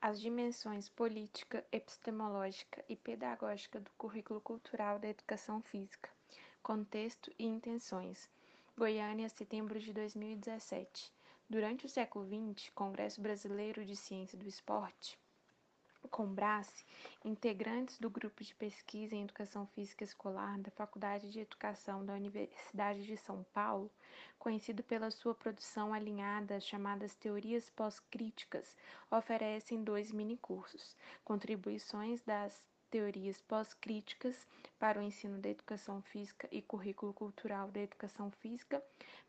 as 0.00 0.20
dimensões 0.20 0.88
política, 0.88 1.64
epistemológica 1.72 2.84
e 2.88 2.96
pedagógica 2.96 3.80
do 3.80 3.90
currículo 3.98 4.40
cultural 4.40 4.98
da 4.98 5.08
educação 5.08 5.62
física, 5.62 6.10
contexto 6.62 7.32
e 7.38 7.44
intenções. 7.44 8.28
Goiânia, 8.76 9.28
setembro 9.28 9.80
de 9.80 9.92
2017. 9.92 11.12
Durante 11.48 11.86
o 11.86 11.88
século 11.88 12.26
XX, 12.26 12.70
Congresso 12.74 13.20
Brasileiro 13.20 13.84
de 13.84 13.96
Ciência 13.96 14.36
do 14.36 14.46
Esporte, 14.46 15.18
Combrace, 16.08 16.84
integrantes 17.24 17.98
do 17.98 18.08
grupo 18.08 18.42
de 18.42 18.54
pesquisa 18.54 19.14
em 19.14 19.24
educação 19.24 19.66
física 19.66 20.04
escolar 20.04 20.58
da 20.58 20.70
Faculdade 20.70 21.30
de 21.30 21.40
Educação 21.40 22.04
da 22.04 22.14
Universidade 22.14 23.04
de 23.04 23.16
São 23.16 23.44
Paulo, 23.52 23.90
conhecido 24.38 24.82
pela 24.82 25.10
sua 25.10 25.34
produção 25.34 25.92
alinhada 25.92 26.56
às 26.56 26.66
chamadas 26.66 27.14
teorias 27.14 27.68
pós-críticas, 27.70 28.76
oferecem 29.10 29.82
dois 29.82 30.12
minicursos: 30.12 30.96
Contribuições 31.24 32.22
das 32.22 32.62
teorias 32.90 33.40
pós-críticas 33.42 34.46
para 34.78 34.98
o 34.98 35.02
ensino 35.02 35.38
da 35.38 35.48
educação 35.48 36.00
física 36.00 36.48
e 36.50 36.62
currículo 36.62 37.12
cultural 37.12 37.70
da 37.70 37.80
educação 37.80 38.30
física, 38.30 38.82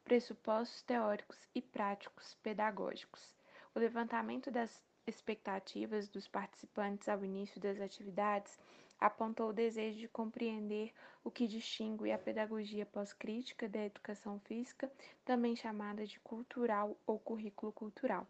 pressupostos 0.04 0.82
teóricos 0.84 1.38
e 1.54 1.62
práticos 1.62 2.36
pedagógicos. 2.44 3.36
O 3.76 3.80
levantamento 3.80 4.50
das 4.50 4.82
expectativas 5.08 6.10
dos 6.10 6.28
participantes 6.28 7.08
ao 7.08 7.24
início 7.24 7.60
das 7.60 7.80
atividades 7.80 8.60
apontou 9.00 9.50
o 9.50 9.54
desejo 9.54 9.98
de 9.98 10.08
compreender 10.08 10.94
o 11.24 11.32
que 11.32 11.48
distingue 11.48 12.12
a 12.12 12.18
pedagogia 12.18 12.86
pós-crítica 12.86 13.70
da 13.70 13.86
educação 13.86 14.40
física, 14.40 14.92
também 15.24 15.56
chamada 15.56 16.06
de 16.06 16.20
cultural 16.20 16.98
ou 17.06 17.20
currículo 17.20 17.72
cultural. 17.72 18.28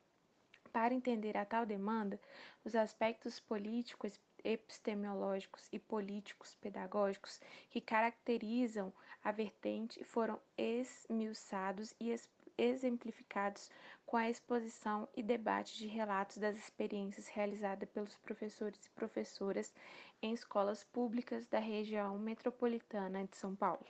Para 0.72 0.94
entender 0.94 1.38
a 1.38 1.46
tal 1.46 1.66
demanda, 1.66 2.20
os 2.64 2.76
aspectos 2.76 3.40
políticos, 3.40 4.20
epistemológicos 4.44 5.68
e 5.72 5.80
políticos 5.80 6.56
pedagógicos 6.62 7.42
que 7.72 7.82
caracterizam 7.82 8.94
a 9.24 9.32
vertente 9.32 10.04
foram 10.04 10.40
esmiuçados 10.58 11.94
e 12.00 12.12
exemplificados 12.58 13.70
com 14.06 14.18
a 14.18 14.30
exposição 14.30 15.08
e 15.16 15.22
debate 15.22 15.78
de 15.78 15.86
relatos 15.86 16.38
das 16.38 16.56
experiências 16.58 17.28
realizadas 17.28 17.90
pelos 17.90 18.16
professores 18.18 18.86
e 18.86 18.90
professoras 18.92 19.74
em 20.22 20.34
escolas 20.34 20.84
públicas 20.84 21.46
da 21.48 21.60
região 21.60 22.18
metropolitana 22.18 23.26
de 23.26 23.38
São 23.38 23.56
Paulo. 23.56 23.86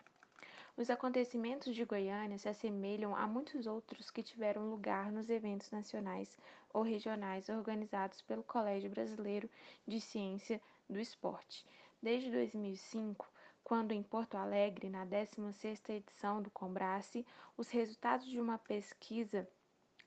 Os 0.75 0.89
acontecimentos 0.89 1.73
de 1.73 1.85
Goiânia 1.85 2.37
se 2.37 2.47
assemelham 2.47 3.15
a 3.15 3.25
muitos 3.25 3.65
outros 3.65 4.11
que 4.11 4.21
tiveram 4.21 4.69
lugar 4.69 5.11
nos 5.11 5.29
eventos 5.29 5.71
nacionais 5.71 6.37
ou 6.71 6.83
regionais 6.83 7.49
organizados 7.49 8.21
pelo 8.21 8.43
Colégio 8.43 8.89
Brasileiro 8.89 9.49
de 9.87 9.99
Ciência 9.99 10.61
do 10.87 10.99
Esporte. 10.99 11.65
Desde 12.01 12.29
2005, 12.29 13.27
quando 13.67 13.91
em 13.91 14.01
Porto 14.01 14.35
Alegre, 14.37 14.89
na 14.89 15.05
16ª 15.05 15.89
edição 15.89 16.41
do 16.41 16.49
Combrace, 16.49 17.25
os 17.57 17.69
resultados 17.69 18.25
de 18.25 18.39
uma 18.39 18.57
pesquisa 18.57 19.45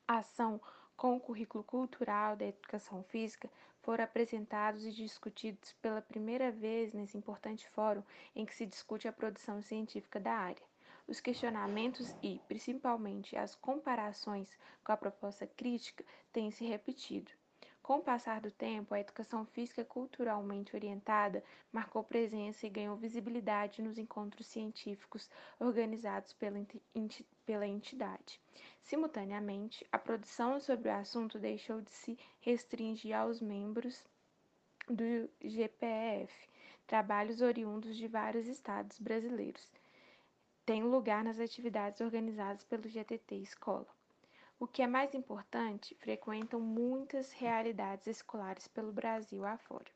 ação 0.08 0.58
com 0.96 1.14
o 1.14 1.20
currículo 1.20 1.62
cultural 1.62 2.36
da 2.36 2.46
educação 2.46 3.02
física 3.02 3.50
foram 3.82 4.02
apresentados 4.02 4.86
e 4.86 4.90
discutidos 4.90 5.74
pela 5.74 6.00
primeira 6.00 6.50
vez 6.50 6.94
nesse 6.94 7.18
importante 7.18 7.68
fórum 7.68 8.02
em 8.34 8.46
que 8.46 8.54
se 8.54 8.64
discute 8.64 9.06
a 9.06 9.12
produção 9.12 9.60
científica 9.60 10.18
da 10.18 10.32
área. 10.32 10.66
Os 11.06 11.20
questionamentos 11.20 12.16
e, 12.22 12.40
principalmente, 12.48 13.36
as 13.36 13.54
comparações 13.54 14.48
com 14.82 14.92
a 14.92 14.96
proposta 14.96 15.46
crítica 15.46 16.02
têm 16.32 16.50
se 16.50 16.64
repetido. 16.64 17.30
Com 17.90 17.96
o 17.96 18.02
passar 18.02 18.40
do 18.40 18.52
tempo, 18.52 18.94
a 18.94 19.00
educação 19.00 19.44
física 19.44 19.84
culturalmente 19.84 20.76
orientada 20.76 21.42
marcou 21.72 22.04
presença 22.04 22.64
e 22.64 22.70
ganhou 22.70 22.94
visibilidade 22.94 23.82
nos 23.82 23.98
encontros 23.98 24.46
científicos 24.46 25.28
organizados 25.58 26.32
pela, 26.32 26.64
pela 27.44 27.66
entidade. 27.66 28.40
Simultaneamente, 28.80 29.84
a 29.90 29.98
produção 29.98 30.60
sobre 30.60 30.88
o 30.88 30.94
assunto 30.94 31.36
deixou 31.36 31.80
de 31.80 31.90
se 31.90 32.16
restringir 32.38 33.12
aos 33.12 33.40
membros 33.40 34.04
do 34.88 35.28
GPF, 35.42 36.32
trabalhos 36.86 37.40
oriundos 37.40 37.96
de 37.96 38.06
vários 38.06 38.46
estados 38.46 39.00
brasileiros. 39.00 39.68
Tem 40.64 40.84
lugar 40.84 41.24
nas 41.24 41.40
atividades 41.40 42.00
organizadas 42.00 42.62
pelo 42.62 42.88
GTT 42.88 43.34
Escola. 43.34 43.99
O 44.62 44.66
que 44.66 44.82
é 44.82 44.86
mais 44.86 45.14
importante, 45.14 45.94
frequentam 45.94 46.60
muitas 46.60 47.32
realidades 47.32 48.06
escolares 48.06 48.68
pelo 48.68 48.92
Brasil 48.92 49.42
afora. 49.46 49.90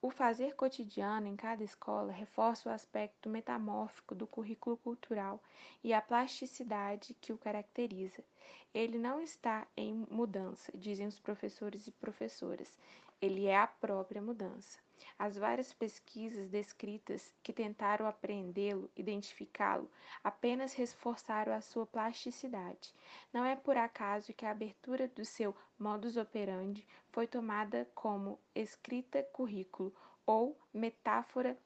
O 0.00 0.08
fazer 0.08 0.54
cotidiano 0.54 1.26
em 1.26 1.34
cada 1.34 1.64
escola 1.64 2.12
reforça 2.12 2.68
o 2.68 2.72
aspecto 2.72 3.28
metamórfico 3.28 4.14
do 4.14 4.24
currículo 4.24 4.76
cultural 4.76 5.42
e 5.82 5.92
a 5.92 6.00
plasticidade 6.00 7.12
que 7.20 7.32
o 7.32 7.38
caracteriza. 7.38 8.22
Ele 8.72 8.98
não 8.98 9.20
está 9.20 9.66
em 9.76 10.06
mudança, 10.08 10.70
dizem 10.72 11.08
os 11.08 11.18
professores 11.18 11.88
e 11.88 11.90
professoras, 11.90 12.78
ele 13.20 13.46
é 13.46 13.56
a 13.56 13.66
própria 13.66 14.20
mudança. 14.20 14.78
As 15.18 15.36
várias 15.36 15.72
pesquisas 15.72 16.50
descritas 16.50 17.34
que 17.42 17.52
tentaram 17.52 18.06
apreendê-lo, 18.06 18.90
identificá-lo, 18.94 19.90
apenas 20.22 20.74
reforçaram 20.74 21.54
a 21.54 21.60
sua 21.60 21.86
plasticidade. 21.86 22.94
Não 23.32 23.44
é 23.44 23.56
por 23.56 23.78
acaso 23.78 24.34
que 24.34 24.44
a 24.44 24.50
abertura 24.50 25.08
do 25.08 25.24
seu 25.24 25.54
modus 25.78 26.16
operandi 26.16 26.86
foi 27.10 27.26
tomada 27.26 27.88
como 27.94 28.38
escrita 28.54 29.22
currículo 29.22 29.94
ou 30.26 30.58
metáfora 30.72 31.56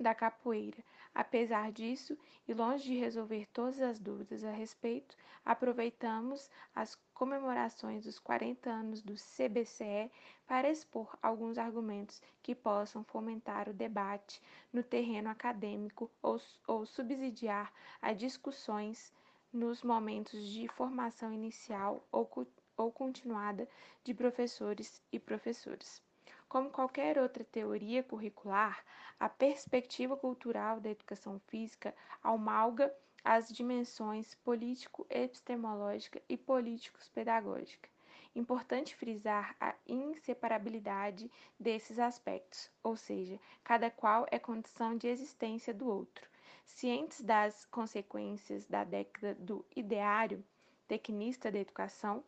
da 0.00 0.14
capoeira. 0.14 0.82
Apesar 1.14 1.70
disso, 1.70 2.18
e 2.48 2.54
longe 2.54 2.84
de 2.84 2.98
resolver 2.98 3.46
todas 3.52 3.80
as 3.80 3.98
dúvidas 3.98 4.44
a 4.44 4.50
respeito, 4.50 5.16
aproveitamos 5.44 6.50
as 6.74 6.96
comemorações 7.20 8.04
dos 8.04 8.18
40 8.18 8.70
anos 8.70 9.02
do 9.02 9.12
CBCE 9.12 10.10
para 10.46 10.70
expor 10.70 11.18
alguns 11.22 11.58
argumentos 11.58 12.22
que 12.42 12.54
possam 12.54 13.04
fomentar 13.04 13.68
o 13.68 13.74
debate 13.74 14.40
no 14.72 14.82
terreno 14.82 15.28
acadêmico 15.28 16.10
ou, 16.22 16.40
ou 16.66 16.86
subsidiar 16.86 17.70
as 18.00 18.16
discussões 18.16 19.12
nos 19.52 19.82
momentos 19.82 20.48
de 20.48 20.66
formação 20.68 21.30
inicial 21.30 22.02
ou, 22.10 22.26
ou 22.74 22.90
continuada 22.90 23.68
de 24.02 24.14
professores 24.14 25.02
e 25.12 25.18
professoras. 25.18 26.02
Como 26.48 26.70
qualquer 26.70 27.18
outra 27.18 27.44
teoria 27.44 28.02
curricular, 28.02 28.82
a 29.18 29.28
perspectiva 29.28 30.16
cultural 30.16 30.80
da 30.80 30.88
educação 30.88 31.38
física 31.48 31.94
amalga 32.22 32.90
as 33.24 33.48
dimensões 33.48 34.34
político-epistemológica 34.36 36.20
e 36.28 36.36
políticos-pedagógica. 36.36 37.88
Importante 38.34 38.94
frisar 38.94 39.56
a 39.60 39.74
inseparabilidade 39.86 41.30
desses 41.58 41.98
aspectos, 41.98 42.70
ou 42.82 42.96
seja, 42.96 43.40
cada 43.64 43.90
qual 43.90 44.26
é 44.30 44.38
condição 44.38 44.96
de 44.96 45.08
existência 45.08 45.74
do 45.74 45.88
outro. 45.88 46.28
Cientes 46.64 47.22
das 47.22 47.64
consequências 47.66 48.64
da 48.66 48.84
década 48.84 49.34
do 49.34 49.64
ideário 49.74 50.44
tecnista 50.86 51.50
da 51.52 51.58
educação, 51.58 52.24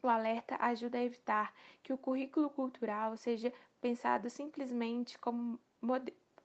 o 0.00 0.08
alerta 0.08 0.56
ajuda 0.60 0.98
a 0.98 1.04
evitar 1.04 1.52
que 1.82 1.92
o 1.92 1.98
currículo 1.98 2.48
cultural 2.48 3.16
seja 3.16 3.52
pensado 3.80 4.30
simplesmente 4.30 5.18
como, 5.18 5.58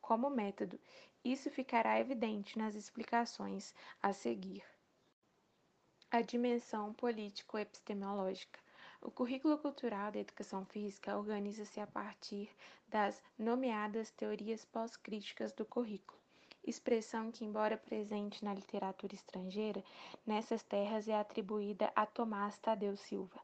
como 0.02 0.30
método. 0.30 0.80
Isso 1.24 1.50
ficará 1.50 2.00
evidente 2.00 2.58
nas 2.58 2.76
explicações 2.76 3.76
a 4.02 4.12
seguir. 4.12 4.64
A 6.10 6.22
dimensão 6.22 6.94
político-epistemológica. 6.94 8.60
O 9.02 9.10
currículo 9.10 9.58
cultural 9.58 10.12
da 10.12 10.20
educação 10.20 10.66
física 10.66 11.18
organiza-se 11.18 11.80
a 11.80 11.88
partir 11.88 12.50
das 12.88 13.22
nomeadas 13.38 14.12
teorias 14.12 14.66
pós-críticas 14.66 15.54
do 15.54 15.66
currículo 15.66 16.22
expressão 16.64 17.32
que, 17.32 17.44
embora 17.44 17.78
presente 17.78 18.44
na 18.44 18.54
literatura 18.54 19.16
estrangeira, 19.16 19.84
nessas 20.26 20.64
terras 20.64 21.08
é 21.08 21.20
atribuída 21.20 21.92
a 21.96 22.06
Tomás 22.06 22.58
Tadeu 22.60 22.96
Silva. 22.96 23.40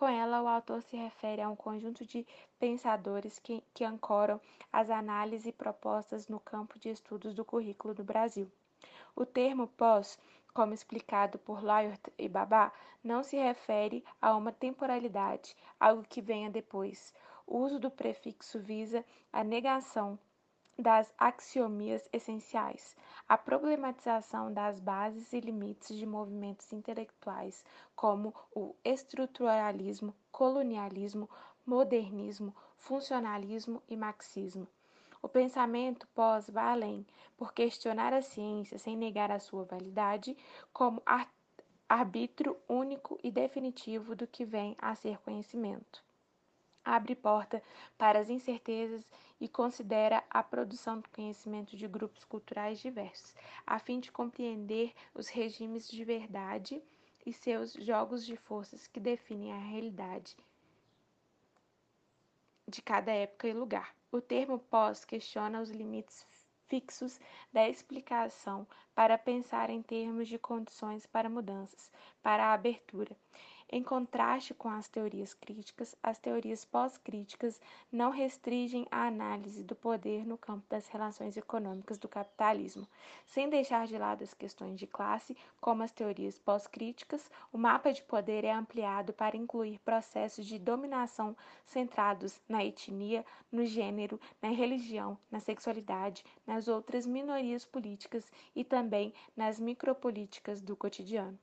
Com 0.00 0.08
ela, 0.08 0.40
o 0.40 0.48
autor 0.48 0.80
se 0.80 0.96
refere 0.96 1.42
a 1.42 1.50
um 1.50 1.54
conjunto 1.54 2.06
de 2.06 2.26
pensadores 2.58 3.38
que, 3.38 3.62
que 3.74 3.84
ancoram 3.84 4.40
as 4.72 4.88
análises 4.88 5.52
propostas 5.52 6.26
no 6.26 6.40
campo 6.40 6.78
de 6.78 6.88
estudos 6.88 7.34
do 7.34 7.44
currículo 7.44 7.92
do 7.92 8.02
Brasil. 8.02 8.50
O 9.14 9.26
termo 9.26 9.66
pós, 9.66 10.18
como 10.54 10.72
explicado 10.72 11.38
por 11.38 11.60
Lyot 11.62 12.00
e 12.16 12.30
Babá, 12.30 12.72
não 13.04 13.22
se 13.22 13.36
refere 13.36 14.02
a 14.22 14.34
uma 14.34 14.52
temporalidade, 14.52 15.54
algo 15.78 16.02
que 16.08 16.22
venha 16.22 16.48
depois. 16.48 17.12
O 17.46 17.58
uso 17.58 17.78
do 17.78 17.90
prefixo 17.90 18.58
visa 18.58 19.04
a 19.30 19.44
negação 19.44 20.18
das 20.78 21.12
axiomias 21.18 22.08
essenciais, 22.12 22.96
a 23.28 23.36
problematização 23.36 24.52
das 24.52 24.80
bases 24.80 25.32
e 25.32 25.40
limites 25.40 25.96
de 25.96 26.06
movimentos 26.06 26.72
intelectuais, 26.72 27.64
como 27.94 28.34
o 28.54 28.74
estruturalismo 28.84 30.14
colonialismo, 30.32 31.28
modernismo, 31.66 32.54
funcionalismo 32.78 33.82
e 33.88 33.96
marxismo. 33.96 34.66
O 35.22 35.28
pensamento 35.28 36.08
pós 36.14 36.48
vai 36.48 36.64
além, 36.72 37.06
por 37.36 37.52
questionar 37.52 38.12
a 38.14 38.22
ciência 38.22 38.78
sem 38.78 38.96
negar 38.96 39.30
a 39.30 39.38
sua 39.38 39.64
validade 39.64 40.34
como 40.72 41.02
arbítrio 41.86 42.56
único 42.66 43.18
e 43.22 43.30
definitivo 43.30 44.16
do 44.16 44.26
que 44.26 44.46
vem 44.46 44.74
a 44.78 44.94
ser 44.94 45.18
conhecimento. 45.18 46.02
Abre 46.82 47.14
porta 47.14 47.62
para 47.98 48.18
as 48.18 48.30
incertezas 48.30 49.04
e 49.40 49.48
considera 49.48 50.22
a 50.28 50.42
produção 50.42 51.00
do 51.00 51.08
conhecimento 51.08 51.76
de 51.76 51.88
grupos 51.88 52.24
culturais 52.24 52.78
diversos, 52.78 53.34
a 53.66 53.78
fim 53.78 53.98
de 53.98 54.12
compreender 54.12 54.92
os 55.14 55.28
regimes 55.28 55.88
de 55.88 56.04
verdade 56.04 56.82
e 57.24 57.32
seus 57.32 57.72
jogos 57.72 58.26
de 58.26 58.36
forças 58.36 58.86
que 58.86 59.00
definem 59.00 59.52
a 59.52 59.58
realidade 59.58 60.36
de 62.68 62.82
cada 62.82 63.12
época 63.12 63.48
e 63.48 63.52
lugar. 63.52 63.94
O 64.12 64.20
termo 64.20 64.58
pós 64.58 65.04
questiona 65.04 65.60
os 65.60 65.70
limites 65.70 66.26
fixos 66.68 67.18
da 67.52 67.68
explicação 67.68 68.66
para 68.94 69.18
pensar 69.18 69.70
em 69.70 69.82
termos 69.82 70.28
de 70.28 70.38
condições 70.38 71.04
para 71.04 71.28
mudanças, 71.28 71.90
para 72.22 72.46
a 72.46 72.52
abertura. 72.52 73.16
Em 73.72 73.84
contraste 73.84 74.52
com 74.52 74.68
as 74.68 74.88
teorias 74.88 75.32
críticas, 75.32 75.94
as 76.02 76.18
teorias 76.18 76.64
pós-críticas 76.64 77.60
não 77.92 78.10
restringem 78.10 78.84
a 78.90 79.06
análise 79.06 79.62
do 79.62 79.76
poder 79.76 80.26
no 80.26 80.36
campo 80.36 80.66
das 80.68 80.88
relações 80.88 81.36
econômicas 81.36 81.96
do 81.96 82.08
capitalismo. 82.08 82.84
Sem 83.24 83.48
deixar 83.48 83.86
de 83.86 83.96
lado 83.96 84.24
as 84.24 84.34
questões 84.34 84.76
de 84.76 84.88
classe, 84.88 85.36
como 85.60 85.84
as 85.84 85.92
teorias 85.92 86.36
pós-críticas, 86.36 87.30
o 87.52 87.58
mapa 87.58 87.92
de 87.92 88.02
poder 88.02 88.44
é 88.44 88.50
ampliado 88.50 89.12
para 89.12 89.36
incluir 89.36 89.78
processos 89.84 90.46
de 90.46 90.58
dominação 90.58 91.36
centrados 91.64 92.40
na 92.48 92.64
etnia, 92.64 93.24
no 93.52 93.64
gênero, 93.64 94.20
na 94.42 94.48
religião, 94.48 95.16
na 95.30 95.38
sexualidade, 95.38 96.24
nas 96.44 96.66
outras 96.66 97.06
minorias 97.06 97.64
políticas 97.64 98.32
e 98.52 98.64
também 98.64 99.14
nas 99.36 99.60
micropolíticas 99.60 100.60
do 100.60 100.76
cotidiano. 100.76 101.38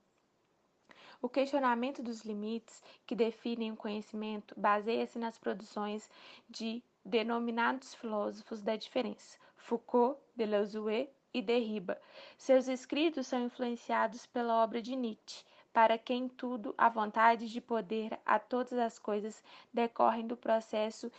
O 1.22 1.28
questionamento 1.28 2.04
dos 2.04 2.22
limites 2.22 2.84
que 3.06 3.16
definem 3.16 3.72
o 3.72 3.78
conhecimento 3.78 4.54
baseia-se 4.58 5.18
nas 5.18 5.38
produções 5.38 6.10
de 6.50 6.84
denominados 7.04 7.96
filósofos 7.96 8.62
da 8.62 8.76
diferença, 8.76 9.38
Foucault, 9.56 10.20
Deleuze 10.36 11.10
e 11.34 11.42
Derrida. 11.42 12.00
Seus 12.38 12.68
escritos 12.68 13.28
são 13.28 13.46
influenciados 13.46 14.26
pela 14.28 14.64
obra 14.64 14.82
de 14.82 14.96
Nietzsche, 14.96 15.44
para 15.74 15.98
quem 15.98 16.28
tudo, 16.28 16.74
a 16.78 16.90
vontade 16.90 17.48
de 17.50 17.62
poder 17.62 18.20
a 18.26 18.40
todas 18.40 18.74
as 18.74 18.98
coisas 18.98 19.44
decorrem 19.74 20.26
do 20.26 20.36
processo 20.36 21.12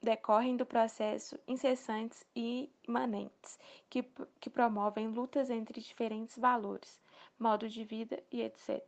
decorrem 0.00 0.56
do 0.56 0.64
processo 0.64 1.38
incessantes 1.46 2.24
e 2.34 2.70
imanentes, 2.86 3.58
que, 3.90 4.04
que 4.40 4.48
promovem 4.48 5.08
lutas 5.08 5.50
entre 5.50 5.80
diferentes 5.80 6.38
valores, 6.38 7.00
modo 7.38 7.68
de 7.68 7.84
vida 7.84 8.22
e 8.30 8.42
etc. 8.42 8.82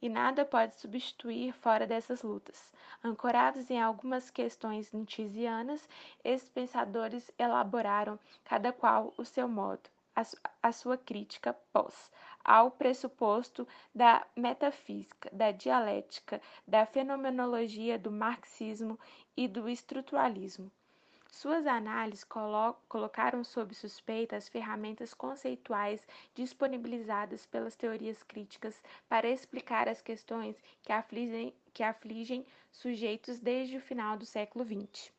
E 0.00 0.08
nada 0.08 0.44
pode 0.44 0.76
substituir 0.76 1.52
fora 1.52 1.86
dessas 1.86 2.22
lutas. 2.22 2.70
Ancorados 3.02 3.70
em 3.70 3.80
algumas 3.80 4.30
questões 4.30 4.92
nitizianas, 4.92 5.88
esses 6.22 6.48
pensadores 6.50 7.30
elaboraram, 7.38 8.18
cada 8.44 8.72
qual 8.72 9.14
o 9.16 9.24
seu 9.24 9.48
modo, 9.48 9.88
a, 10.14 10.22
a 10.62 10.72
sua 10.72 10.98
crítica 10.98 11.54
pós, 11.72 12.10
ao 12.44 12.70
pressuposto 12.70 13.66
da 13.94 14.26
metafísica, 14.36 15.30
da 15.32 15.50
dialética, 15.50 16.40
da 16.66 16.84
fenomenologia 16.84 17.98
do 17.98 18.10
marxismo 18.10 18.98
e 19.36 19.48
do 19.48 19.68
estruturalismo. 19.68 20.70
Suas 21.36 21.66
análises 21.66 22.24
colo 22.24 22.74
colocaram 22.88 23.44
sob 23.44 23.74
suspeita 23.74 24.36
as 24.36 24.48
ferramentas 24.48 25.12
conceituais 25.12 26.00
disponibilizadas 26.34 27.44
pelas 27.44 27.76
teorias 27.76 28.22
críticas 28.22 28.82
para 29.06 29.28
explicar 29.28 29.86
as 29.86 30.00
questões 30.00 30.56
que 30.82 30.90
afligem, 30.90 31.52
que 31.74 31.82
afligem 31.82 32.46
sujeitos 32.72 33.38
desde 33.38 33.76
o 33.76 33.82
final 33.82 34.16
do 34.16 34.24
século 34.24 34.64
XX. 34.64 35.12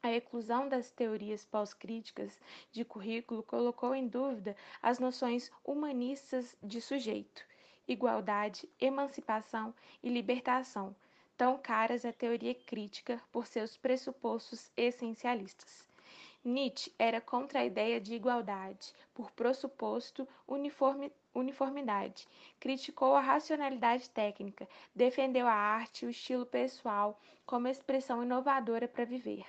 A 0.00 0.12
eclusão 0.12 0.68
das 0.68 0.92
teorias 0.92 1.44
pós-críticas 1.44 2.40
de 2.70 2.84
currículo 2.84 3.42
colocou 3.42 3.92
em 3.96 4.06
dúvida 4.06 4.54
as 4.80 5.00
noções 5.00 5.50
humanistas 5.64 6.54
de 6.62 6.80
sujeito, 6.80 7.44
igualdade, 7.88 8.68
emancipação 8.78 9.74
e 10.04 10.08
libertação, 10.08 10.94
tão 11.38 11.56
caras 11.56 12.04
à 12.04 12.12
teoria 12.12 12.52
crítica 12.52 13.22
por 13.30 13.46
seus 13.46 13.76
pressupostos 13.76 14.72
essencialistas. 14.76 15.86
Nietzsche 16.44 16.92
era 16.98 17.20
contra 17.20 17.60
a 17.60 17.64
ideia 17.64 18.00
de 18.00 18.12
igualdade, 18.12 18.92
por 19.14 19.30
pressuposto 19.30 20.26
uniformidade. 21.32 22.26
Criticou 22.58 23.14
a 23.14 23.20
racionalidade 23.20 24.10
técnica, 24.10 24.68
defendeu 24.92 25.46
a 25.46 25.52
arte 25.52 26.04
e 26.04 26.08
o 26.08 26.10
estilo 26.10 26.44
pessoal 26.44 27.20
como 27.46 27.68
expressão 27.68 28.24
inovadora 28.24 28.88
para 28.88 29.04
viver. 29.04 29.46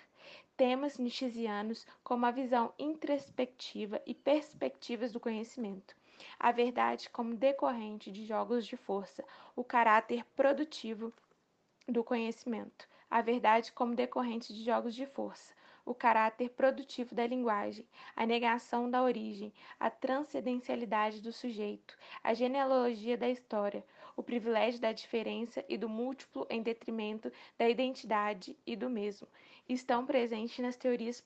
Temas 0.56 1.00
nietzscheanos 1.00 1.88
como 2.04 2.24
a 2.28 2.32
visão 2.32 2.72
introspectiva 2.78 4.00
e 4.06 4.14
perspectivas 4.14 5.12
do 5.12 5.20
conhecimento. 5.20 5.96
A 6.40 6.52
verdade 6.52 7.10
como 7.10 7.34
decorrente 7.34 8.12
de 8.12 8.26
jogos 8.26 8.68
de 8.68 8.78
força, 8.78 9.24
o 9.56 9.64
caráter 9.64 10.24
produtivo 10.36 11.12
do 11.90 12.04
conhecimento, 12.04 12.88
a 13.10 13.22
verdade 13.22 13.72
como 13.72 13.96
decorrente 13.96 14.54
de 14.54 14.64
jogos 14.64 14.94
de 14.94 15.06
força, 15.06 15.54
o 15.86 15.96
caráter 15.96 16.50
produtivo 16.52 17.16
da 17.16 17.26
linguagem, 17.26 17.88
a 18.16 18.26
negação 18.26 18.90
da 18.90 19.02
origem, 19.02 19.52
a 19.80 19.90
transcendencialidade 19.90 21.20
do 21.20 21.34
sujeito, 21.34 21.98
a 22.24 22.34
genealogia 22.34 23.18
da 23.18 23.28
história, 23.28 23.84
o 24.16 24.22
privilégio 24.22 24.80
da 24.80 24.92
diferença 24.92 25.66
e 25.68 25.78
do 25.78 25.90
múltiplo 25.90 26.46
em 26.50 26.62
detrimento 26.62 27.32
da 27.58 27.68
identidade 27.68 28.56
e 28.68 28.76
do 28.76 28.90
mesmo, 28.90 29.28
estão 29.68 30.06
presentes 30.06 30.60
nas 30.60 30.76
teorias 30.76 31.24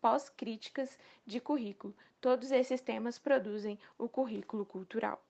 pós-críticas 0.00 0.98
de 1.26 1.38
currículo. 1.38 1.94
Todos 2.20 2.50
esses 2.50 2.80
temas 2.80 3.18
produzem 3.18 3.78
o 3.98 4.08
currículo 4.08 4.64
cultural. 4.64 5.22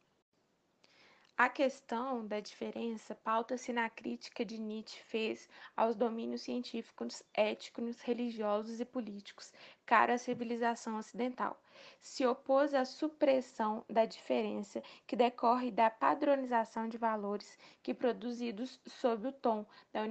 A 1.43 1.49
questão 1.49 2.27
da 2.27 2.39
diferença 2.39 3.15
pauta-se 3.15 3.73
na 3.73 3.89
crítica 3.89 4.45
de 4.45 4.61
Nietzsche 4.61 5.03
fez 5.05 5.49
aos 5.75 5.97
domínios 5.97 6.43
científicos, 6.43 7.23
éticos, 7.33 7.99
religiosos 8.03 8.79
e 8.79 8.85
políticos, 8.85 9.51
cara 9.87 10.13
à 10.13 10.19
civilização 10.19 10.99
ocidental. 10.99 11.59
Se 11.99 12.27
opôs 12.27 12.75
à 12.75 12.85
supressão 12.85 13.83
da 13.89 14.05
diferença 14.05 14.83
que 15.07 15.17
decorre 15.17 15.71
da 15.71 15.89
padronização 15.89 16.87
de 16.91 16.99
valores 16.99 17.59
que 17.83 17.95
produzidos 17.95 18.79
sob 18.87 19.29
o 19.29 19.33
tom 19.33 19.65
da 19.95 20.03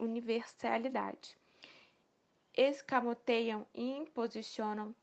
universalidade. 0.00 1.38
Escamoteiam 2.56 3.64
e 3.72 3.88
imposicionam 3.88 4.96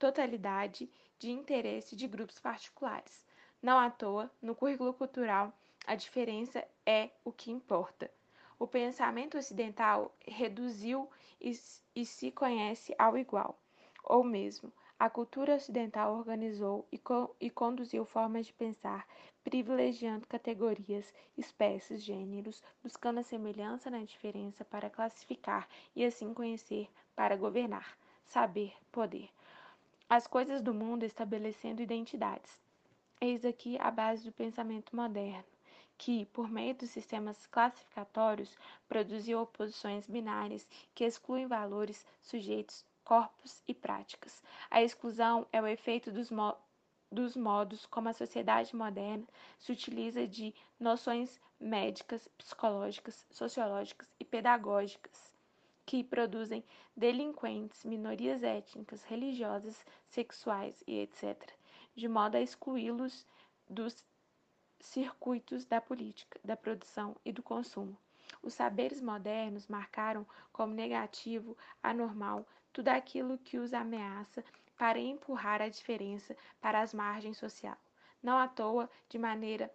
totalidade 0.00 0.90
de 1.16 1.30
interesse 1.30 1.94
de 1.94 2.08
grupos 2.08 2.40
particulares 2.40 3.27
não 3.60 3.78
à 3.78 3.90
toa, 3.90 4.30
no 4.40 4.54
currículo 4.54 4.92
cultural, 4.92 5.52
a 5.86 5.94
diferença 5.94 6.64
é 6.86 7.10
o 7.24 7.32
que 7.32 7.50
importa. 7.50 8.10
O 8.58 8.66
pensamento 8.66 9.38
ocidental 9.38 10.14
reduziu 10.26 11.08
e, 11.40 11.52
e 11.94 12.04
se 12.04 12.30
conhece 12.30 12.94
ao 12.98 13.16
igual, 13.16 13.58
ou 14.04 14.22
mesmo, 14.22 14.72
a 14.98 15.08
cultura 15.08 15.54
ocidental 15.54 16.16
organizou 16.16 16.86
e, 16.90 16.98
co 16.98 17.34
e 17.40 17.48
conduziu 17.48 18.04
formas 18.04 18.46
de 18.46 18.52
pensar, 18.52 19.06
privilegiando 19.44 20.26
categorias, 20.26 21.14
espécies, 21.36 22.02
gêneros, 22.02 22.62
buscando 22.82 23.20
a 23.20 23.22
semelhança 23.22 23.90
na 23.90 24.02
diferença 24.02 24.64
para 24.64 24.90
classificar 24.90 25.68
e 25.94 26.04
assim 26.04 26.34
conhecer 26.34 26.90
para 27.14 27.36
governar, 27.36 27.96
saber, 28.26 28.72
poder. 28.90 29.30
As 30.10 30.26
coisas 30.26 30.60
do 30.60 30.74
mundo 30.74 31.04
estabelecendo 31.04 31.80
identidades, 31.80 32.60
Eis 33.20 33.44
aqui 33.44 33.76
a 33.80 33.90
base 33.90 34.22
do 34.22 34.30
pensamento 34.30 34.94
moderno, 34.94 35.44
que, 35.96 36.26
por 36.26 36.48
meio 36.48 36.72
dos 36.76 36.90
sistemas 36.90 37.48
classificatórios, 37.48 38.56
produziu 38.88 39.40
oposições 39.40 40.06
binárias 40.06 40.68
que 40.94 41.02
excluem 41.02 41.48
valores, 41.48 42.06
sujeitos, 42.22 42.86
corpos 43.02 43.60
e 43.66 43.74
práticas. 43.74 44.40
A 44.70 44.80
exclusão 44.84 45.48
é 45.52 45.60
o 45.60 45.66
efeito 45.66 46.12
dos, 46.12 46.30
mo 46.30 46.54
dos 47.10 47.34
modos 47.34 47.86
como 47.86 48.08
a 48.08 48.12
sociedade 48.12 48.76
moderna 48.76 49.26
se 49.58 49.72
utiliza 49.72 50.24
de 50.24 50.54
noções 50.78 51.40
médicas, 51.58 52.28
psicológicas, 52.38 53.26
sociológicas 53.32 54.08
e 54.20 54.24
pedagógicas 54.24 55.32
que 55.84 56.04
produzem 56.04 56.62
delinquentes, 56.96 57.84
minorias 57.84 58.44
étnicas, 58.44 59.02
religiosas, 59.02 59.84
sexuais 60.06 60.84
e 60.86 61.00
etc 61.00 61.57
de 61.98 62.08
modo 62.08 62.36
a 62.36 62.40
excluí-los 62.40 63.26
dos 63.68 64.04
circuitos 64.80 65.64
da 65.64 65.80
política, 65.80 66.38
da 66.44 66.56
produção 66.56 67.16
e 67.24 67.32
do 67.32 67.42
consumo. 67.42 67.98
Os 68.40 68.54
saberes 68.54 69.00
modernos 69.00 69.66
marcaram 69.66 70.24
como 70.52 70.72
negativo, 70.72 71.58
anormal, 71.82 72.46
tudo 72.72 72.88
aquilo 72.88 73.36
que 73.38 73.58
os 73.58 73.74
ameaça 73.74 74.44
para 74.76 75.00
empurrar 75.00 75.60
a 75.60 75.68
diferença 75.68 76.36
para 76.60 76.80
as 76.80 76.94
margens 76.94 77.36
sociais. 77.36 77.76
Não 78.22 78.38
à 78.38 78.46
toa, 78.46 78.88
de 79.08 79.18
maneira 79.18 79.68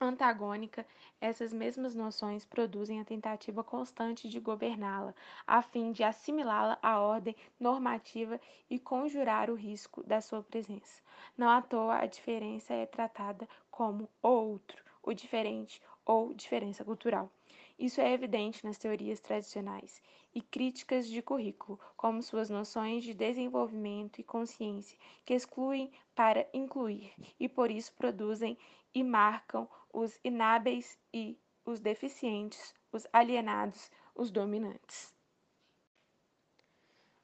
antagônica, 0.00 0.86
essas 1.20 1.52
mesmas 1.52 1.94
noções 1.94 2.44
produzem 2.44 3.00
a 3.00 3.04
tentativa 3.04 3.64
constante 3.64 4.28
de 4.28 4.38
governá-la, 4.38 5.14
a 5.46 5.62
fim 5.62 5.92
de 5.92 6.02
assimilá-la 6.02 6.78
à 6.82 7.00
ordem 7.00 7.34
normativa 7.58 8.40
e 8.68 8.78
conjurar 8.78 9.50
o 9.50 9.54
risco 9.54 10.02
da 10.02 10.20
sua 10.20 10.42
presença. 10.42 11.02
Não 11.36 11.48
à 11.48 11.62
toa, 11.62 11.96
a 11.96 12.06
diferença 12.06 12.74
é 12.74 12.84
tratada 12.84 13.48
como 13.70 14.08
o 14.22 14.28
outro, 14.28 14.82
o 15.02 15.14
diferente 15.14 15.80
ou 16.04 16.34
diferença 16.34 16.84
cultural. 16.84 17.30
Isso 17.78 18.00
é 18.00 18.12
evidente 18.12 18.64
nas 18.64 18.78
teorias 18.78 19.20
tradicionais 19.20 20.02
e 20.34 20.40
críticas 20.40 21.06
de 21.08 21.20
currículo, 21.20 21.78
como 21.96 22.22
suas 22.22 22.48
noções 22.48 23.04
de 23.04 23.12
desenvolvimento 23.12 24.18
e 24.18 24.24
consciência, 24.24 24.98
que 25.24 25.34
excluem 25.34 25.90
para 26.14 26.48
incluir 26.54 27.12
e 27.38 27.48
por 27.48 27.70
isso 27.70 27.92
produzem 27.92 28.56
e 28.96 29.04
marcam 29.04 29.68
os 29.92 30.18
inábeis 30.24 30.98
e 31.12 31.38
os 31.66 31.80
deficientes, 31.80 32.74
os 32.90 33.06
alienados, 33.12 33.90
os 34.14 34.30
dominantes. 34.30 35.14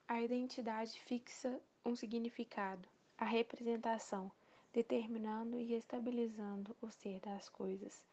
A 0.06 0.20
identidade 0.20 1.00
fixa 1.00 1.58
um 1.82 1.96
significado, 1.96 2.86
a 3.16 3.24
representação, 3.24 4.30
determinando 4.70 5.58
e 5.58 5.72
estabilizando 5.72 6.76
o 6.82 6.90
ser 6.90 7.18
das 7.20 7.48
coisas. 7.48 8.04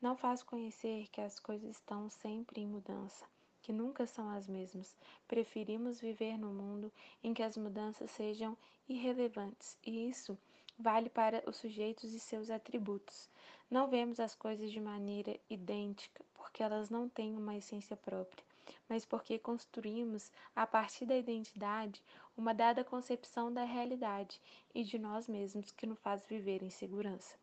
Não 0.00 0.16
faz 0.16 0.44
conhecer 0.44 1.08
que 1.08 1.20
as 1.20 1.40
coisas 1.40 1.70
estão 1.70 2.08
sempre 2.08 2.60
em 2.60 2.68
mudança, 2.68 3.26
que 3.62 3.72
nunca 3.72 4.06
são 4.06 4.30
as 4.30 4.46
mesmas. 4.46 4.96
Preferimos 5.26 6.00
viver 6.00 6.38
no 6.38 6.52
mundo 6.52 6.92
em 7.20 7.34
que 7.34 7.42
as 7.42 7.56
mudanças 7.56 8.12
sejam 8.12 8.56
irrelevantes, 8.88 9.76
e 9.84 10.08
isso 10.08 10.38
vale 10.78 11.10
para 11.10 11.42
os 11.48 11.56
sujeitos 11.56 12.12
e 12.14 12.20
seus 12.20 12.50
atributos. 12.50 13.28
Não 13.70 13.88
vemos 13.88 14.20
as 14.20 14.34
coisas 14.34 14.70
de 14.70 14.80
maneira 14.80 15.38
idêntica, 15.50 16.24
porque 16.34 16.62
elas 16.62 16.88
não 16.88 17.08
têm 17.08 17.36
uma 17.36 17.56
essência 17.56 17.96
própria, 17.96 18.42
mas 18.88 19.04
porque 19.04 19.38
construímos, 19.38 20.30
a 20.54 20.66
partir 20.66 21.04
da 21.04 21.16
identidade, 21.16 22.02
uma 22.36 22.54
dada 22.54 22.84
concepção 22.84 23.52
da 23.52 23.64
realidade 23.64 24.40
e 24.74 24.84
de 24.84 24.98
nós 24.98 25.28
mesmos 25.28 25.72
que 25.72 25.86
nos 25.86 25.98
faz 25.98 26.24
viver 26.24 26.62
em 26.62 26.70
segurança. 26.70 27.36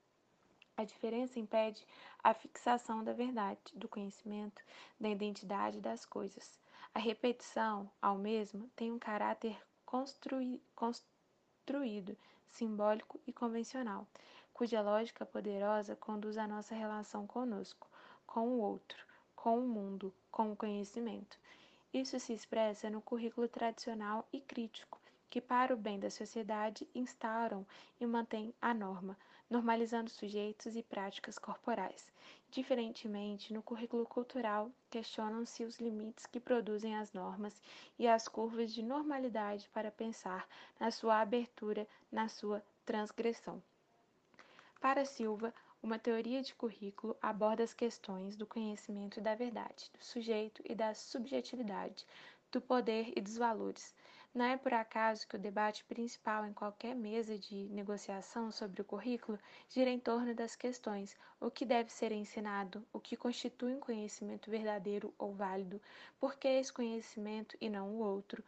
A 0.78 0.84
diferença 0.84 1.40
impede 1.40 1.86
a 2.24 2.34
fixação 2.34 3.04
da 3.04 3.14
verdade, 3.14 3.60
do 3.74 3.88
conhecimento, 3.88 4.62
da 5.00 5.10
identidade 5.10 5.80
das 5.80 6.06
coisas. 6.06 6.60
A 6.94 7.00
repetição, 7.00 7.90
ao 8.02 8.18
mesmo, 8.18 8.70
tem 8.76 8.92
um 8.92 9.00
caráter 9.00 9.58
construí 9.86 10.62
construído, 10.76 12.18
simbólico 12.50 13.20
e 13.28 13.34
convencional, 13.34 14.08
cuja 14.54 14.82
lógica 14.82 15.26
poderosa 15.26 15.96
conduz 15.96 16.38
a 16.38 16.48
nossa 16.48 16.74
relação 16.74 17.28
conosco, 17.28 17.90
com 18.26 18.48
o 18.48 18.60
outro, 18.60 19.06
com 19.36 19.60
o 19.60 19.68
mundo, 19.68 20.14
com 20.32 20.52
o 20.52 20.56
conhecimento. 20.56 21.38
Isso 21.94 22.20
se 22.20 22.34
expressa 22.34 22.90
no 22.90 23.02
currículo 23.02 23.48
tradicional 23.48 24.28
e 24.34 24.40
crítico, 24.42 25.00
que, 25.30 25.40
para 25.42 25.74
o 25.74 25.78
bem 25.78 26.00
da 26.00 26.10
sociedade, 26.10 26.88
instauram 26.96 27.66
e 28.00 28.06
mantêm 28.06 28.54
a 28.62 28.74
norma, 28.74 29.18
normalizando 29.50 30.10
sujeitos 30.10 30.76
e 30.76 30.84
práticas 30.84 31.38
corporais. 31.38 32.12
Diferentemente, 32.56 33.52
no 33.52 33.62
currículo 33.62 34.06
cultural, 34.06 34.72
questionam-se 34.90 35.66
os 35.66 35.78
limites 35.78 36.26
que 36.26 36.40
produzem 36.40 36.96
as 36.96 37.12
normas 37.12 37.62
e 38.00 38.08
as 38.08 38.30
curvas 38.30 38.74
de 38.74 38.82
normalidade 38.82 39.68
para 39.74 39.92
pensar 39.92 40.48
na 40.80 40.90
sua 40.90 41.20
abertura, 41.20 41.86
na 42.10 42.30
sua 42.30 42.64
transgressão. 42.86 43.62
Para 44.80 45.04
Silva, 45.04 45.54
uma 45.84 46.00
teoria 46.00 46.42
de 46.42 46.56
currículo 46.56 47.18
aborda 47.22 47.62
as 47.62 47.74
questões 47.74 48.38
do 48.38 48.48
conhecimento 48.48 49.20
e 49.20 49.22
da 49.22 49.36
verdade, 49.36 49.92
do 49.92 50.02
sujeito 50.02 50.62
e 50.64 50.74
da 50.74 50.94
subjetividade, 50.94 52.06
do 52.54 52.62
poder 52.62 53.12
e 53.18 53.20
dos 53.20 53.36
valores, 53.36 53.94
não 54.36 54.44
é 54.44 54.58
por 54.58 54.74
acaso 54.74 55.26
que 55.26 55.38
o 55.38 55.40
debate 55.40 55.86
principal 55.86 56.46
em 56.46 56.52
qualquer 56.52 56.94
mesa 56.94 57.40
de 57.40 57.70
negociação 57.70 58.52
sobre 58.52 58.82
o 58.82 58.86
currículo 58.86 59.40
gira 59.70 59.90
em 59.90 59.98
torno 59.98 60.36
das 60.36 60.58
questões: 60.58 61.16
o 61.40 61.50
que 61.50 61.66
deve 61.66 61.90
ser 61.90 62.12
ensinado, 62.12 62.86
o 62.92 63.00
que 63.00 63.16
constitui 63.16 63.74
um 63.74 63.80
conhecimento 63.80 64.52
verdadeiro 64.52 65.14
ou 65.18 65.34
válido, 65.34 65.82
por 66.20 66.36
que 66.36 66.50
esse 66.50 66.74
conhecimento 66.74 67.56
e 67.62 67.70
não 67.70 67.92
o 67.92 68.00
outro, 68.00 68.44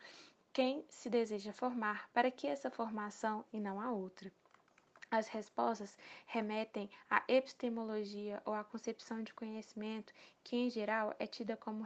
quem 0.51 0.83
se 0.89 1.09
deseja 1.09 1.53
formar, 1.53 2.09
para 2.11 2.29
que 2.29 2.47
essa 2.47 2.69
formação 2.69 3.45
e 3.53 3.59
não 3.59 3.79
a 3.79 3.89
outra. 3.89 4.29
As 5.09 5.29
respostas 5.29 5.97
remetem 6.25 6.89
à 7.09 7.23
epistemologia 7.29 8.41
ou 8.43 8.53
à 8.53 8.61
concepção 8.61 9.23
de 9.23 9.33
conhecimento, 9.33 10.13
que 10.43 10.57
em 10.57 10.69
geral 10.69 11.15
é 11.17 11.25
tida 11.25 11.55
como 11.55 11.85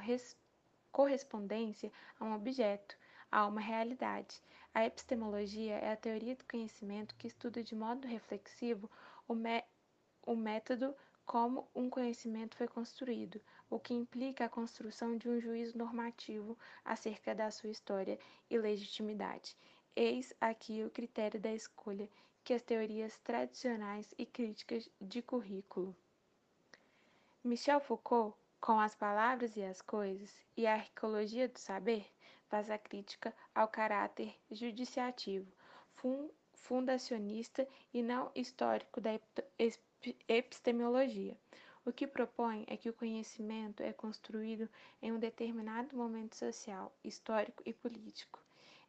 correspondência 0.91 1.91
a 2.19 2.25
um 2.25 2.33
objeto 2.33 2.97
a 3.31 3.47
uma 3.47 3.61
realidade. 3.61 4.41
A 4.73 4.85
epistemologia 4.85 5.75
é 5.75 5.91
a 5.91 5.97
teoria 5.97 6.35
do 6.35 6.45
conhecimento 6.45 7.15
que 7.15 7.27
estuda 7.27 7.63
de 7.63 7.75
modo 7.75 8.07
reflexivo 8.07 8.89
o, 9.27 9.33
o 10.25 10.35
método 10.35 10.93
como 11.25 11.67
um 11.73 11.89
conhecimento 11.89 12.57
foi 12.57 12.67
construído, 12.67 13.39
o 13.69 13.79
que 13.79 13.93
implica 13.93 14.45
a 14.45 14.49
construção 14.49 15.17
de 15.17 15.29
um 15.29 15.39
juízo 15.39 15.77
normativo 15.77 16.57
acerca 16.83 17.33
da 17.33 17.49
sua 17.49 17.69
história 17.69 18.19
e 18.49 18.57
legitimidade. 18.57 19.55
Eis 19.95 20.33
aqui 20.41 20.83
o 20.83 20.89
critério 20.89 21.39
da 21.39 21.53
escolha 21.53 22.09
que 22.43 22.53
as 22.53 22.61
teorias 22.61 23.17
tradicionais 23.23 24.13
e 24.17 24.25
críticas 24.25 24.89
de 24.99 25.21
currículo. 25.21 25.95
Michel 27.43 27.79
Foucault, 27.79 28.35
com 28.59 28.79
as 28.79 28.95
palavras 28.95 29.55
e 29.55 29.63
as 29.63 29.81
coisas 29.81 30.33
e 30.55 30.67
a 30.67 30.73
arqueologia 30.73 31.47
do 31.47 31.57
saber, 31.57 32.05
faz 32.51 32.69
a 32.69 32.77
crítica 32.77 33.33
ao 33.55 33.69
caráter 33.69 34.35
judiciativo, 34.51 35.49
fundacionista 36.53 37.65
e 37.93 38.03
não 38.03 38.29
histórico 38.35 38.99
da 38.99 39.17
epistemologia. 40.27 41.37
O 41.85 41.93
que 41.93 42.05
propõe 42.05 42.65
é 42.67 42.75
que 42.75 42.89
o 42.89 42.93
conhecimento 42.93 43.81
é 43.81 43.93
construído 43.93 44.67
em 45.01 45.13
um 45.13 45.17
determinado 45.17 45.95
momento 45.95 46.35
social, 46.35 46.93
histórico 47.01 47.63
e 47.65 47.71
político, 47.71 48.37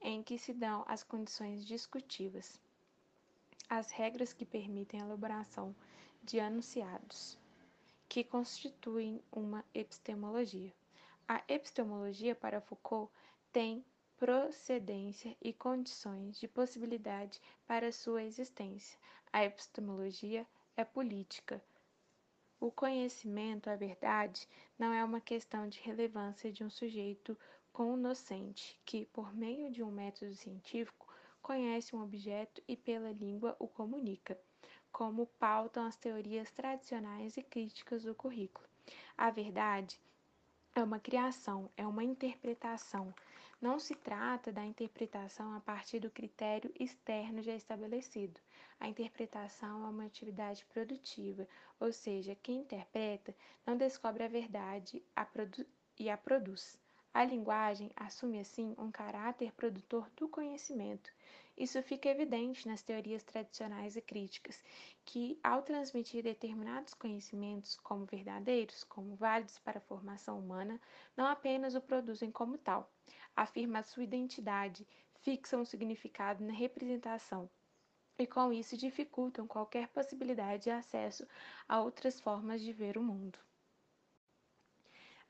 em 0.00 0.24
que 0.24 0.36
se 0.38 0.52
dão 0.52 0.84
as 0.88 1.04
condições 1.04 1.64
discutivas, 1.64 2.60
as 3.70 3.92
regras 3.92 4.32
que 4.32 4.44
permitem 4.44 5.00
a 5.00 5.04
elaboração 5.04 5.72
de 6.20 6.40
anunciados, 6.40 7.38
que 8.08 8.24
constituem 8.24 9.22
uma 9.30 9.64
epistemologia. 9.72 10.72
A 11.28 11.40
epistemologia, 11.48 12.34
para 12.34 12.60
Foucault, 12.60 13.10
tem 13.52 13.84
procedência 14.16 15.36
e 15.42 15.52
condições 15.52 16.40
de 16.40 16.48
possibilidade 16.48 17.38
para 17.66 17.92
sua 17.92 18.22
existência. 18.22 18.98
A 19.30 19.44
epistemologia 19.44 20.46
é 20.74 20.84
política. 20.84 21.62
O 22.58 22.70
conhecimento, 22.70 23.68
a 23.68 23.76
verdade, 23.76 24.48
não 24.78 24.90
é 24.92 25.04
uma 25.04 25.20
questão 25.20 25.68
de 25.68 25.80
relevância 25.80 26.50
de 26.50 26.64
um 26.64 26.70
sujeito 26.70 27.36
cognoscente 27.72 28.80
que, 28.86 29.04
por 29.06 29.34
meio 29.34 29.70
de 29.70 29.82
um 29.82 29.90
método 29.90 30.34
científico, 30.34 31.12
conhece 31.42 31.94
um 31.94 32.02
objeto 32.02 32.62
e 32.66 32.74
pela 32.74 33.12
língua 33.12 33.54
o 33.58 33.68
comunica, 33.68 34.38
como 34.90 35.26
pautam 35.38 35.84
as 35.84 35.96
teorias 35.96 36.50
tradicionais 36.52 37.36
e 37.36 37.42
críticas 37.42 38.04
do 38.04 38.14
currículo. 38.14 38.66
A 39.18 39.30
verdade 39.30 40.00
é 40.74 40.82
uma 40.82 40.98
criação, 40.98 41.68
é 41.76 41.86
uma 41.86 42.02
interpretação, 42.02 43.12
não 43.62 43.78
se 43.78 43.94
trata 43.94 44.50
da 44.50 44.66
interpretação 44.66 45.54
a 45.54 45.60
partir 45.60 46.00
do 46.00 46.10
critério 46.10 46.72
externo 46.80 47.40
já 47.40 47.54
estabelecido. 47.54 48.40
A 48.80 48.88
interpretação 48.88 49.86
é 49.86 49.88
uma 49.88 50.04
atividade 50.04 50.64
produtiva, 50.64 51.46
ou 51.78 51.92
seja, 51.92 52.36
quem 52.42 52.62
interpreta 52.62 53.32
não 53.64 53.76
descobre 53.76 54.24
a 54.24 54.28
verdade 54.28 55.00
a 55.14 55.24
e 55.96 56.10
a 56.10 56.16
produz. 56.16 56.76
A 57.14 57.24
linguagem 57.24 57.92
assume 57.94 58.40
assim 58.40 58.74
um 58.76 58.90
caráter 58.90 59.52
produtor 59.52 60.10
do 60.16 60.28
conhecimento. 60.28 61.12
Isso 61.56 61.82
fica 61.82 62.08
evidente 62.08 62.66
nas 62.66 62.82
teorias 62.82 63.22
tradicionais 63.22 63.96
e 63.96 64.00
críticas, 64.00 64.62
que, 65.04 65.38
ao 65.42 65.62
transmitir 65.62 66.22
determinados 66.22 66.94
conhecimentos 66.94 67.76
como 67.76 68.04
verdadeiros, 68.04 68.84
como 68.84 69.14
válidos 69.16 69.58
para 69.58 69.78
a 69.78 69.82
formação 69.82 70.38
humana, 70.38 70.80
não 71.16 71.26
apenas 71.26 71.74
o 71.74 71.80
produzem 71.80 72.30
como 72.30 72.58
tal, 72.58 72.90
afirma 73.36 73.80
a 73.80 73.82
sua 73.82 74.04
identidade, 74.04 74.86
fixa 75.20 75.56
um 75.56 75.64
significado 75.64 76.44
na 76.44 76.52
representação 76.52 77.48
e 78.18 78.26
com 78.26 78.52
isso 78.52 78.76
dificultam 78.76 79.46
qualquer 79.46 79.88
possibilidade 79.88 80.64
de 80.64 80.70
acesso 80.70 81.26
a 81.68 81.80
outras 81.80 82.20
formas 82.20 82.60
de 82.60 82.72
ver 82.72 82.96
o 82.96 83.02
mundo. 83.02 83.38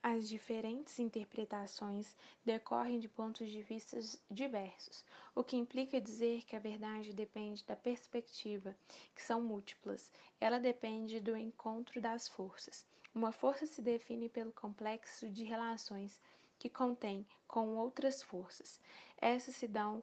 As 0.04 0.28
diferentes 0.28 0.98
interpretações 0.98 2.16
decorrem 2.44 2.98
de 2.98 3.08
pontos 3.08 3.48
de 3.48 3.62
vista 3.62 4.00
diversos, 4.28 5.04
o 5.32 5.44
que 5.44 5.56
implica 5.56 6.00
dizer 6.00 6.42
que 6.42 6.56
a 6.56 6.58
verdade 6.58 7.12
depende 7.12 7.64
da 7.64 7.76
perspectiva, 7.76 8.76
que 9.14 9.22
são 9.22 9.40
múltiplas. 9.40 10.10
Ela 10.40 10.58
depende 10.58 11.20
do 11.20 11.36
encontro 11.36 12.00
das 12.00 12.26
forças. 12.26 12.84
Uma 13.14 13.30
força 13.30 13.64
se 13.64 13.80
define 13.80 14.28
pelo 14.28 14.50
complexo 14.50 15.28
de 15.28 15.44
relações 15.44 16.20
que 16.58 16.68
contém 16.68 17.24
com 17.46 17.76
outras 17.76 18.24
forças. 18.24 18.80
Essas 19.18 19.54
se 19.54 19.68
dão 19.68 20.02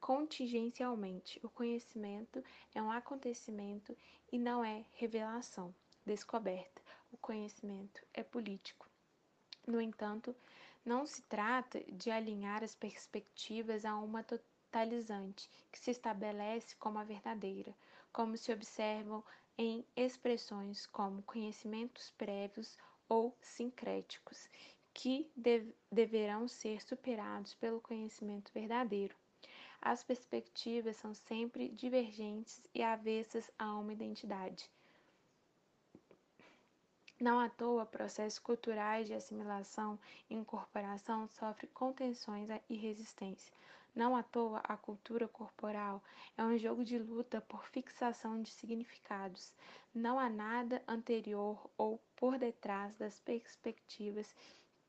contingencialmente. 0.00 1.38
O 1.42 1.50
conhecimento 1.50 2.42
é 2.74 2.80
um 2.80 2.90
acontecimento 2.90 3.94
e 4.32 4.38
não 4.38 4.64
é 4.64 4.86
revelação, 4.94 5.74
descoberta. 6.06 6.85
O 7.10 7.16
conhecimento 7.16 8.02
é 8.12 8.22
político. 8.22 8.88
No 9.66 9.80
entanto, 9.80 10.34
não 10.84 11.06
se 11.06 11.22
trata 11.22 11.82
de 11.92 12.10
alinhar 12.10 12.62
as 12.62 12.74
perspectivas 12.74 13.84
a 13.84 13.96
uma 13.96 14.22
totalizante 14.22 15.50
que 15.72 15.78
se 15.78 15.90
estabelece 15.90 16.76
como 16.76 16.98
a 16.98 17.04
verdadeira, 17.04 17.74
como 18.12 18.36
se 18.36 18.52
observam 18.52 19.24
em 19.58 19.84
expressões 19.96 20.86
como 20.86 21.22
conhecimentos 21.22 22.10
prévios 22.10 22.76
ou 23.08 23.36
sincréticos, 23.40 24.48
que 24.92 25.30
deverão 25.90 26.48
ser 26.48 26.82
superados 26.82 27.54
pelo 27.54 27.80
conhecimento 27.80 28.52
verdadeiro. 28.52 29.16
As 29.80 30.02
perspectivas 30.02 30.96
são 30.96 31.14
sempre 31.14 31.68
divergentes 31.68 32.60
e 32.74 32.82
avessas 32.82 33.50
a 33.58 33.74
uma 33.78 33.92
identidade. 33.92 34.70
Não 37.18 37.40
à 37.40 37.48
toa, 37.48 37.86
processos 37.86 38.38
culturais 38.38 39.06
de 39.06 39.14
assimilação 39.14 39.98
e 40.28 40.34
incorporação 40.34 41.26
sofrem 41.28 41.70
contenções 41.72 42.46
e 42.68 42.76
resistência. 42.76 43.54
Não 43.94 44.14
à 44.14 44.22
toa, 44.22 44.60
a 44.62 44.76
cultura 44.76 45.26
corporal 45.26 46.02
é 46.36 46.44
um 46.44 46.58
jogo 46.58 46.84
de 46.84 46.98
luta 46.98 47.40
por 47.40 47.66
fixação 47.68 48.42
de 48.42 48.50
significados. 48.50 49.54
Não 49.94 50.18
há 50.18 50.28
nada 50.28 50.82
anterior 50.86 51.70
ou 51.78 51.98
por 52.16 52.36
detrás 52.38 52.94
das 52.96 53.18
perspectivas 53.20 54.36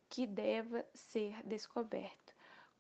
que 0.10 0.28
deva 0.28 0.86
ser 0.94 1.42
descoberto, 1.46 2.34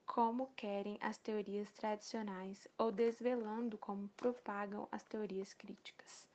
como 0.05 0.51
querem 0.57 0.97
as 0.99 1.17
teorias 1.17 1.71
tradicionais 1.71 2.67
ou 2.77 2.91
desvelando 2.91 3.77
como 3.77 4.09
propagam 4.09 4.89
as 4.91 5.03
teorias 5.03 5.53
críticas. 5.53 6.26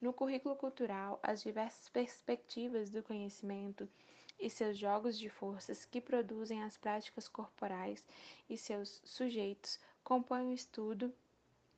No 0.00 0.14
currículo 0.14 0.56
cultural, 0.56 1.20
as 1.22 1.42
diversas 1.42 1.90
perspectivas 1.90 2.88
do 2.88 3.02
conhecimento 3.02 3.86
e 4.38 4.48
seus 4.48 4.78
jogos 4.78 5.18
de 5.18 5.28
forças 5.28 5.84
que 5.84 6.00
produzem 6.00 6.62
as 6.62 6.78
práticas 6.78 7.28
corporais 7.28 8.02
e 8.48 8.56
seus 8.56 9.02
sujeitos 9.04 9.78
compõem 10.02 10.48
o 10.48 10.54
estudo 10.54 11.12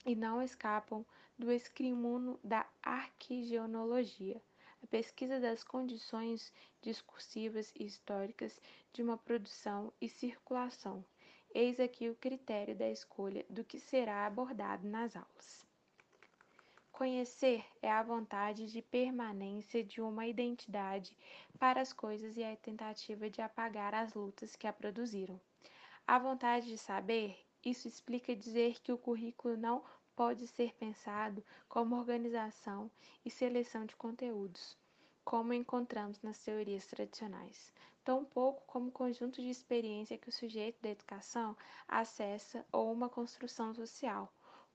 e 0.07 0.15
não 0.15 0.41
escapam 0.41 1.05
do 1.37 1.51
escrimuno 1.51 2.39
da 2.45 2.65
arquigeologia, 2.81 4.41
a 4.81 4.87
pesquisa 4.87 5.41
das 5.41 5.65
condições 5.65 6.53
discursivas 6.81 7.73
e 7.75 7.85
históricas 7.85 8.61
de 8.93 9.03
uma 9.03 9.19
produção 9.19 9.93
e 10.01 10.09
circulação. 10.09 11.05
Eis 11.53 11.81
aqui 11.81 12.09
o 12.09 12.15
critério 12.15 12.77
da 12.77 12.89
escolha 12.89 13.45
do 13.51 13.65
que 13.65 13.81
será 13.81 14.27
abordado 14.27 14.87
nas 14.87 15.17
aulas. 15.17 15.72
Conhecer 17.03 17.65
é 17.83 17.91
a 17.91 18.01
vontade 18.01 18.71
de 18.71 18.81
permanência 18.81 19.83
de 19.83 20.01
uma 20.01 20.25
identidade 20.25 21.13
para 21.59 21.81
as 21.81 21.93
coisas 21.93 22.37
e 22.37 22.45
a 22.45 22.55
tentativa 22.55 23.29
de 23.29 23.43
apagar 23.43 23.93
as 23.93 24.15
lutas 24.15 24.55
que 24.55 24.69
a 24.69 24.73
produziram. 24.73 25.41
A 26.07 26.17
vontade 26.21 26.69
de 26.69 26.79
saber, 26.79 27.37
isso 27.65 27.89
explica 27.89 28.37
dizer 28.37 28.81
que 28.81 28.93
o 28.93 28.97
currículo 28.97 29.57
não 29.57 29.83
pode 30.15 30.47
ser 30.47 30.75
pensado 30.75 31.45
como 31.69 31.97
organização 31.97 32.89
e 33.25 33.31
seleção 33.31 33.85
de 33.85 33.97
conteúdos, 33.97 34.79
como 35.25 35.53
encontramos 35.53 36.23
nas 36.23 36.39
teorias 36.39 36.87
tradicionais, 36.87 37.73
tão 38.05 38.25
pouco 38.25 38.63
como 38.65 38.93
conjunto 38.93 39.43
de 39.43 39.51
experiência 39.51 40.17
que 40.17 40.29
o 40.29 40.33
sujeito 40.33 40.81
da 40.81 40.91
educação 40.91 41.57
acessa 41.89 42.65
ou 42.71 42.93
uma 42.93 43.09
construção 43.09 43.75
social 43.75 44.33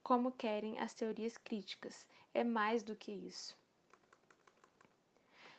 como 0.08 0.32
querem 0.32 0.80
as 0.80 0.94
teorias 0.94 1.38
críticas, 1.38 2.08
é 2.38 2.44
mais 2.44 2.84
do 2.84 2.96
que 2.96 3.12
isso. 3.12 3.58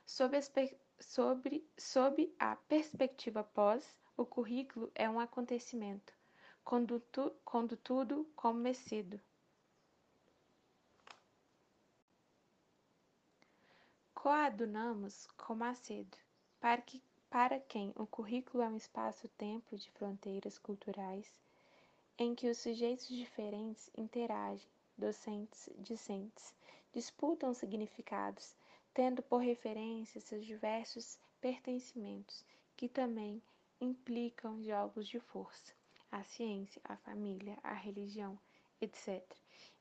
Sob, 0.07 0.39
sobre, 1.01 1.69
sob 1.77 2.33
a 2.39 2.55
perspectiva 2.55 3.43
pós, 3.43 3.97
o 4.17 4.25
currículo 4.25 4.89
é 4.95 5.11
um 5.11 5.19
acontecimento, 5.19 6.13
quando, 6.65 7.03
quando 7.45 7.77
tudo 7.77 8.25
comecido. 8.37 9.21
Coadunamos 14.15 15.27
com 15.37 15.57
Macedo, 15.57 16.17
para, 16.61 16.81
que, 16.81 17.03
para 17.29 17.59
quem 17.59 17.93
o 17.97 18.07
currículo 18.07 18.63
é 18.63 18.69
um 18.69 18.77
espaço-tempo 18.77 19.77
de 19.77 19.91
fronteiras 19.91 20.59
culturais 20.59 21.29
em 22.17 22.37
que 22.37 22.49
os 22.49 22.59
sujeitos 22.59 23.09
diferentes 23.09 23.91
interagem, 23.97 24.69
docentes, 24.97 25.69
discentes, 25.79 26.53
disputam 26.93 27.53
significados, 27.55 28.55
tendo 28.95 29.23
por 29.23 29.39
referência 29.39 30.21
seus 30.21 30.45
diversos 30.45 31.19
pertencimentos, 31.41 32.45
que 32.77 32.89
também 32.89 33.43
implicam 33.81 34.63
jogos 34.63 35.07
de 35.07 35.21
força, 35.21 35.73
a 36.11 36.25
ciência, 36.25 36.81
a 36.85 36.97
família, 36.97 37.59
a 37.63 37.73
religião, 37.73 38.39
etc. 38.81 39.23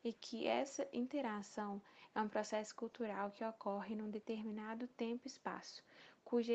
E 0.04 0.14
que 0.14 0.46
essa 0.46 0.88
interação 0.94 1.82
é 2.14 2.22
um 2.22 2.30
processo 2.30 2.76
cultural 2.76 3.32
que 3.32 3.44
ocorre 3.44 3.96
num 3.96 4.10
determinado 4.10 4.88
tempo 4.90 5.24
e 5.26 5.30
espaço, 5.30 5.84
cuja 6.24 6.54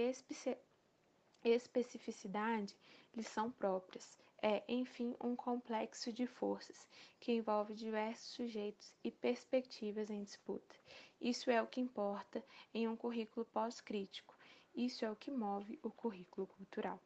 especificidade 1.45 2.77
lhes 3.15 3.29
são 3.29 3.51
próprias, 3.51 4.19
é, 4.43 4.65
enfim, 4.67 5.15
um 5.21 5.37
complexo 5.37 6.13
de 6.13 6.27
forças 6.27 6.89
que 7.21 7.31
envolve 7.31 7.75
diversos 7.75 8.35
sujeitos 8.35 8.93
e 9.05 9.11
perspectivas 9.11 10.11
em 10.11 10.25
disputa. 10.25 10.75
Isso 11.21 11.49
é 11.49 11.63
o 11.63 11.67
que 11.69 11.81
importa 11.81 12.45
em 12.75 12.89
um 12.89 12.97
currículo 12.97 13.47
pós-crítico. 13.47 14.37
Isso 14.75 15.05
é 15.05 15.11
o 15.11 15.15
que 15.15 15.31
move 15.31 15.79
o 15.81 15.91
currículo 15.91 16.49
cultural. 16.49 17.01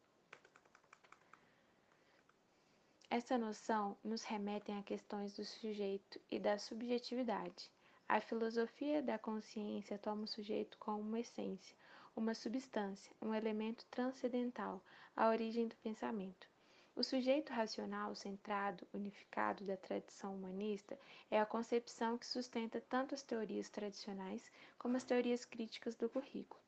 Essa 3.10 3.36
noção 3.36 3.96
nos 4.02 4.24
remete 4.24 4.72
a 4.72 4.82
questões 4.82 5.34
do 5.34 5.44
sujeito 5.44 6.18
e 6.30 6.38
da 6.38 6.58
subjetividade. 6.58 7.70
A 8.08 8.20
filosofia 8.20 9.02
da 9.02 9.18
consciência 9.18 9.98
toma 9.98 10.24
o 10.24 10.28
sujeito 10.28 10.78
como 10.78 11.00
uma 11.00 11.20
essência, 11.20 11.76
uma 12.16 12.34
substância, 12.34 13.14
um 13.20 13.34
elemento 13.34 13.84
transcendental, 13.90 14.82
a 15.14 15.28
origem 15.28 15.68
do 15.68 15.76
pensamento. 15.76 16.55
O 16.96 17.04
sujeito 17.04 17.52
racional 17.52 18.14
centrado, 18.14 18.88
unificado 18.90 19.62
da 19.64 19.76
tradição 19.76 20.34
humanista 20.34 20.98
é 21.30 21.38
a 21.38 21.44
concepção 21.44 22.16
que 22.16 22.26
sustenta 22.26 22.80
tanto 22.80 23.14
as 23.14 23.22
teorias 23.22 23.68
tradicionais 23.68 24.50
como 24.78 24.96
as 24.96 25.04
teorias 25.04 25.44
críticas 25.44 25.94
do 25.94 26.08
currículo, 26.08 26.58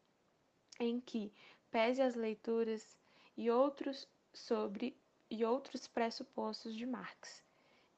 em 0.78 1.00
que, 1.00 1.32
pese 1.70 2.02
as 2.02 2.14
leituras 2.14 2.98
e 3.38 3.50
outros 3.50 4.06
sobre 4.34 4.94
e 5.30 5.46
outros 5.46 5.88
pressupostos 5.88 6.76
de 6.76 6.84
Marx, 6.84 7.42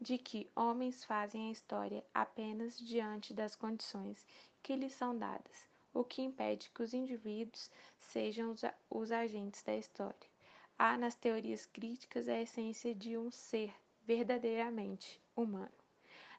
de 0.01 0.16
que 0.16 0.49
homens 0.55 1.05
fazem 1.05 1.49
a 1.49 1.53
história 1.53 2.05
apenas 2.14 2.79
diante 2.79 3.35
das 3.35 3.57
condições 3.57 4.25
que 4.62 4.77
lhes 4.77 4.93
são 4.93 5.19
dadas, 5.19 5.66
o 5.93 6.05
que 6.05 6.23
impede 6.23 6.71
que 6.71 6.83
os 6.85 6.95
indivíduos 6.95 7.69
sejam 7.99 8.55
os, 8.88 9.11
agentes 9.11 9.64
da 9.64 9.75
história 9.75 10.30
há 10.81 10.97
nas 10.97 11.14
teorias 11.14 11.66
críticas 11.66 12.27
a 12.27 12.40
essência 12.40 12.95
de 12.95 13.14
um 13.14 13.31
ser 13.31 13.71
verdadeiramente 14.07 15.21
humano. 15.37 15.71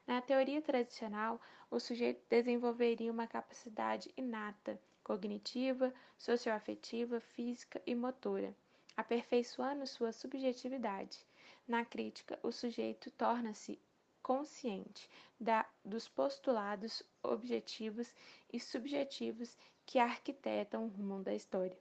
Na 0.04 0.20
teoria 0.20 0.60
tradicional, 0.60 1.40
o 1.70 1.78
sujeito 1.78 2.24
desenvolveria 2.28 3.12
uma 3.12 3.28
capacidade 3.28 4.12
inata, 4.16 4.80
cognitiva, 5.04 5.94
socioafetiva, 6.18 7.20
física 7.20 7.80
e 7.86 7.94
motora, 7.94 8.52
aperfeiçoando 8.96 9.86
sua 9.86 10.10
subjetividade. 10.10 11.24
Na 11.68 11.84
crítica, 11.84 12.36
o 12.42 12.50
sujeito 12.50 13.12
torna-se 13.12 13.80
consciente 14.24 15.08
da, 15.38 15.64
dos 15.84 16.08
postulados 16.08 17.00
objetivos 17.22 18.12
e 18.52 18.58
subjetivos 18.58 19.56
que 19.86 20.00
arquitetam 20.00 20.86
o 20.86 20.88
rumo 20.88 21.22
da 21.22 21.32
história 21.32 21.78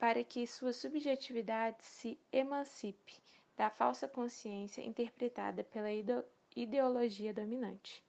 para 0.00 0.24
que 0.24 0.46
sua 0.46 0.72
subjetividade 0.72 1.84
se 1.84 2.18
emancipe 2.32 3.20
da 3.54 3.68
falsa 3.68 4.08
consciência 4.08 4.80
interpretada 4.80 5.62
pela 5.62 5.90
ideologia 6.56 7.34
dominante. 7.34 8.02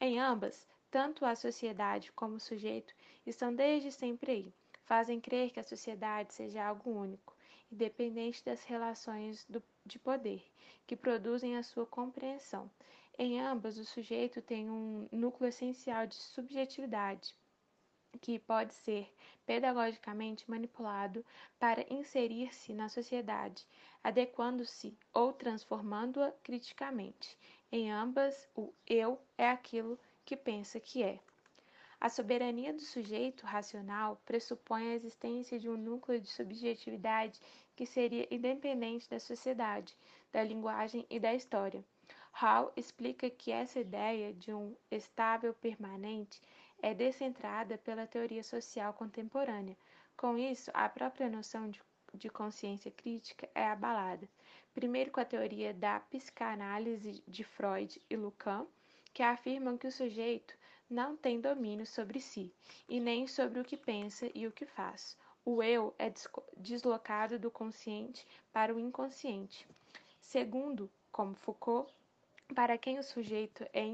Em 0.00 0.18
ambas, 0.18 0.66
tanto 0.90 1.26
a 1.26 1.36
sociedade 1.36 2.10
como 2.12 2.36
o 2.36 2.40
sujeito 2.40 2.94
estão 3.26 3.54
desde 3.54 3.92
sempre 3.92 4.32
aí. 4.32 4.54
Fazem 4.86 5.20
crer 5.20 5.50
que 5.50 5.60
a 5.60 5.62
sociedade 5.62 6.32
seja 6.32 6.64
algo 6.64 6.90
único, 6.90 7.36
independente 7.70 8.42
das 8.42 8.64
relações 8.64 9.44
do, 9.46 9.62
de 9.84 9.98
poder, 9.98 10.42
que 10.86 10.96
produzem 10.96 11.58
a 11.58 11.62
sua 11.62 11.84
compreensão. 11.84 12.70
Em 13.18 13.38
ambas, 13.38 13.76
o 13.76 13.84
sujeito 13.84 14.40
tem 14.40 14.70
um 14.70 15.06
núcleo 15.12 15.50
essencial 15.50 16.06
de 16.06 16.14
subjetividade, 16.14 17.36
que 18.20 18.38
pode 18.38 18.74
ser 18.74 19.12
pedagogicamente 19.46 20.48
manipulado 20.50 21.24
para 21.58 21.84
inserir-se 21.92 22.72
na 22.72 22.88
sociedade, 22.88 23.66
adequando-se 24.02 24.96
ou 25.12 25.32
transformando-a 25.32 26.32
criticamente. 26.42 27.36
Em 27.72 27.90
ambas, 27.90 28.48
o 28.54 28.72
eu 28.86 29.20
é 29.36 29.48
aquilo 29.48 29.98
que 30.24 30.36
pensa 30.36 30.80
que 30.80 31.02
é. 31.02 31.20
A 32.00 32.08
soberania 32.08 32.72
do 32.72 32.80
sujeito 32.80 33.44
racional 33.44 34.20
pressupõe 34.24 34.88
a 34.88 34.94
existência 34.94 35.58
de 35.58 35.68
um 35.68 35.76
núcleo 35.76 36.18
de 36.18 36.28
subjetividade 36.28 37.38
que 37.76 37.84
seria 37.84 38.26
independente 38.30 39.08
da 39.10 39.20
sociedade, 39.20 39.94
da 40.32 40.42
linguagem 40.42 41.04
e 41.10 41.20
da 41.20 41.34
história. 41.34 41.84
Hall 42.32 42.72
explica 42.74 43.28
que 43.28 43.50
essa 43.50 43.80
ideia 43.80 44.32
de 44.32 44.52
um 44.54 44.74
estável 44.90 45.52
permanente 45.52 46.40
é 46.82 46.94
descentrada 46.94 47.78
pela 47.78 48.06
teoria 48.06 48.42
social 48.42 48.92
contemporânea. 48.92 49.76
Com 50.16 50.36
isso, 50.36 50.70
a 50.74 50.88
própria 50.88 51.28
noção 51.28 51.70
de, 51.70 51.80
de 52.14 52.28
consciência 52.28 52.90
crítica 52.90 53.48
é 53.54 53.66
abalada. 53.66 54.28
Primeiro, 54.74 55.10
com 55.10 55.20
a 55.20 55.24
teoria 55.24 55.74
da 55.74 56.00
psicanálise 56.00 57.22
de 57.26 57.42
Freud 57.42 58.00
e 58.08 58.16
Lacan, 58.16 58.66
que 59.12 59.22
afirmam 59.22 59.76
que 59.76 59.86
o 59.86 59.92
sujeito 59.92 60.54
não 60.88 61.16
tem 61.16 61.40
domínio 61.40 61.86
sobre 61.86 62.20
si 62.20 62.52
e 62.88 63.00
nem 63.00 63.26
sobre 63.26 63.60
o 63.60 63.64
que 63.64 63.76
pensa 63.76 64.30
e 64.34 64.46
o 64.46 64.52
que 64.52 64.66
faz. 64.66 65.16
O 65.44 65.62
eu 65.62 65.94
é 65.98 66.12
deslocado 66.56 67.38
do 67.38 67.50
consciente 67.50 68.26
para 68.52 68.74
o 68.74 68.78
inconsciente. 68.78 69.66
Segundo, 70.20 70.90
como 71.10 71.34
Foucault, 71.34 71.92
para 72.54 72.76
quem 72.76 72.98
o 72.98 73.02
sujeito 73.02 73.64
é, 73.72 73.84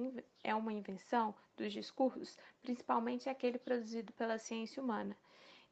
é 0.42 0.54
uma 0.54 0.72
invenção 0.72 1.34
dos 1.56 1.72
discursos, 1.72 2.38
principalmente 2.62 3.28
aquele 3.28 3.58
produzido 3.58 4.12
pela 4.14 4.38
ciência 4.38 4.82
humana, 4.82 5.16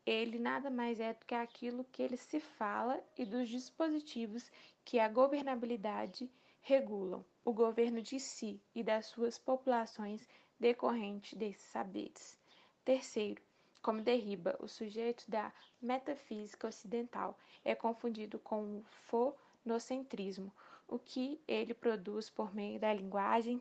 ele 0.07 0.39
nada 0.39 0.69
mais 0.69 1.01
é 1.01 1.15
do 1.15 1.25
que 1.25 1.35
aquilo 1.35 1.85
que 1.85 2.03
ele 2.03 2.17
se 2.17 2.39
fala 2.41 3.03
e 3.17 3.25
dos 3.25 3.49
dispositivos 3.49 4.51
que 4.85 4.99
a 4.99 5.09
governabilidade 5.09 6.31
regulam, 6.61 7.25
o 7.45 7.53
governo 7.53 8.03
de 8.03 8.21
si 8.21 8.61
e 8.75 8.83
das 8.83 9.07
suas 9.07 9.39
populações 9.39 10.29
decorrente 10.61 11.35
desses 11.37 11.65
saberes. 11.71 12.39
Terceiro, 12.85 13.43
como 13.83 14.03
Derriba, 14.03 14.57
o 14.61 14.69
sujeito 14.69 15.31
da 15.31 15.53
metafísica 15.81 16.69
ocidental 16.69 17.39
é 17.65 17.75
confundido 17.75 18.39
com 18.39 18.79
o 18.79 18.85
fonocentrismo, 19.09 20.53
o 20.87 20.99
que 20.99 21.41
ele 21.47 21.75
produz 21.75 22.29
por 22.31 22.55
meio 22.55 22.79
da 22.79 22.93
linguagem 22.93 23.61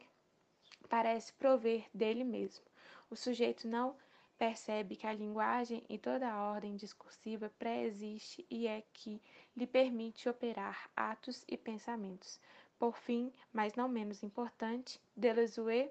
parece 0.89 1.33
prover 1.33 1.85
dele 1.93 2.23
mesmo. 2.23 2.65
O 3.09 3.15
sujeito 3.15 3.67
não 3.67 3.95
percebe 4.37 4.95
que 4.95 5.07
a 5.07 5.13
linguagem 5.13 5.83
e 5.87 5.97
toda 5.97 6.29
a 6.29 6.51
ordem 6.51 6.75
discursiva 6.75 7.51
pré-existe 7.57 8.45
e 8.49 8.67
é 8.67 8.83
que 8.93 9.21
lhe 9.55 9.65
permite 9.65 10.27
operar 10.27 10.89
atos 10.95 11.43
e 11.47 11.57
pensamentos. 11.57 12.39
Por 12.77 12.97
fim, 12.97 13.31
mas 13.53 13.75
não 13.75 13.87
menos 13.87 14.23
importante, 14.23 14.99
Deleuze 15.15 15.89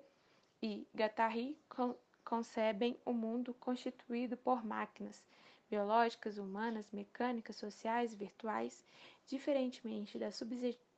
e 0.62 0.86
Guattari 0.94 1.58
con 1.68 1.96
concebem 2.24 2.96
o 3.04 3.12
mundo 3.12 3.52
constituído 3.54 4.36
por 4.36 4.64
máquinas 4.64 5.24
biológicas, 5.68 6.38
humanas, 6.38 6.92
mecânicas, 6.92 7.56
sociais, 7.56 8.14
virtuais, 8.14 8.84
diferentemente 9.26 10.18
da 10.18 10.30
subjetividade 10.30 10.91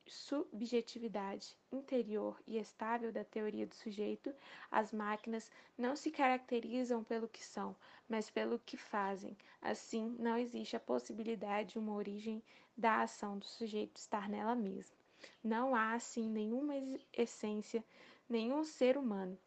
interior 1.73 2.40
e 2.47 2.59
estável 2.59 3.12
da 3.12 3.25
teoria 3.25 3.67
do 3.67 3.75
sujeito, 3.75 4.35
as 4.71 4.93
máquinas 4.93 5.51
não 5.77 5.97
se 5.97 6.11
caracterizam 6.11 7.03
pelo 7.03 7.29
que 7.29 7.43
são, 7.45 7.75
mas 8.09 8.31
pelo 8.31 8.59
que 8.59 8.77
fazem. 8.77 9.37
Assim, 9.61 10.17
não 10.19 10.38
existe 10.38 10.77
a 10.77 10.81
possibilidade 10.81 11.73
de 11.73 11.79
uma 11.79 11.95
origem 11.95 12.43
da 12.77 13.03
ação 13.03 13.38
do 13.38 13.45
sujeito 13.45 13.97
estar 13.97 14.29
nela 14.29 14.55
mesma. 14.55 14.97
Não 15.43 15.75
há, 15.75 15.95
assim, 15.95 16.29
nenhuma 16.29 16.75
essência, 17.12 17.85
nenhum 18.29 18.64
ser 18.64 18.97
humano. 18.97 19.38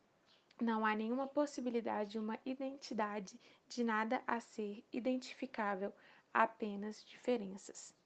Não 0.59 0.85
há 0.85 0.95
nenhuma 0.95 1.27
possibilidade 1.27 2.11
de 2.11 2.19
uma 2.19 2.39
identidade, 2.45 3.39
de 3.67 3.83
nada 3.83 4.23
a 4.25 4.39
ser 4.39 4.83
identificável, 4.91 5.93
apenas 6.33 7.03
diferenças. 7.05 7.96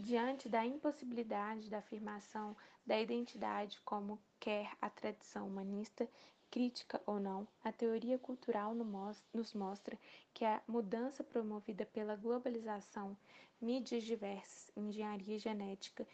Diante 0.00 0.48
da 0.48 0.64
impossibilidade 0.64 1.68
da 1.68 1.78
afirmação 1.78 2.56
da 2.86 3.00
identidade 3.00 3.80
como 3.84 4.16
quer 4.38 4.70
a 4.80 4.88
tradição 4.88 5.48
humanista, 5.48 6.08
crítica 6.52 7.02
ou 7.04 7.18
não, 7.18 7.48
a 7.64 7.72
teoria 7.72 8.16
cultural 8.16 8.76
nos 9.34 9.52
mostra 9.54 9.98
que 10.32 10.44
a 10.44 10.62
mudança 10.68 11.24
promovida 11.24 11.84
pela 11.84 12.14
globalização, 12.14 13.16
mídias 13.60 14.04
diversas, 14.04 14.70
engenharia 14.76 15.36
genética 15.36 16.06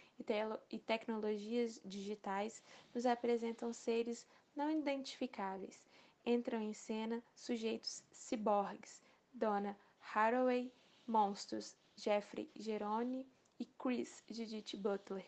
e, 0.71 0.79
tecnologias 0.79 1.79
digitais 1.85 2.63
nos 2.95 3.05
apresentam 3.05 3.71
seres 3.75 4.27
não 4.57 4.71
identificáveis. 4.71 5.79
Entram 6.25 6.59
em 6.59 6.73
cena 6.73 7.23
sujeitos 7.35 8.03
ciborgues, 8.11 9.03
Donna 9.31 9.77
Haraway, 10.15 10.73
monstros, 11.07 11.77
Jeffrey 11.95 12.51
Geroni 12.57 13.27
e 13.59 13.65
Chris 13.65 14.23
Judith 14.29 14.77
Butler, 14.77 15.27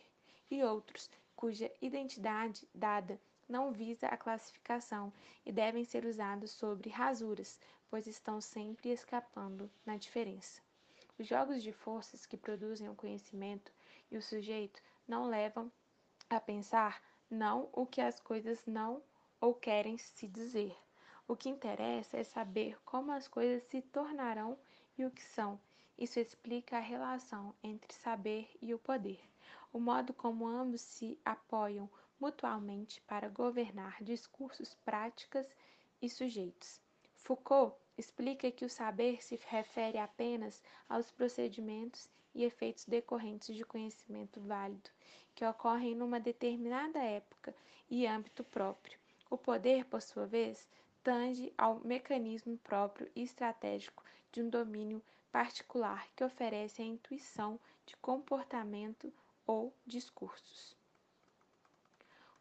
e 0.51 0.63
outros 0.63 1.11
cuja 1.35 1.71
identidade 1.81 2.69
dada 2.75 3.21
não 3.49 3.71
visa 3.71 4.09
a 4.09 4.17
classificação 4.17 5.13
e 5.45 5.53
devem 5.53 5.85
ser 5.85 6.05
usados 6.05 6.51
sobre 6.51 6.91
rasuras, 6.91 7.61
pois 7.89 8.07
estão 8.07 8.41
sempre 8.41 8.91
escapando 8.91 9.71
na 9.85 9.97
diferença. 9.97 10.61
Os 11.19 11.27
jogos 11.27 11.63
de 11.63 11.73
forças 11.73 12.27
que 12.27 12.37
produzem 12.37 12.89
o 12.89 12.95
conhecimento 12.95 13.73
e 14.11 14.17
o 14.17 14.23
sujeito 14.23 14.83
não 15.07 15.29
levam 15.29 15.71
a 16.29 16.41
pensar 16.41 17.03
não 17.31 17.69
o 17.73 17.87
que 17.87 18.01
as 18.01 18.21
coisas 18.21 18.65
não 18.67 19.03
ou 19.41 19.55
querem 19.55 19.97
se 19.99 20.27
dizer. 20.27 20.77
O 21.29 21.37
que 21.37 21.49
interessa 21.49 22.17
é 22.17 22.25
saber 22.25 22.79
como 22.85 23.13
as 23.13 23.27
coisas 23.29 23.63
se 23.65 23.83
tornarão 23.83 24.59
e 24.99 25.05
o 25.05 25.11
que 25.11 25.23
são, 25.23 25.61
isso 25.99 26.21
explica 26.21 26.77
a 26.77 26.81
relação 26.81 27.55
entre 27.63 27.93
saber 27.95 28.51
e 28.61 28.75
o 28.75 28.79
poder, 28.79 29.21
o 29.73 29.81
modo 29.81 30.13
como 30.13 30.47
ambos 30.47 30.81
se 30.81 31.19
apoiam 31.25 31.89
mutuamente 32.21 33.01
para 33.03 33.29
governar 33.29 34.03
discursos, 34.03 34.75
práticas 34.85 35.47
e 36.01 36.09
sujeitos. 36.09 36.81
Foucault 37.15 37.77
explica 37.97 38.51
que 38.51 38.65
o 38.65 38.71
saber 38.71 39.23
se 39.23 39.41
refere 39.49 39.99
apenas 39.99 40.63
aos 40.89 41.11
procedimentos 41.11 42.09
e 42.35 42.45
efeitos 42.45 42.85
decorrentes 42.85 43.55
de 43.55 43.65
conhecimento 43.65 44.41
válido, 44.41 44.91
que 45.35 45.45
ocorrem 45.45 45.95
numa 45.95 46.21
determinada 46.21 46.99
época 46.99 47.55
e 47.91 48.07
âmbito 48.07 48.45
próprio. 48.45 48.99
O 49.31 49.37
poder, 49.39 49.87
por 49.87 50.03
sua 50.03 50.27
vez, 50.27 50.69
tange 51.03 51.53
ao 51.57 51.81
mecanismo 51.81 52.59
próprio 52.59 53.11
e 53.15 53.23
estratégico 53.23 54.05
de 54.31 54.43
um 54.43 54.49
domínio 54.49 55.03
particular 55.37 56.09
que 56.17 56.25
oferece 56.25 56.81
a 56.81 56.85
intuição 56.87 57.61
de 57.85 57.95
comportamento 57.99 59.13
ou 59.47 59.71
discursos. 59.87 60.75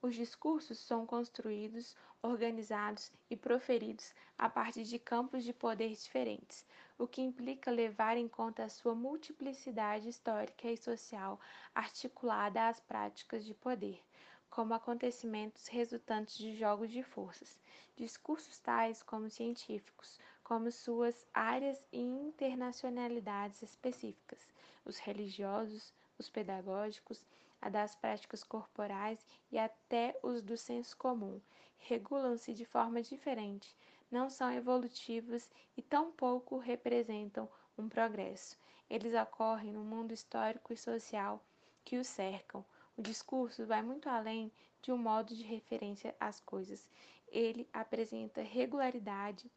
Os 0.01 0.15
discursos 0.15 0.79
são 0.79 1.05
construídos, 1.05 1.93
organizados 2.21 3.11
e 3.29 3.35
proferidos 3.35 4.13
a 4.37 4.49
partir 4.49 4.83
de 4.83 4.97
campos 4.97 5.43
de 5.43 5.51
poder 5.51 5.89
diferentes, 5.89 6.65
o 6.97 7.05
que 7.05 7.21
implica 7.21 7.69
levar 7.69 8.15
em 8.15 8.29
conta 8.29 8.63
a 8.63 8.69
sua 8.69 8.95
multiplicidade 8.95 10.07
histórica 10.07 10.71
e 10.71 10.77
social 10.77 11.37
articulada 11.75 12.69
às 12.69 12.79
práticas 12.79 13.43
de 13.43 13.53
poder, 13.53 14.01
como 14.49 14.73
acontecimentos 14.73 15.67
resultantes 15.67 16.37
de 16.37 16.55
jogos 16.55 16.89
de 16.89 17.03
forças, 17.03 17.59
discursos 17.97 18.57
tais 18.59 19.03
como 19.03 19.29
científicos, 19.29 20.17
como 20.45 20.71
suas 20.71 21.25
áreas 21.33 21.83
e 21.91 21.99
internacionalidades 21.99 23.63
específicas, 23.63 24.47
os 24.85 24.99
religiosos, 24.99 25.91
os 26.19 26.29
pedagógicos, 26.29 27.25
a 27.59 27.67
das 27.67 27.95
práticas 27.95 28.43
corporais 28.43 29.25
e 29.51 29.57
até 29.57 30.15
os 30.21 30.43
do 30.43 30.55
senso 30.55 30.95
comum, 30.97 31.41
regulam-se 31.79 32.53
de 32.53 32.63
forma 32.63 33.01
diferente, 33.01 33.75
não 34.11 34.29
são 34.29 34.51
evolutivos 34.51 35.49
e 35.75 35.81
tampouco 35.81 36.59
representam 36.59 37.49
um 37.75 37.89
progresso. 37.89 38.55
Eles 38.87 39.15
ocorrem 39.15 39.73
no 39.73 39.83
mundo 39.83 40.13
histórico 40.13 40.71
e 40.71 40.77
social 40.77 41.43
que 41.83 41.97
os 41.97 42.05
cercam. 42.05 42.63
O 42.95 43.01
discurso 43.01 43.65
vai 43.65 43.81
muito 43.81 44.07
além 44.07 44.51
de 44.79 44.91
um 44.91 44.97
modo 44.97 45.33
de 45.33 45.41
referência 45.41 46.15
às 46.19 46.39
coisas. 46.39 46.87
Ele 47.29 47.67
apresenta 47.73 48.43
regularidade 48.43 49.51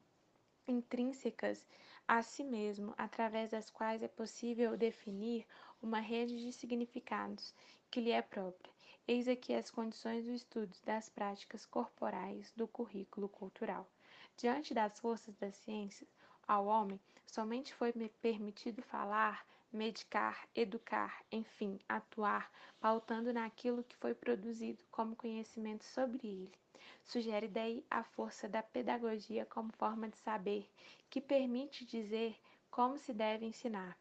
intrínsecas 0.68 1.66
a 2.07 2.22
si 2.22 2.44
mesmo, 2.44 2.94
através 2.96 3.50
das 3.50 3.70
quais 3.70 4.02
é 4.02 4.09
possível 4.09 4.76
definir 4.76 5.46
uma 5.83 6.00
rede 6.00 6.40
de 6.40 6.52
significados 6.52 7.54
que 7.90 8.00
lhe 8.00 8.11
é 8.11 8.22
própria. 8.22 8.72
Eis 9.07 9.26
aqui 9.26 9.54
as 9.54 9.70
condições 9.70 10.26
do 10.26 10.33
estudo 10.33 10.74
das 10.85 11.09
práticas 11.09 11.64
corporais 11.64 12.52
do 12.54 12.68
currículo 12.68 13.28
cultural. 13.28 13.88
Diante 14.37 14.74
das 14.74 15.00
forças 15.00 15.35
das 15.37 15.57
ciências, 15.57 16.09
ao 16.46 16.66
homem 16.66 17.00
somente 17.26 17.74
foi 17.74 17.92
permitido 18.20 18.83
falar, 18.83 19.46
medicar, 19.72 20.46
educar, 20.54 21.22
enfim, 21.33 21.78
atuar, 21.88 22.50
pautando 22.81 23.33
naquilo 23.33 23.85
que 23.85 23.96
foi 23.96 24.14
produzido 24.14 24.85
como 24.90 25.16
conhecimento 25.16 25.85
sobre 25.85 26.26
ele. 26.26 26.59
Sugere 27.05 27.48
daí 27.48 27.85
a 27.90 28.03
força 28.03 28.48
da 28.48 28.62
pedagogia 28.62 29.46
como 29.46 29.72
forma 29.72 30.09
de 30.09 30.16
saber, 30.18 30.68
que 31.09 31.20
permite 31.20 31.85
dizer 31.85 32.37
como 32.70 32.98
se 32.98 33.12
deve 33.12 33.46
ensinar. 33.46 33.96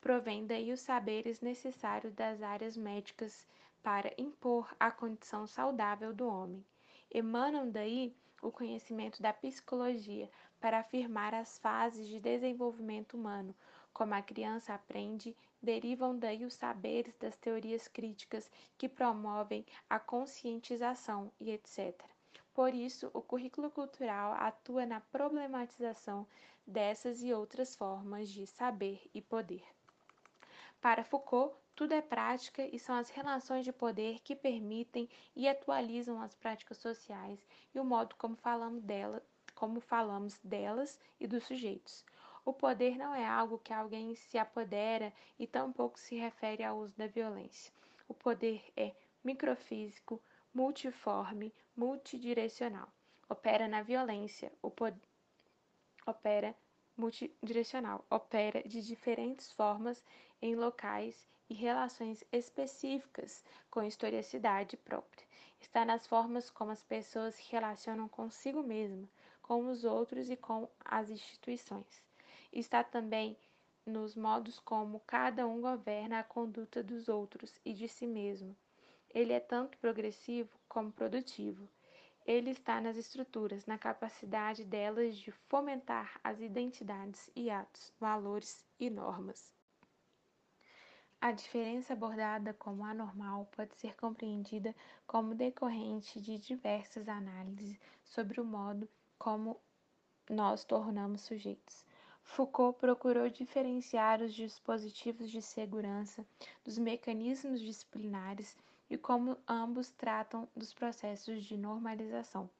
Provém 0.00 0.46
daí 0.46 0.72
os 0.72 0.80
saberes 0.80 1.40
necessários 1.40 2.12
das 2.12 2.42
áreas 2.42 2.76
médicas 2.76 3.46
para 3.82 4.12
impor 4.18 4.74
a 4.78 4.90
condição 4.90 5.46
saudável 5.46 6.12
do 6.12 6.26
homem. 6.26 6.64
Emanam 7.10 7.70
daí 7.70 8.14
o 8.42 8.50
conhecimento 8.50 9.22
da 9.22 9.32
psicologia 9.32 10.28
para 10.60 10.80
afirmar 10.80 11.34
as 11.34 11.58
fases 11.58 12.08
de 12.08 12.20
desenvolvimento 12.20 13.14
humano, 13.14 13.54
como 13.92 14.14
a 14.14 14.22
criança 14.22 14.74
aprende, 14.74 15.36
derivam 15.62 16.18
daí 16.18 16.44
os 16.44 16.54
saberes 16.54 17.14
das 17.16 17.36
teorias 17.36 17.86
críticas 17.86 18.50
que 18.76 18.88
promovem 18.88 19.64
a 19.88 19.98
conscientização 20.00 21.30
e 21.40 21.50
etc. 21.50 22.11
Por 22.54 22.74
isso, 22.74 23.10
o 23.14 23.22
currículo 23.22 23.70
cultural 23.70 24.34
atua 24.34 24.84
na 24.84 25.00
problematização 25.00 26.26
dessas 26.66 27.22
e 27.22 27.32
outras 27.32 27.74
formas 27.74 28.28
de 28.28 28.46
saber 28.46 29.02
e 29.14 29.22
poder. 29.22 29.64
Para 30.80 31.04
Foucault, 31.04 31.56
tudo 31.74 31.94
é 31.94 32.02
prática 32.02 32.66
e 32.66 32.78
são 32.78 32.94
as 32.94 33.08
relações 33.08 33.64
de 33.64 33.72
poder 33.72 34.20
que 34.20 34.36
permitem 34.36 35.08
e 35.34 35.48
atualizam 35.48 36.20
as 36.20 36.34
práticas 36.34 36.76
sociais 36.76 37.46
e 37.74 37.80
o 37.80 37.84
modo 37.84 38.14
como 38.16 38.36
falamos, 38.36 38.82
dela, 38.82 39.22
como 39.54 39.80
falamos 39.80 40.38
delas 40.44 41.00
e 41.18 41.26
dos 41.26 41.44
sujeitos. 41.44 42.04
O 42.44 42.52
poder 42.52 42.98
não 42.98 43.14
é 43.14 43.24
algo 43.24 43.58
que 43.58 43.72
alguém 43.72 44.14
se 44.14 44.36
apodera 44.36 45.12
e 45.38 45.46
tampouco 45.46 45.98
se 45.98 46.16
refere 46.16 46.62
ao 46.62 46.78
uso 46.78 46.94
da 46.96 47.06
violência. 47.06 47.72
O 48.08 48.12
poder 48.12 48.62
é 48.76 48.92
microfísico, 49.24 50.20
multiforme, 50.54 51.52
multidirecional. 51.76 52.88
Opera 53.28 53.66
na 53.66 53.82
violência, 53.82 54.52
o 54.60 54.70
poder 54.70 55.00
opera 56.06 56.54
multidirecional, 56.96 58.04
opera 58.10 58.62
de 58.64 58.82
diferentes 58.82 59.52
formas 59.52 60.04
em 60.40 60.54
locais 60.54 61.28
e 61.48 61.54
relações 61.54 62.24
específicas 62.32 63.44
com 63.70 63.82
historicidade 63.82 64.76
própria. 64.76 65.26
Está 65.60 65.84
nas 65.84 66.06
formas 66.06 66.50
como 66.50 66.72
as 66.72 66.82
pessoas 66.82 67.36
se 67.36 67.50
relacionam 67.50 68.08
consigo 68.08 68.62
mesma, 68.62 69.08
com 69.40 69.68
os 69.68 69.84
outros 69.84 70.28
e 70.28 70.36
com 70.36 70.68
as 70.84 71.08
instituições. 71.08 72.02
Está 72.52 72.82
também 72.82 73.36
nos 73.86 74.14
modos 74.14 74.58
como 74.58 75.00
cada 75.00 75.46
um 75.46 75.60
governa 75.60 76.18
a 76.18 76.24
conduta 76.24 76.82
dos 76.82 77.08
outros 77.08 77.54
e 77.64 77.72
de 77.72 77.88
si 77.88 78.06
mesmo. 78.06 78.56
Ele 79.14 79.32
é 79.32 79.40
tanto 79.40 79.76
progressivo 79.78 80.58
como 80.68 80.90
produtivo. 80.90 81.68
Ele 82.24 82.50
está 82.50 82.80
nas 82.80 82.96
estruturas, 82.96 83.66
na 83.66 83.76
capacidade 83.76 84.64
delas 84.64 85.16
de 85.16 85.30
fomentar 85.48 86.18
as 86.24 86.40
identidades 86.40 87.30
e 87.36 87.50
atos, 87.50 87.92
valores 88.00 88.64
e 88.80 88.88
normas. 88.88 89.52
A 91.20 91.30
diferença 91.30 91.92
abordada 91.92 92.54
como 92.54 92.84
anormal 92.84 93.48
pode 93.54 93.76
ser 93.76 93.94
compreendida 93.96 94.74
como 95.06 95.34
decorrente 95.34 96.20
de 96.20 96.38
diversas 96.38 97.08
análises 97.08 97.78
sobre 98.04 98.40
o 98.40 98.44
modo 98.44 98.88
como 99.18 99.60
nós 100.28 100.64
tornamos 100.64 101.20
sujeitos. 101.20 101.84
Foucault 102.24 102.78
procurou 102.78 103.28
diferenciar 103.28 104.22
os 104.22 104.32
dispositivos 104.32 105.30
de 105.30 105.42
segurança 105.42 106.26
dos 106.64 106.78
mecanismos 106.78 107.60
disciplinares 107.60 108.56
e 108.92 108.98
como 108.98 109.38
ambos 109.48 109.90
tratam 109.90 110.46
dos 110.54 110.74
processos 110.74 111.44
de 111.44 111.56
normalização. 111.56 112.50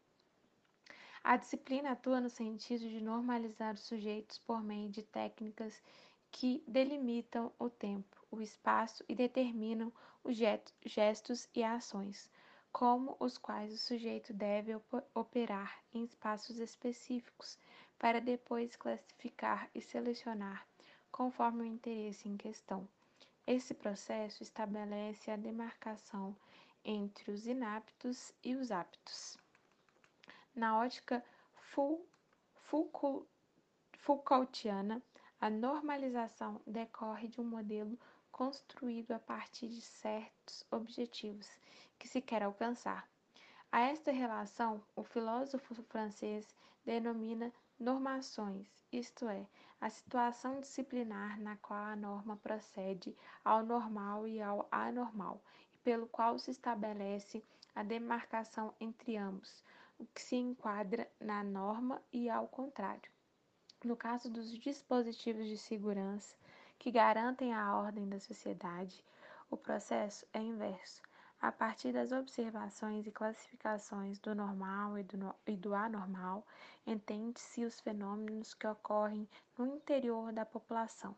A 1.23 1.37
disciplina 1.37 1.91
atua 1.91 2.23
no 2.23 2.31
sentido 2.31 2.89
de 2.89 3.03
normalizar 3.03 3.75
os 3.75 3.83
sujeitos 3.83 4.39
por 4.39 4.63
meio 4.63 4.89
de 4.89 5.03
técnicas 5.03 5.83
que 6.31 6.65
delimitam 6.67 7.53
o 7.59 7.69
tempo, 7.69 8.17
o 8.31 8.41
espaço 8.41 9.05
e 9.07 9.15
determinam 9.15 9.93
os 10.25 10.35
gestos 10.87 11.51
e 11.55 11.63
ações, 11.63 12.31
como 12.73 13.15
os 13.21 13.37
quais 13.37 13.75
o 13.75 13.77
sujeito 13.77 14.33
deve 14.33 14.75
operar 15.15 15.85
em 15.93 16.03
espaços 16.03 16.59
específicos, 16.59 17.59
para 17.99 18.23
depois 18.23 18.75
classificar 18.75 19.69
e 19.75 19.83
selecionar 19.83 20.67
conforme 21.11 21.63
o 21.65 21.67
interesse 21.67 22.27
em 22.27 22.39
questão. 22.39 22.89
Esse 23.47 23.75
processo 23.75 24.43
estabelece 24.43 25.31
a 25.31 25.37
demarcação 25.37 26.37
entre 26.85 27.31
os 27.31 27.47
inaptos 27.47 28.33
e 28.43 28.55
os 28.55 28.71
aptos. 28.71 29.37
Na 30.55 30.79
ótica 30.79 31.25
Foucaultiana, 33.99 35.03
a 35.41 35.51
normalização 35.51 36.61
decorre 36.65 37.27
de 37.27 37.41
um 37.41 37.45
modelo 37.45 37.99
construído 38.31 39.11
a 39.13 39.19
partir 39.19 39.69
de 39.69 39.81
certos 39.81 40.65
objetivos 40.71 41.51
que 41.99 42.07
se 42.07 42.21
quer 42.21 42.45
alcançar. 42.45 43.09
A 43.73 43.81
esta 43.81 44.13
relação, 44.13 44.85
o 44.95 45.03
filósofo 45.03 45.75
francês 45.83 46.55
denomina 46.85 47.53
normações, 47.79 48.69
isto 48.93 49.29
é, 49.29 49.47
a 49.83 49.91
situação 49.91 50.61
disciplinar 50.61 51.41
na 51.41 51.57
qual 51.57 51.83
a 51.83 51.97
norma 51.97 52.37
procede 52.37 53.17
ao 53.45 53.67
normal 53.67 54.29
e 54.29 54.41
ao 54.41 54.69
anormal, 54.71 55.43
e 55.75 55.79
pelo 55.79 56.07
qual 56.07 56.39
se 56.39 56.53
estabelece 56.53 57.43
a 57.75 57.83
demarcação 57.83 58.73
entre 58.79 59.17
ambos, 59.17 59.61
o 59.99 60.07
que 60.07 60.23
se 60.23 60.37
enquadra 60.37 61.11
na 61.21 61.43
norma 61.43 62.01
e 62.13 62.31
ao 62.31 62.47
contrário. 62.47 63.11
No 63.83 63.97
caso 63.97 64.31
dos 64.31 64.57
dispositivos 64.57 65.49
de 65.49 65.59
segurança 65.59 66.37
que 66.79 66.93
garantem 66.93 67.53
a 67.53 67.77
ordem 67.77 68.09
da 68.09 68.21
sociedade, 68.21 69.05
o 69.51 69.57
processo 69.57 70.25
é 70.33 70.39
inverso. 70.39 71.03
A 71.43 71.51
partir 71.51 71.93
das 71.93 72.13
observações 72.13 73.05
e 73.05 73.11
classificações 73.11 74.21
do 74.21 74.33
normal 74.33 74.97
e 74.97 75.03
do, 75.03 75.19
no, 75.19 75.35
e 75.45 75.57
do 75.57 75.75
anormal, 75.75 76.47
entende-se 76.87 77.65
os 77.65 77.81
fenômenos 77.81 78.55
que 78.55 78.65
ocorrem 78.65 79.29
no 79.59 79.67
interior 79.67 80.33
da 80.33 80.47
população, 80.47 81.17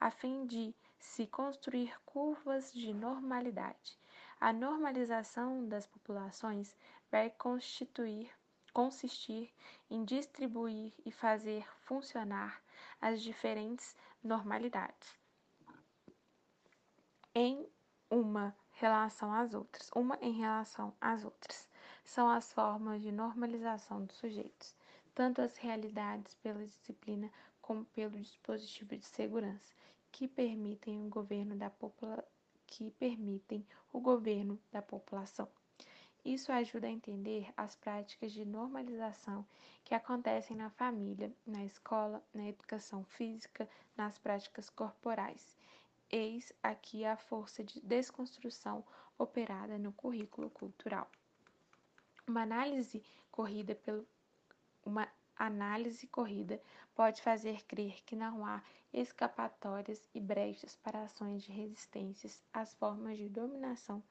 a 0.00 0.10
fim 0.10 0.46
de 0.46 0.74
se 0.98 1.26
construir 1.26 1.94
curvas 2.06 2.72
de 2.72 2.94
normalidade. 2.94 3.98
A 4.40 4.50
normalização 4.50 5.68
das 5.68 5.86
populações 5.86 6.74
vai 7.10 7.28
constituir 7.28 8.32
consistir 8.72 9.50
em 9.90 10.04
distribuir 10.04 10.92
e 11.04 11.10
fazer 11.10 11.66
funcionar 11.82 12.62
as 13.00 13.22
diferentes 13.22 13.96
normalidades 14.22 15.18
em 17.34 17.66
uma 18.10 18.54
relação 18.76 19.32
às 19.32 19.54
outras, 19.54 19.90
uma 19.94 20.18
em 20.20 20.32
relação 20.32 20.92
às 21.00 21.24
outras. 21.24 21.68
São 22.04 22.28
as 22.28 22.52
formas 22.52 23.02
de 23.02 23.10
normalização 23.10 24.04
dos 24.04 24.16
sujeitos, 24.16 24.74
tanto 25.14 25.40
as 25.40 25.56
realidades 25.56 26.34
pela 26.36 26.64
disciplina 26.66 27.30
como 27.60 27.84
pelo 27.86 28.20
dispositivo 28.20 28.96
de 28.96 29.06
segurança, 29.06 29.74
que 30.12 30.28
permitem 30.28 31.04
o 31.04 31.08
governo 31.08 31.56
da 31.56 31.70
popula 31.70 32.24
que 32.66 32.90
permitem 32.92 33.64
o 33.92 34.00
governo 34.00 34.58
da 34.72 34.82
população. 34.82 35.48
Isso 36.24 36.50
ajuda 36.50 36.88
a 36.88 36.90
entender 36.90 37.48
as 37.56 37.76
práticas 37.76 38.32
de 38.32 38.44
normalização 38.44 39.46
que 39.84 39.94
acontecem 39.94 40.56
na 40.56 40.68
família, 40.70 41.32
na 41.46 41.64
escola, 41.64 42.22
na 42.34 42.48
educação 42.48 43.04
física, 43.04 43.68
nas 43.96 44.18
práticas 44.18 44.68
corporais. 44.68 45.56
Eis 46.10 46.52
aqui 46.62 47.04
a 47.04 47.16
força 47.16 47.64
de 47.64 47.80
desconstrução 47.80 48.84
operada 49.18 49.78
no 49.78 49.92
currículo 49.92 50.48
cultural. 50.50 51.10
Uma 52.26 52.42
análise 52.42 53.04
corrida 53.30 53.74
pelo 53.74 54.06
uma 54.84 55.08
análise 55.36 56.06
corrida 56.06 56.62
pode 56.94 57.20
fazer 57.20 57.64
crer 57.66 58.02
que 58.04 58.16
não 58.16 58.46
há 58.46 58.62
escapatórias 58.92 60.08
e 60.14 60.20
brechas 60.20 60.76
para 60.76 61.02
ações 61.02 61.42
de 61.42 61.52
resistências 61.52 62.42
às 62.52 62.72
formas 62.74 63.18
de 63.18 63.28
dominação 63.28 64.02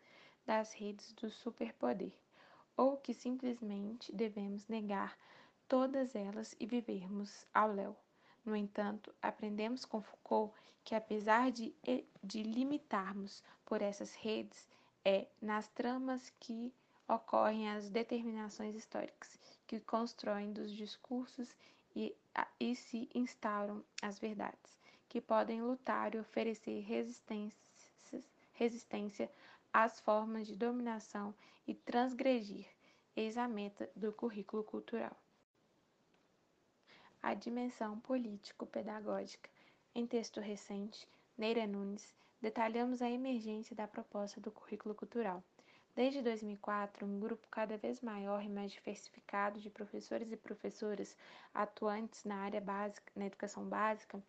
das 0.45 0.73
redes 0.73 1.13
do 1.13 1.29
superpoder. 1.29 2.13
ou 2.77 2.97
que 2.97 3.13
simplesmente 3.13 4.13
devemos 4.13 4.67
negar 4.67 5.17
todas 5.67 6.13
elas 6.15 6.55
e 6.59 6.65
vivermos 6.65 7.47
ao 7.53 7.71
léu. 7.71 7.95
No 8.45 8.55
entanto, 8.55 9.13
aprendemos 9.21 9.85
com 9.85 10.03
Foucault 10.03 10.53
que, 10.83 10.93
apesar 10.93 11.51
de, 11.51 11.73
de 12.23 12.43
limitarmos 12.43 13.43
por 13.65 13.81
essas 13.81 14.13
redes, 14.13 14.69
é 15.03 15.27
nas 15.41 15.67
tramas 15.69 16.31
que 16.39 16.71
ocorrem 17.07 17.71
as 17.71 17.89
determinações 17.89 18.75
históricas, 18.75 19.39
que 19.65 19.79
constroem 19.79 20.53
dos 20.53 20.71
discursos 20.71 21.55
e, 21.95 22.15
e 22.59 22.75
se 22.75 23.09
instauram 23.15 23.83
as 24.01 24.19
verdades, 24.19 24.77
que 25.09 25.19
podem 25.19 25.63
lutar 25.63 26.13
e 26.13 26.19
oferecer 26.19 26.85
resistência 28.53 29.31
às 29.73 29.99
formas 29.99 30.45
de 30.45 30.55
dominação 30.55 31.33
e 31.67 31.73
transgredir, 31.73 32.67
eis 33.15 33.37
a 33.37 33.47
meta 33.47 33.89
do 33.95 34.13
currículo 34.13 34.63
cultural 34.63 35.17
a 37.25 37.33
dimensão 37.33 37.99
político-pedagógica. 38.01 39.49
Em 39.95 40.05
texto 40.05 40.39
recente, 40.39 41.09
Neira 41.35 41.65
Nunes, 41.65 42.13
detalhamos 42.39 43.01
a 43.01 43.09
emergência 43.09 43.75
da 43.75 43.87
proposta 43.87 44.39
do 44.39 44.51
currículo 44.51 44.93
cultural. 44.93 45.43
Desde 45.95 46.21
2004, 46.21 47.03
um 47.03 47.19
grupo 47.19 47.47
cada 47.49 47.77
vez 47.77 47.99
maior 47.99 48.43
e 48.43 48.47
mais 48.47 48.71
diversificado 48.71 49.59
de 49.59 49.71
professores 49.71 50.31
e 50.31 50.37
professoras 50.37 51.17
atuantes 51.51 52.23
na 52.25 52.35
área 52.35 52.61
básica, 52.61 53.11
na 53.15 53.25
educação 53.25 53.67
básica, 53.67 54.21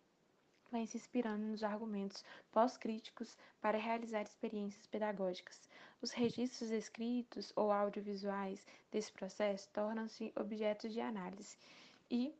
vem 0.71 0.87
se 0.87 0.97
inspirando 0.97 1.45
nos 1.45 1.63
argumentos 1.63 2.25
pós-críticos 2.51 3.37
para 3.61 3.77
realizar 3.77 4.23
experiências 4.23 4.87
pedagógicas. 4.87 5.69
Os 6.01 6.09
registros 6.09 6.71
escritos 6.71 7.53
ou 7.55 7.71
audiovisuais 7.71 8.65
desse 8.91 9.11
processo 9.11 9.69
tornam-se 9.71 10.33
objetos 10.35 10.91
de 10.91 10.99
análise 10.99 11.59
e 12.09 12.33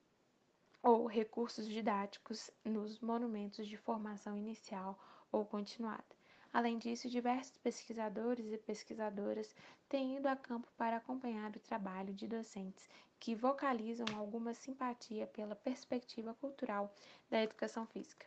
ou 0.82 1.06
recursos 1.06 1.68
didáticos 1.68 2.52
nos 2.64 3.00
monumentos 3.00 3.68
de 3.68 3.78
formação 3.78 4.36
inicial 4.36 4.98
ou 5.32 5.46
continuada. 5.46 6.06
Além 6.54 6.78
disso, 6.78 7.10
diversos 7.10 7.58
pesquisadores 7.58 8.52
e 8.52 8.58
pesquisadoras 8.58 9.54
têm 9.90 10.18
ido 10.18 10.28
a 10.28 10.36
campo 10.36 10.68
para 10.78 10.98
acompanhar 10.98 11.56
o 11.56 11.60
trabalho 11.60 12.14
de 12.14 12.28
docentes 12.28 12.90
que 13.20 13.36
vocalizam 13.36 14.06
alguma 14.16 14.54
simpatia 14.54 15.28
pela 15.28 15.56
perspectiva 15.56 16.34
cultural 16.36 16.94
da 17.30 17.42
educação 17.42 17.86
física. 17.86 18.26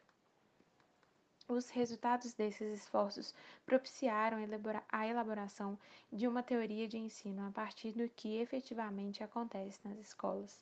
Os 1.48 1.68
resultados 1.68 2.32
desses 2.32 2.80
esforços 2.80 3.34
propiciaram 3.66 4.38
a 4.88 5.06
elaboração 5.08 5.76
de 6.12 6.28
uma 6.28 6.44
teoria 6.44 6.86
de 6.86 6.96
ensino 6.96 7.44
a 7.44 7.50
partir 7.50 7.90
do 7.90 8.08
que 8.08 8.36
efetivamente 8.36 9.24
acontece 9.24 9.80
nas 9.84 9.98
escolas, 9.98 10.60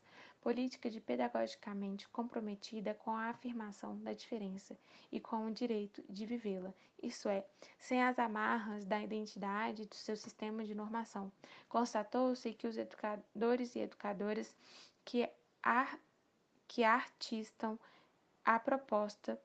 política 0.48 0.88
de 0.88 0.98
pedagogicamente 0.98 2.08
comprometida 2.08 2.94
com 2.94 3.10
a 3.10 3.28
afirmação 3.28 3.98
da 3.98 4.14
diferença 4.14 4.74
e 5.12 5.20
com 5.20 5.44
o 5.44 5.52
direito 5.52 6.02
de 6.08 6.24
vivê-la, 6.24 6.72
isto 7.02 7.28
é, 7.28 7.44
sem 7.78 8.02
as 8.02 8.18
amarras 8.18 8.86
da 8.86 8.98
identidade 8.98 9.84
do 9.84 9.94
seu 9.94 10.16
sistema 10.16 10.64
de 10.64 10.74
normação. 10.74 11.30
Constatou-se 11.68 12.54
que 12.54 12.66
os 12.66 12.78
educadores 12.78 13.76
e 13.76 13.80
educadoras 13.80 14.54
que, 15.04 15.28
ar, 15.62 16.00
que 16.66 16.82
artistam 16.82 17.78
a 18.42 18.58
proposta 18.58 19.38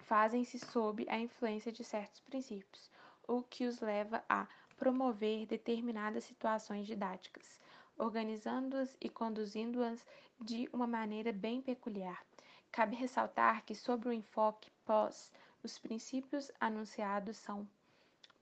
fazem-se 0.00 0.58
sob 0.58 1.06
a 1.08 1.18
influência 1.18 1.72
de 1.72 1.82
certos 1.82 2.20
princípios, 2.20 2.90
o 3.26 3.42
que 3.42 3.64
os 3.64 3.80
leva 3.80 4.22
a 4.28 4.46
promover 4.76 5.46
determinadas 5.46 6.24
situações 6.24 6.86
didáticas, 6.86 7.58
organizando-as 7.98 8.96
e 9.00 9.08
conduzindo-as 9.08 10.04
de 10.40 10.68
uma 10.72 10.86
maneira 10.86 11.32
bem 11.32 11.60
peculiar. 11.60 12.24
Cabe 12.70 12.96
ressaltar 12.96 13.64
que, 13.64 13.74
sobre 13.74 14.08
o 14.08 14.12
enfoque 14.12 14.70
pós, 14.84 15.32
os 15.62 15.78
princípios 15.78 16.50
anunciados 16.60 17.36
são 17.36 17.68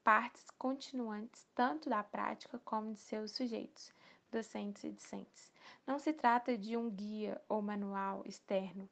partes 0.02 0.50
continuantes 0.58 1.48
tanto 1.54 1.88
da 1.88 2.02
prática 2.02 2.58
como 2.64 2.92
de 2.92 3.00
seus 3.00 3.32
sujeitos, 3.32 3.92
docentes 4.30 4.84
e 4.84 4.90
discentes. 4.90 5.52
Não 5.86 5.98
se 5.98 6.12
trata 6.12 6.56
de 6.56 6.76
um 6.76 6.90
guia 6.90 7.40
ou 7.48 7.60
manual 7.60 8.22
externo 8.26 8.88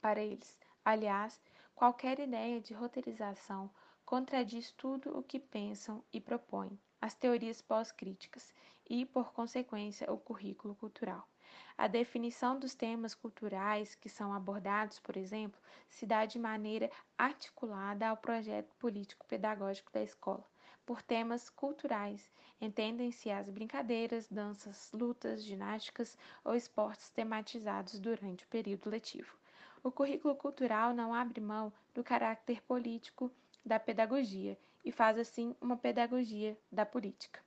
para 0.00 0.20
eles. 0.20 0.58
Aliás, 0.84 1.40
Qualquer 1.74 2.20
ideia 2.20 2.60
de 2.60 2.72
roteirização 2.72 3.68
contradiz 4.06 4.70
tudo 4.70 5.18
o 5.18 5.24
que 5.24 5.40
pensam 5.40 6.04
e 6.12 6.20
propõem 6.20 6.78
as 7.04 7.12
teorias 7.12 7.60
pós-críticas 7.60 8.54
e, 8.88 9.04
por 9.04 9.30
consequência, 9.34 10.10
o 10.10 10.16
currículo 10.16 10.74
cultural. 10.74 11.28
A 11.76 11.86
definição 11.86 12.58
dos 12.58 12.74
temas 12.74 13.14
culturais 13.14 13.94
que 13.94 14.08
são 14.08 14.32
abordados, 14.32 14.98
por 15.00 15.14
exemplo, 15.14 15.60
se 15.86 16.06
dá 16.06 16.24
de 16.24 16.38
maneira 16.38 16.90
articulada 17.18 18.08
ao 18.08 18.16
projeto 18.16 18.72
político-pedagógico 18.78 19.92
da 19.92 20.02
escola. 20.02 20.42
Por 20.86 21.02
temas 21.02 21.50
culturais, 21.50 22.32
entendem-se 22.58 23.30
as 23.30 23.50
brincadeiras, 23.50 24.26
danças, 24.30 24.90
lutas, 24.90 25.44
ginásticas 25.44 26.16
ou 26.42 26.54
esportes 26.54 27.10
tematizados 27.10 27.98
durante 27.98 28.46
o 28.46 28.48
período 28.48 28.88
letivo. 28.88 29.36
O 29.82 29.92
currículo 29.92 30.34
cultural 30.34 30.94
não 30.94 31.12
abre 31.12 31.38
mão 31.38 31.70
do 31.92 32.02
caráter 32.02 32.62
político 32.62 33.30
da 33.62 33.78
pedagogia 33.78 34.56
e 34.84 34.92
faz 34.92 35.18
assim 35.18 35.56
uma 35.60 35.76
pedagogia 35.76 36.58
da 36.70 36.84
política. 36.84 37.40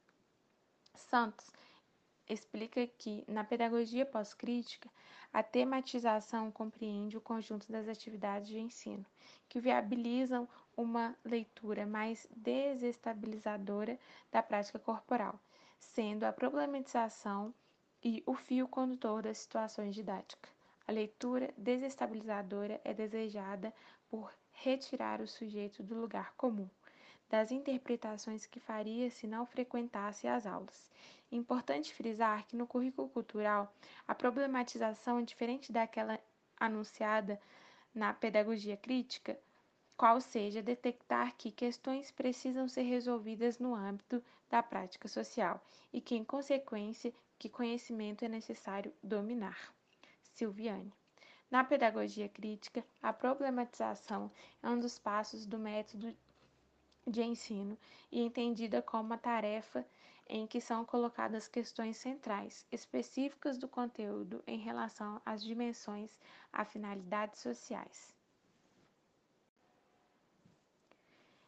Santos 0.95 1.51
explica 2.27 2.85
que, 2.87 3.23
na 3.27 3.43
pedagogia 3.43 4.05
pós-crítica, 4.05 4.89
a 5.31 5.43
tematização 5.43 6.51
compreende 6.51 7.17
o 7.17 7.21
conjunto 7.21 7.71
das 7.71 7.87
atividades 7.87 8.49
de 8.49 8.59
ensino, 8.59 9.05
que 9.47 9.61
viabilizam 9.61 10.47
uma 10.75 11.15
leitura 11.23 11.85
mais 11.85 12.27
desestabilizadora 12.35 13.99
da 14.31 14.43
prática 14.43 14.79
corporal, 14.79 15.39
sendo 15.79 16.23
a 16.23 16.33
problematização 16.33 17.53
e 18.03 18.23
o 18.25 18.35
fio 18.35 18.67
condutor 18.67 19.23
das 19.23 19.37
situações 19.37 19.95
didáticas. 19.95 20.51
A 20.87 20.91
leitura 20.91 21.53
desestabilizadora 21.57 22.79
é 22.83 22.93
desejada 22.93 23.73
por 24.09 24.31
retirar 24.51 25.21
o 25.21 25.27
sujeito 25.27 25.83
do 25.83 25.99
lugar 25.99 26.33
comum, 26.35 26.69
das 27.29 27.51
interpretações 27.51 28.45
que 28.45 28.59
faria 28.59 29.09
se 29.09 29.27
não 29.27 29.45
frequentasse 29.45 30.27
as 30.27 30.45
aulas. 30.45 30.89
Importante 31.31 31.93
frisar 31.93 32.45
que 32.47 32.55
no 32.55 32.65
currículo 32.65 33.09
cultural 33.09 33.73
a 34.07 34.15
problematização 34.15 35.19
é 35.19 35.23
diferente 35.23 35.71
daquela 35.71 36.19
anunciada 36.59 37.39
na 37.93 38.13
pedagogia 38.13 38.77
crítica, 38.77 39.37
qual 39.97 40.21
seja 40.21 40.61
detectar 40.61 41.35
que 41.35 41.51
questões 41.51 42.11
precisam 42.11 42.67
ser 42.69 42.83
resolvidas 42.83 43.59
no 43.59 43.73
âmbito 43.75 44.23
da 44.49 44.63
prática 44.63 45.07
social 45.07 45.61
e 45.91 45.99
que, 45.99 46.15
em 46.15 46.23
consequência, 46.23 47.13
que 47.37 47.49
conhecimento 47.49 48.23
é 48.23 48.29
necessário 48.29 48.93
dominar. 49.03 49.73
Silviane. 50.21 50.93
Na 51.49 51.63
pedagogia 51.63 52.29
crítica, 52.29 52.83
a 53.01 53.11
problematização 53.11 54.31
é 54.61 54.69
um 54.69 54.79
dos 54.79 54.99
passos 54.99 55.45
do 55.45 55.57
método 55.57 56.15
de 57.07 57.23
ensino 57.23 57.77
e 58.11 58.21
entendida 58.21 58.81
como 58.81 59.03
uma 59.05 59.17
tarefa 59.17 59.85
em 60.27 60.45
que 60.45 60.59
são 60.59 60.83
colocadas 60.83 61.47
questões 61.47 61.95
centrais, 61.97 62.67
específicas 62.71 63.57
do 63.57 63.67
conteúdo 63.67 64.43
em 64.45 64.57
relação 64.57 65.21
às 65.25 65.41
dimensões 65.41 66.19
a 66.51 66.65
finalidades 66.65 67.39
sociais. 67.41 68.13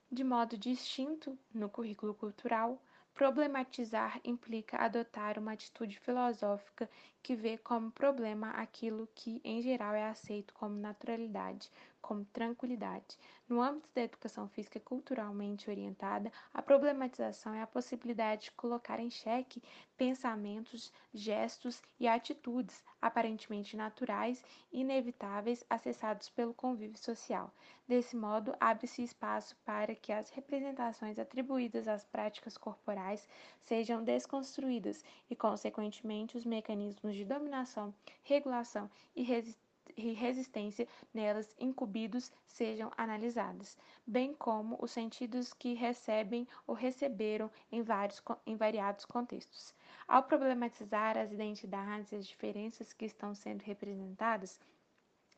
De 0.10 0.24
modo 0.24 0.58
distinto, 0.58 1.38
no 1.54 1.70
currículo 1.70 2.14
cultural, 2.14 2.82
Problematizar 3.20 4.18
implica 4.24 4.78
adotar 4.78 5.38
uma 5.38 5.52
atitude 5.52 6.00
filosófica 6.00 6.90
que 7.22 7.36
vê 7.36 7.58
como 7.58 7.92
problema 7.92 8.52
aquilo 8.52 9.10
que, 9.14 9.42
em 9.44 9.62
geral, 9.62 9.94
é 9.94 10.08
aceito 10.08 10.54
como 10.54 10.80
naturalidade, 10.80 11.70
como 12.02 12.26
tranquilidade. 12.26 13.18
No 13.48 13.62
âmbito 13.62 13.90
da 13.96 14.02
educação 14.02 14.48
física 14.48 14.80
culturalmente 14.80 15.70
orientada, 15.70 16.32
a 16.54 16.62
problematização 16.62 17.54
é 17.54 17.62
a 17.62 17.68
possibilidade 17.68 18.44
de 18.44 18.52
colocar 18.52 19.00
em 19.00 19.10
xeque 19.10 19.62
pensamentos, 19.98 20.94
gestos 21.14 21.82
e 22.00 22.08
atitudes 22.08 22.84
aparentemente 23.02 23.76
naturais 23.76 24.44
e 24.72 24.82
inevitáveis 24.82 25.66
acessados 25.70 26.30
pelo 26.30 26.54
convívio 26.54 26.98
social. 26.98 27.52
Desse 27.88 28.16
modo, 28.16 28.56
abre-se 28.60 29.02
espaço 29.02 29.56
para 29.66 29.96
que 29.96 30.12
as 30.12 30.30
representações 30.30 31.18
atribuídas 31.18 31.88
às 31.88 32.06
práticas 32.06 32.58
corporais 32.58 33.28
sejam 33.62 34.04
desconstruídas 34.04 35.04
e, 35.30 35.36
consequentemente, 35.36 36.38
os 36.38 36.46
mecanismos 36.46 37.16
de 37.16 37.26
dominação, 37.26 37.94
regulação 38.24 38.90
e 39.16 39.24
resistência 39.24 39.69
resistência 39.98 40.88
nelas 41.14 41.56
incumbidos 41.60 42.32
sejam 42.46 42.92
analisadas, 42.98 43.78
bem 44.06 44.34
como 44.34 44.78
os 44.82 44.92
sentidos 44.92 45.54
que 45.54 45.74
recebem 45.74 46.48
ou 46.68 46.76
receberam 46.76 47.50
em, 47.72 47.82
vários, 47.82 48.22
em 48.46 48.56
variados 48.56 49.06
contextos. 49.06 49.74
Ao 50.08 50.24
problematizar 50.24 51.18
as 51.18 51.32
identidades 51.32 52.12
e 52.12 52.16
as 52.16 52.28
diferenças 52.28 52.94
que 52.94 53.06
estão 53.06 53.34
sendo 53.36 53.62
representadas, 53.62 54.60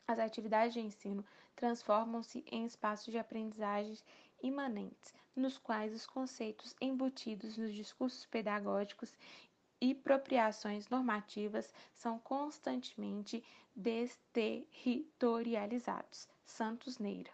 as 0.06 0.18
atividades 0.18 0.74
de 0.74 0.80
ensino 0.80 1.24
transformam-se 1.54 2.44
em 2.50 2.64
espaços 2.64 3.12
de 3.12 3.18
aprendizagem 3.18 3.96
imanentes, 4.42 5.14
nos 5.34 5.58
quais 5.58 5.94
os 5.94 6.06
conceitos 6.06 6.74
embutidos 6.80 7.56
nos 7.56 7.72
discursos 7.72 8.26
pedagógicos 8.26 9.16
e 9.82 9.94
propriações 9.96 10.88
normativas 10.88 11.74
são 11.92 12.16
constantemente 12.20 13.42
desterritorializados. 13.74 16.28
Santos 16.46 17.00
Neira. 17.00 17.32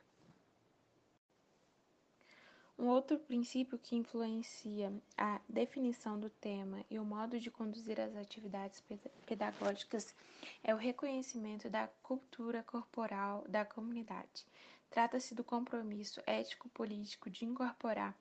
Um 2.78 2.86
outro 2.86 3.18
princípio 3.18 3.78
que 3.78 3.96
influencia 3.96 4.90
a 5.14 5.42
definição 5.46 6.18
do 6.18 6.30
tema 6.30 6.82
e 6.88 6.98
o 6.98 7.04
modo 7.04 7.38
de 7.38 7.50
conduzir 7.50 8.00
as 8.00 8.16
atividades 8.16 8.82
pedagógicas 9.26 10.14
é 10.62 10.74
o 10.74 10.78
reconhecimento 10.78 11.68
da 11.68 11.86
cultura 12.02 12.62
corporal 12.62 13.44
da 13.46 13.66
comunidade. 13.66 14.46
Trata-se 14.88 15.34
do 15.34 15.44
compromisso 15.44 16.22
ético-político 16.24 17.28
de 17.28 17.44
incorporar 17.44 18.16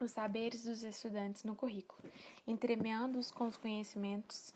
os 0.00 0.12
saberes 0.12 0.64
dos 0.64 0.82
estudantes 0.82 1.44
no 1.44 1.54
currículo, 1.54 2.10
entremeando-os 2.46 3.30
com 3.30 3.48
os 3.48 3.56
conhecimentos 3.56 4.52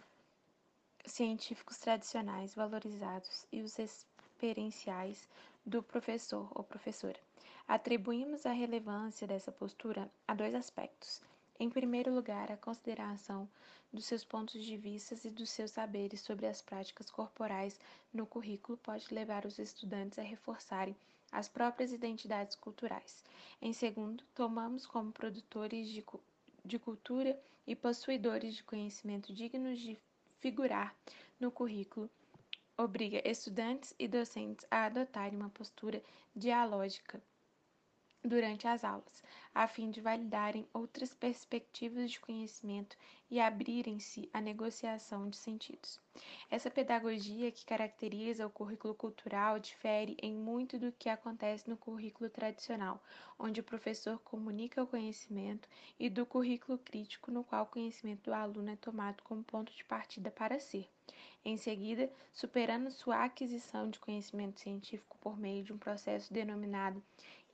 científicos 1.04 1.76
tradicionais 1.76 2.54
valorizados 2.54 3.46
e 3.52 3.60
os 3.60 3.78
experienciais 3.78 5.28
do 5.64 5.82
professor 5.82 6.50
ou 6.54 6.64
professora. 6.64 7.18
Atribuímos 7.68 8.46
a 8.46 8.52
relevância 8.52 9.26
dessa 9.26 9.52
postura 9.52 10.10
a 10.26 10.34
dois 10.34 10.54
aspectos. 10.54 11.20
Em 11.60 11.68
primeiro 11.68 12.12
lugar, 12.12 12.50
a 12.50 12.56
consideração 12.56 13.48
dos 13.92 14.06
seus 14.06 14.24
pontos 14.24 14.64
de 14.64 14.76
vista 14.76 15.14
e 15.24 15.30
dos 15.30 15.50
seus 15.50 15.70
saberes 15.70 16.20
sobre 16.20 16.46
as 16.46 16.60
práticas 16.60 17.10
corporais 17.10 17.78
no 18.12 18.26
currículo 18.26 18.78
pode 18.78 19.12
levar 19.14 19.46
os 19.46 19.58
estudantes 19.58 20.18
a 20.18 20.22
reforçarem 20.22 20.96
as 21.34 21.48
próprias 21.48 21.92
identidades 21.92 22.56
culturais. 22.56 23.22
Em 23.60 23.72
segundo, 23.72 24.24
tomamos 24.34 24.86
como 24.86 25.12
produtores 25.12 25.88
de, 25.88 26.04
de 26.64 26.78
cultura 26.78 27.38
e 27.66 27.74
possuidores 27.74 28.54
de 28.54 28.62
conhecimento 28.62 29.32
dignos 29.34 29.80
de 29.80 29.98
figurar 30.38 30.94
no 31.40 31.50
currículo 31.50 32.08
obriga 32.76 33.20
estudantes 33.24 33.94
e 33.98 34.08
docentes 34.08 34.66
a 34.70 34.86
adotarem 34.86 35.38
uma 35.38 35.50
postura 35.50 36.02
dialógica 36.34 37.22
durante 38.24 38.66
as 38.66 38.82
aulas, 38.82 39.22
a 39.54 39.68
fim 39.68 39.90
de 39.90 40.00
validarem 40.00 40.66
outras 40.72 41.12
perspectivas 41.12 42.10
de 42.10 42.18
conhecimento 42.18 42.96
e 43.30 43.38
abrirem-se 43.38 44.30
à 44.32 44.40
negociação 44.40 45.28
de 45.28 45.36
sentidos. 45.36 46.00
Essa 46.50 46.70
pedagogia 46.70 47.52
que 47.52 47.66
caracteriza 47.66 48.46
o 48.46 48.50
currículo 48.50 48.94
cultural 48.94 49.58
difere 49.58 50.16
em 50.22 50.34
muito 50.34 50.78
do 50.78 50.90
que 50.92 51.08
acontece 51.08 51.68
no 51.68 51.76
currículo 51.76 52.30
tradicional, 52.30 53.02
onde 53.38 53.60
o 53.60 53.64
professor 53.64 54.18
comunica 54.20 54.82
o 54.82 54.86
conhecimento, 54.86 55.68
e 56.00 56.08
do 56.08 56.24
currículo 56.24 56.78
crítico, 56.78 57.30
no 57.30 57.44
qual 57.44 57.64
o 57.64 57.68
conhecimento 57.68 58.24
do 58.24 58.34
aluno 58.34 58.70
é 58.70 58.76
tomado 58.76 59.22
como 59.22 59.44
ponto 59.44 59.72
de 59.74 59.84
partida 59.84 60.30
para 60.30 60.58
ser. 60.58 60.88
Em 61.44 61.58
seguida, 61.58 62.10
superando 62.32 62.90
sua 62.90 63.22
aquisição 63.22 63.90
de 63.90 63.98
conhecimento 63.98 64.60
científico 64.60 65.18
por 65.20 65.36
meio 65.36 65.62
de 65.62 65.74
um 65.74 65.78
processo 65.78 66.32
denominado 66.32 67.02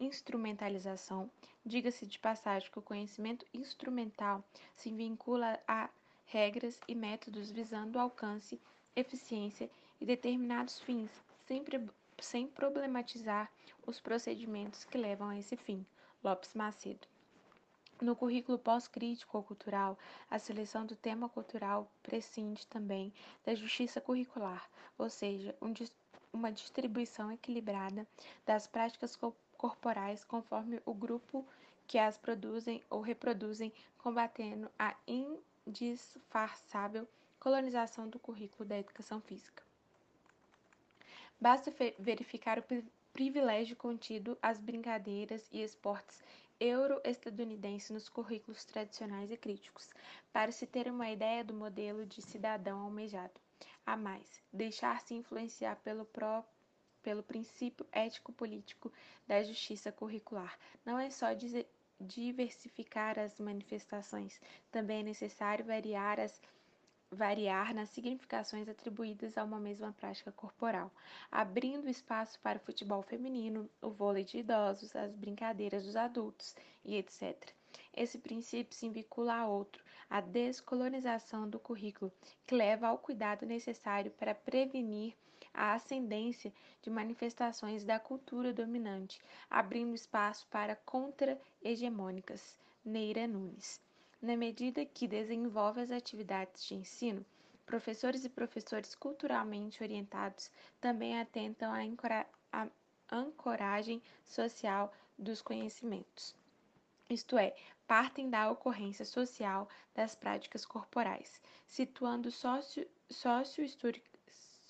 instrumentalização, 0.00 1.30
diga-se 1.64 2.06
de 2.06 2.18
passagem 2.18 2.70
que 2.70 2.78
o 2.78 2.82
conhecimento 2.82 3.46
instrumental 3.52 4.42
se 4.74 4.90
vincula 4.90 5.60
a 5.68 5.90
regras 6.24 6.80
e 6.88 6.94
métodos 6.94 7.50
visando 7.50 7.98
alcance, 7.98 8.60
eficiência 8.96 9.70
e 10.00 10.06
determinados 10.06 10.80
fins, 10.80 11.10
sempre 11.46 11.86
sem 12.18 12.48
problematizar 12.48 13.50
os 13.86 14.00
procedimentos 14.00 14.84
que 14.84 14.98
levam 14.98 15.28
a 15.28 15.38
esse 15.38 15.56
fim. 15.56 15.84
Lopes 16.22 16.54
Macedo. 16.54 17.06
No 18.00 18.16
currículo 18.16 18.58
pós-crítico 18.58 19.36
ou 19.36 19.42
cultural, 19.42 19.98
a 20.30 20.38
seleção 20.38 20.86
do 20.86 20.96
tema 20.96 21.28
cultural 21.28 21.90
prescinde 22.02 22.66
também 22.66 23.12
da 23.44 23.54
justiça 23.54 24.00
curricular, 24.00 24.70
ou 24.96 25.10
seja, 25.10 25.54
um, 25.60 25.72
uma 26.32 26.50
distribuição 26.50 27.30
equilibrada 27.30 28.06
das 28.46 28.66
práticas 28.66 29.16
corporais 29.60 30.24
conforme 30.24 30.80
o 30.86 30.94
grupo 30.94 31.46
que 31.86 31.98
as 31.98 32.16
produzem 32.16 32.82
ou 32.88 33.02
reproduzem, 33.02 33.70
combatendo 33.98 34.70
a 34.78 34.96
indisfarçável 35.06 37.06
colonização 37.38 38.08
do 38.08 38.18
currículo 38.18 38.66
da 38.66 38.78
educação 38.78 39.20
física. 39.20 39.62
Basta 41.38 41.70
verificar 41.98 42.58
o 42.58 42.64
privilégio 43.12 43.76
contido 43.76 44.38
às 44.40 44.58
brincadeiras 44.58 45.46
e 45.52 45.62
esportes 45.62 46.22
euro-estadunidenses 46.58 47.90
nos 47.90 48.08
currículos 48.08 48.64
tradicionais 48.64 49.30
e 49.30 49.36
críticos, 49.36 49.90
para 50.32 50.52
se 50.52 50.66
ter 50.66 50.90
uma 50.90 51.10
ideia 51.10 51.44
do 51.44 51.52
modelo 51.52 52.06
de 52.06 52.22
cidadão 52.22 52.80
almejado. 52.80 53.38
A 53.84 53.94
mais, 53.94 54.40
deixar-se 54.50 55.12
influenciar 55.12 55.76
pelo 55.76 56.06
próprio 56.06 56.59
pelo 57.02 57.22
princípio 57.22 57.86
ético-político 57.92 58.92
da 59.26 59.42
justiça 59.42 59.90
curricular. 59.92 60.58
Não 60.84 60.98
é 60.98 61.10
só 61.10 61.28
diversificar 61.98 63.18
as 63.18 63.38
manifestações, 63.38 64.40
também 64.70 65.00
é 65.00 65.04
necessário 65.04 65.64
variar 65.64 66.18
as 66.18 66.40
variar 67.12 67.74
nas 67.74 67.90
significações 67.90 68.68
atribuídas 68.68 69.36
a 69.36 69.42
uma 69.42 69.58
mesma 69.58 69.92
prática 69.92 70.30
corporal, 70.30 70.92
abrindo 71.30 71.88
espaço 71.88 72.38
para 72.38 72.58
o 72.58 72.60
futebol 72.60 73.02
feminino, 73.02 73.68
o 73.82 73.90
vôlei 73.90 74.22
de 74.22 74.38
idosos, 74.38 74.94
as 74.94 75.16
brincadeiras 75.16 75.84
dos 75.84 75.96
adultos 75.96 76.54
e 76.84 76.96
etc. 76.96 77.52
Esse 77.92 78.18
princípio 78.18 78.76
se 78.76 78.88
vincula 78.88 79.34
a 79.34 79.48
outro, 79.48 79.82
a 80.08 80.20
descolonização 80.20 81.48
do 81.48 81.58
currículo, 81.58 82.12
que 82.46 82.54
leva 82.54 82.86
ao 82.86 82.98
cuidado 82.98 83.44
necessário 83.44 84.12
para 84.12 84.34
prevenir 84.34 85.16
a 85.52 85.74
ascendência 85.74 86.52
de 86.82 86.90
manifestações 86.90 87.84
da 87.84 87.98
cultura 87.98 88.52
dominante, 88.52 89.20
abrindo 89.48 89.94
espaço 89.94 90.46
para 90.48 90.76
contra-hegemônicas. 90.76 92.58
Neira 92.84 93.26
Nunes. 93.26 93.80
Na 94.22 94.36
medida 94.36 94.86
que 94.86 95.06
desenvolve 95.06 95.82
as 95.82 95.90
atividades 95.90 96.64
de 96.64 96.74
ensino, 96.74 97.24
professores 97.66 98.24
e 98.24 98.28
professores 98.28 98.94
culturalmente 98.94 99.82
orientados 99.82 100.50
também 100.80 101.20
atentam 101.20 101.70
à 102.52 102.68
ancoragem 103.10 104.02
social 104.24 104.92
dos 105.18 105.42
conhecimentos. 105.42 106.34
Isto 107.08 107.36
é, 107.36 107.54
partem 107.86 108.30
da 108.30 108.50
ocorrência 108.50 109.04
social 109.04 109.68
das 109.94 110.14
práticas 110.14 110.64
corporais, 110.64 111.40
situando 111.66 112.30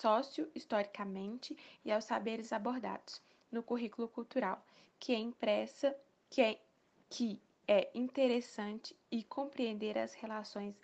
sócio-historicamente 0.01 1.57
e 1.85 1.93
aos 1.93 2.05
saberes 2.05 2.53
abordados 2.53 3.21
no 3.53 3.63
currículo 3.63 4.09
cultural, 4.09 4.65
que 4.99 5.13
é 5.13 5.19
impressa, 5.19 5.95
que 6.31 6.41
é, 6.41 6.59
que 7.09 7.41
é 7.69 7.91
interessante 7.95 8.97
e 9.11 9.23
compreender 9.23 9.99
as 9.99 10.15
relações 10.15 10.75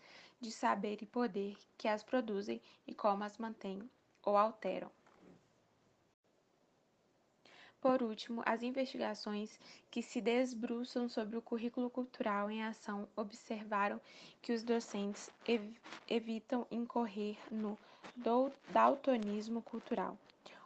de 0.41 0.51
saber 0.51 0.99
e 1.01 1.07
poder 1.07 1.57
que 1.79 1.89
as 1.89 2.03
produzem 2.03 2.61
e 2.87 2.95
como 2.95 3.25
as 3.25 3.39
mantêm 3.39 3.89
ou 4.23 4.37
alteram. 4.37 4.91
Por 7.81 8.03
último, 8.03 8.43
as 8.45 8.63
investigações 8.63 9.59
que 9.91 10.03
se 10.03 10.21
desbruçam 10.21 11.09
sobre 11.09 11.37
o 11.37 11.43
currículo 11.43 11.89
cultural 11.89 12.51
em 12.51 12.65
ação 12.65 13.09
observaram 13.15 14.01
que 14.43 14.53
os 14.53 14.65
docentes 14.65 15.31
ev 15.47 15.73
evitam 16.09 16.67
incorrer 16.71 17.39
no 17.51 17.79
daltonismo 18.71 19.63
cultural 19.63 20.17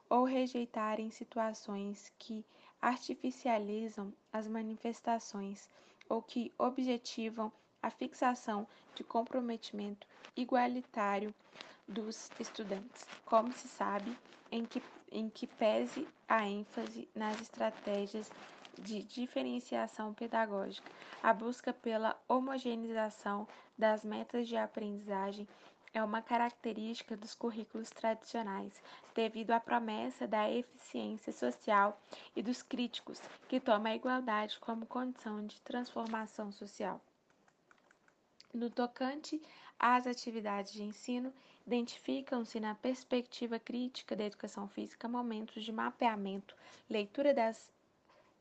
ou 0.08 0.24
rejeitarem 0.24 1.10
situações 1.10 2.12
que 2.18 2.44
artificializam 2.80 4.12
as 4.32 4.48
manifestações 4.48 5.68
ou 6.08 6.20
que 6.20 6.52
objetivam 6.58 7.52
a 7.82 7.90
fixação 7.90 8.66
de 8.94 9.04
comprometimento 9.04 10.06
igualitário 10.36 11.32
dos 11.86 12.30
estudantes. 12.38 13.06
Como 13.24 13.52
se 13.52 13.68
sabe, 13.68 14.16
em 14.50 14.64
que, 14.64 14.82
em 15.10 15.28
que 15.28 15.46
pese 15.46 16.06
a 16.28 16.46
ênfase 16.48 17.08
nas 17.14 17.40
estratégias 17.40 18.30
de 18.78 19.02
diferenciação 19.02 20.14
pedagógica, 20.14 20.90
a 21.22 21.32
busca 21.32 21.72
pela 21.72 22.18
homogeneização 22.28 23.46
das 23.76 24.04
metas 24.04 24.48
de 24.48 24.56
aprendizagem 24.56 25.46
é 25.92 26.02
uma 26.02 26.22
característica 26.22 27.16
dos 27.16 27.34
currículos 27.34 27.90
tradicionais, 27.90 28.80
devido 29.14 29.50
à 29.50 29.60
promessa 29.60 30.26
da 30.26 30.50
eficiência 30.50 31.32
social 31.32 32.00
e 32.34 32.42
dos 32.42 32.62
críticos, 32.62 33.20
que 33.48 33.58
toma 33.58 33.88
a 33.88 33.96
igualdade 33.96 34.58
como 34.60 34.86
condição 34.86 35.44
de 35.46 35.60
transformação 35.62 36.52
social. 36.52 37.00
No 38.52 38.70
tocante 38.70 39.40
às 39.78 40.06
atividades 40.06 40.72
de 40.72 40.82
ensino, 40.82 41.32
identificam-se 41.66 42.58
na 42.60 42.74
perspectiva 42.74 43.58
crítica 43.58 44.16
da 44.16 44.24
educação 44.24 44.68
física 44.68 45.08
momentos 45.08 45.64
de 45.64 45.72
mapeamento, 45.72 46.54
leitura 46.88 47.32
das, 47.32 47.72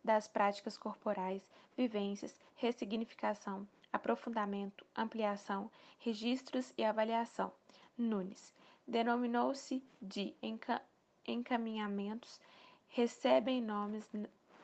das 0.03 0.27
práticas 0.27 0.77
corporais, 0.77 1.41
vivências, 1.77 2.35
ressignificação, 2.55 3.67
aprofundamento, 3.91 4.85
ampliação, 4.95 5.69
registros 5.99 6.73
e 6.77 6.83
avaliação. 6.83 7.51
Nunes. 7.97 8.53
Denominou-se 8.87 9.83
de 10.01 10.33
enca 10.41 10.81
encaminhamentos, 11.27 12.39
recebem 12.87 13.61
nomes, 13.61 14.07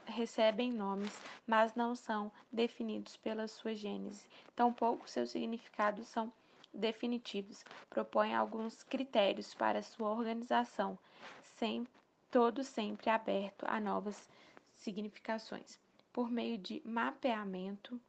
recebem 0.05 0.71
nomes, 0.71 1.13
mas 1.45 1.75
não 1.75 1.95
são 1.95 2.31
definidos 2.51 3.17
pela 3.17 3.47
sua 3.47 3.75
gênese. 3.75 4.25
Tampouco 4.55 5.09
seus 5.09 5.31
significados 5.31 6.07
são 6.07 6.31
definitivos. 6.73 7.63
Propõe 7.89 8.33
alguns 8.33 8.83
critérios 8.83 9.53
para 9.53 9.83
sua 9.83 10.09
organização, 10.09 10.97
sem, 11.57 11.87
todo 12.31 12.63
sempre 12.63 13.09
aberto 13.09 13.65
a 13.67 13.79
novas 13.79 14.27
significações. 14.75 15.79
Por 16.11 16.31
meio 16.31 16.57
de 16.57 16.81
mapeamento, 16.85 17.99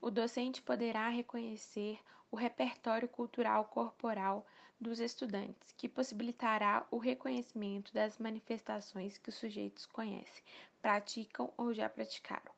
o 0.00 0.10
docente 0.10 0.62
poderá 0.62 1.08
reconhecer 1.08 1.98
o 2.30 2.36
repertório 2.36 3.08
cultural 3.08 3.64
corporal 3.64 4.46
dos 4.80 5.00
estudantes, 5.00 5.72
que 5.76 5.88
possibilitará 5.88 6.86
o 6.90 6.98
reconhecimento 6.98 7.92
das 7.92 8.18
manifestações 8.18 9.18
que 9.18 9.28
os 9.28 9.34
sujeitos 9.34 9.86
conhecem, 9.86 10.44
praticam 10.80 11.52
ou 11.56 11.74
já 11.74 11.88
praticaram, 11.88 12.52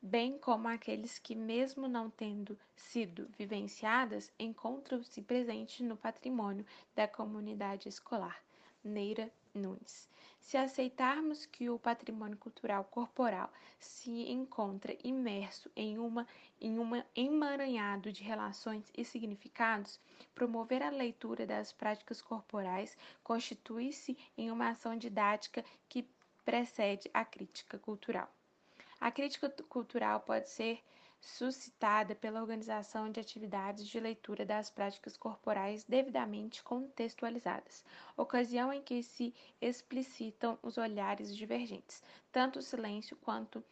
bem 0.00 0.38
como 0.38 0.68
aqueles 0.68 1.18
que, 1.18 1.34
mesmo 1.34 1.88
não 1.88 2.10
tendo 2.10 2.58
sido 2.76 3.28
vivenciadas, 3.36 4.30
encontram-se 4.38 5.20
presentes 5.22 5.80
no 5.80 5.96
patrimônio 5.96 6.64
da 6.94 7.08
comunidade 7.08 7.88
escolar. 7.88 8.40
Neira 8.84 9.32
Nunes. 9.52 10.08
Se 10.44 10.58
aceitarmos 10.58 11.46
que 11.46 11.70
o 11.70 11.78
patrimônio 11.78 12.36
cultural 12.36 12.84
corporal 12.84 13.50
se 13.80 14.30
encontra 14.30 14.94
imerso 15.02 15.70
em, 15.74 15.98
uma, 15.98 16.28
em 16.60 16.78
um 16.78 17.02
emaranhado 17.16 18.12
de 18.12 18.22
relações 18.22 18.92
e 18.94 19.06
significados, 19.06 19.98
promover 20.34 20.82
a 20.82 20.90
leitura 20.90 21.46
das 21.46 21.72
práticas 21.72 22.20
corporais 22.20 22.94
constitui-se 23.22 24.18
em 24.36 24.50
uma 24.50 24.68
ação 24.68 24.98
didática 24.98 25.64
que 25.88 26.06
precede 26.44 27.10
a 27.14 27.24
crítica 27.24 27.78
cultural. 27.78 28.30
A 29.00 29.10
crítica 29.10 29.48
cultural 29.66 30.20
pode 30.20 30.50
ser 30.50 30.78
suscitada 31.24 32.14
pela 32.14 32.40
organização 32.40 33.10
de 33.10 33.18
atividades 33.18 33.88
de 33.88 33.98
leitura 33.98 34.44
das 34.44 34.70
práticas 34.70 35.16
corporais 35.16 35.82
devidamente 35.84 36.62
contextualizadas, 36.62 37.84
ocasião 38.16 38.72
em 38.72 38.82
que 38.82 39.02
se 39.02 39.34
explicitam 39.60 40.58
os 40.62 40.76
olhares 40.76 41.34
divergentes, 41.34 42.02
tanto 42.30 42.58
o 42.58 42.62
silêncio 42.62 43.16
quanto 43.16 43.64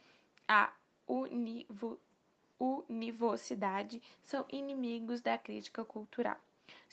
a 0.49 0.73
univocidade 2.59 4.03
são 4.25 4.45
inimigos 4.49 5.21
da 5.21 5.37
crítica 5.37 5.85
cultural. 5.85 6.41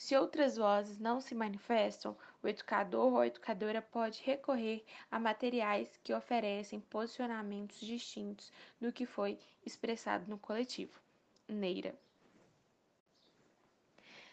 Se 0.00 0.16
outras 0.16 0.56
vozes 0.56 0.98
não 0.98 1.20
se 1.20 1.34
manifestam, 1.34 2.16
o 2.42 2.48
educador 2.48 3.12
ou 3.12 3.20
a 3.20 3.26
educadora 3.26 3.82
pode 3.82 4.22
recorrer 4.22 4.82
a 5.10 5.18
materiais 5.18 6.00
que 6.02 6.14
oferecem 6.14 6.80
posicionamentos 6.80 7.78
distintos 7.78 8.50
do 8.80 8.90
que 8.90 9.04
foi 9.04 9.38
expressado 9.62 10.24
no 10.26 10.38
coletivo. 10.38 10.98
Neira. 11.46 11.94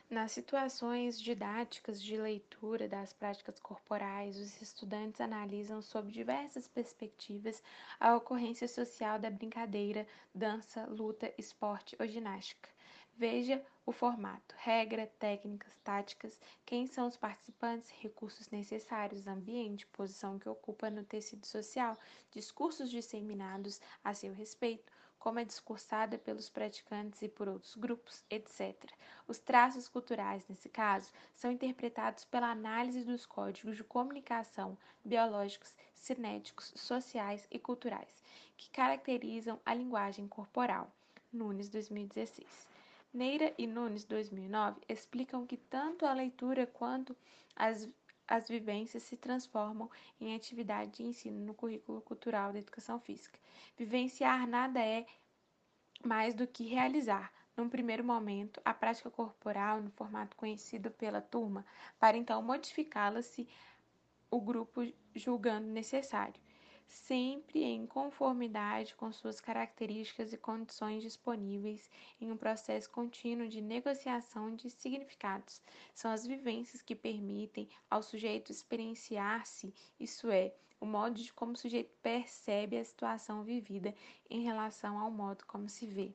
Nas 0.09 0.31
situações 0.31 1.19
didáticas 1.19 2.01
de 2.01 2.15
leitura 2.15 2.87
das 2.87 3.11
práticas 3.11 3.59
corporais, 3.59 4.37
os 4.37 4.61
estudantes 4.61 5.19
analisam 5.19 5.81
sob 5.81 6.09
diversas 6.09 6.65
perspectivas 6.69 7.61
a 7.99 8.15
ocorrência 8.15 8.69
social 8.69 9.19
da 9.19 9.29
brincadeira, 9.29 10.07
dança, 10.33 10.85
luta, 10.85 11.29
esporte 11.37 11.93
ou 11.99 12.07
ginástica. 12.07 12.76
Veja 13.19 13.65
o 13.83 13.91
formato, 13.91 14.53
regra, 14.59 15.07
técnicas, 15.17 15.73
táticas, 15.83 16.39
quem 16.63 16.85
são 16.85 17.07
os 17.07 17.17
participantes, 17.17 17.89
recursos 17.99 18.47
necessários, 18.51 19.25
ambiente, 19.25 19.87
posição 19.87 20.37
que 20.37 20.47
ocupa 20.47 20.91
no 20.91 21.03
tecido 21.03 21.43
social, 21.47 21.97
discursos 22.29 22.91
disseminados 22.91 23.81
a 24.03 24.13
seu 24.13 24.31
respeito, 24.35 24.93
como 25.17 25.39
é 25.39 25.43
discursada 25.43 26.19
pelos 26.19 26.47
praticantes 26.47 27.23
e 27.23 27.27
por 27.27 27.49
outros 27.49 27.73
grupos, 27.73 28.23
etc. 28.29 28.75
Os 29.27 29.39
traços 29.39 29.87
culturais, 29.87 30.47
nesse 30.47 30.69
caso, 30.69 31.11
são 31.33 31.51
interpretados 31.51 32.23
pela 32.23 32.51
análise 32.51 33.03
dos 33.03 33.25
códigos 33.25 33.75
de 33.77 33.83
comunicação 33.83 34.77
biológicos, 35.03 35.73
cinéticos, 35.95 36.71
sociais 36.75 37.47
e 37.49 37.57
culturais, 37.57 38.23
que 38.55 38.69
caracterizam 38.69 39.59
a 39.65 39.73
linguagem 39.73 40.27
corporal. 40.27 40.91
Nunes, 41.33 41.67
2016. 41.67 42.76
Neira 43.17 43.51
e 43.57 43.65
Nunes, 43.65 44.05
2009, 44.05 44.79
explicam 44.87 45.43
que 45.43 45.57
tanto 45.57 46.05
a 46.05 46.13
leitura 46.13 46.67
quanto 46.67 47.17
as, 47.55 47.89
as 48.27 48.47
vivências 48.47 49.01
se 49.01 49.17
transformam 49.17 49.89
em 50.21 50.35
atividade 50.35 50.97
de 50.97 51.03
ensino 51.03 51.43
no 51.43 51.55
currículo 51.55 51.99
cultural 51.99 52.53
da 52.53 52.59
educação 52.59 52.99
física. 52.99 53.39
Vivenciar 53.75 54.47
nada 54.47 54.79
é 54.79 55.03
mais 56.05 56.35
do 56.35 56.45
que 56.45 56.67
realizar, 56.67 57.33
num 57.57 57.67
primeiro 57.67 58.03
momento, 58.03 58.61
a 58.63 58.71
prática 58.71 59.09
corporal 59.09 59.81
no 59.81 59.89
formato 59.89 60.37
conhecido 60.37 60.91
pela 60.91 61.19
turma, 61.19 61.65
para 61.97 62.17
então 62.17 62.39
modificá-la 62.43 63.23
se 63.23 63.49
o 64.29 64.39
grupo 64.39 64.81
julgando 65.15 65.65
necessário 65.65 66.39
sempre 66.87 67.63
em 67.63 67.85
conformidade 67.85 68.95
com 68.95 69.11
suas 69.11 69.39
características 69.39 70.33
e 70.33 70.37
condições 70.37 71.03
disponíveis 71.03 71.89
em 72.19 72.31
um 72.31 72.37
processo 72.37 72.89
contínuo 72.89 73.47
de 73.47 73.61
negociação 73.61 74.55
de 74.55 74.69
significados. 74.69 75.61
São 75.93 76.11
as 76.11 76.25
vivências 76.25 76.81
que 76.81 76.95
permitem 76.95 77.69
ao 77.89 78.01
sujeito 78.01 78.51
experienciar-se, 78.51 79.73
isso 79.99 80.29
é, 80.29 80.53
o 80.79 80.85
modo 80.85 81.15
de 81.15 81.33
como 81.33 81.53
o 81.53 81.57
sujeito 81.57 81.91
percebe 82.01 82.77
a 82.77 82.85
situação 82.85 83.43
vivida 83.43 83.93
em 84.29 84.43
relação 84.43 84.99
ao 84.99 85.09
modo 85.09 85.45
como 85.45 85.67
se 85.67 85.87
vê 85.87 86.13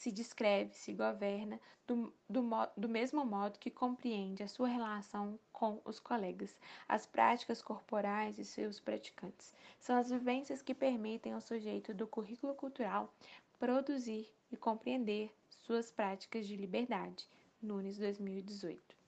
se 0.00 0.10
descreve, 0.10 0.72
se 0.72 0.94
governa 0.94 1.60
do, 1.86 2.10
do, 2.26 2.42
do 2.74 2.88
mesmo 2.88 3.22
modo 3.22 3.58
que 3.58 3.70
compreende 3.70 4.42
a 4.42 4.48
sua 4.48 4.66
relação 4.66 5.38
com 5.52 5.78
os 5.84 6.00
colegas. 6.00 6.56
As 6.88 7.04
práticas 7.04 7.60
corporais 7.60 8.38
e 8.38 8.44
seus 8.46 8.80
praticantes 8.80 9.54
são 9.78 9.98
as 9.98 10.08
vivências 10.08 10.62
que 10.62 10.74
permitem 10.74 11.34
ao 11.34 11.40
sujeito 11.42 11.92
do 11.92 12.06
currículo 12.06 12.54
cultural 12.54 13.12
produzir 13.58 14.26
e 14.50 14.56
compreender 14.56 15.30
suas 15.50 15.90
práticas 15.90 16.48
de 16.48 16.56
liberdade. 16.56 17.28
Nunes 17.62 17.98
2018. 17.98 18.99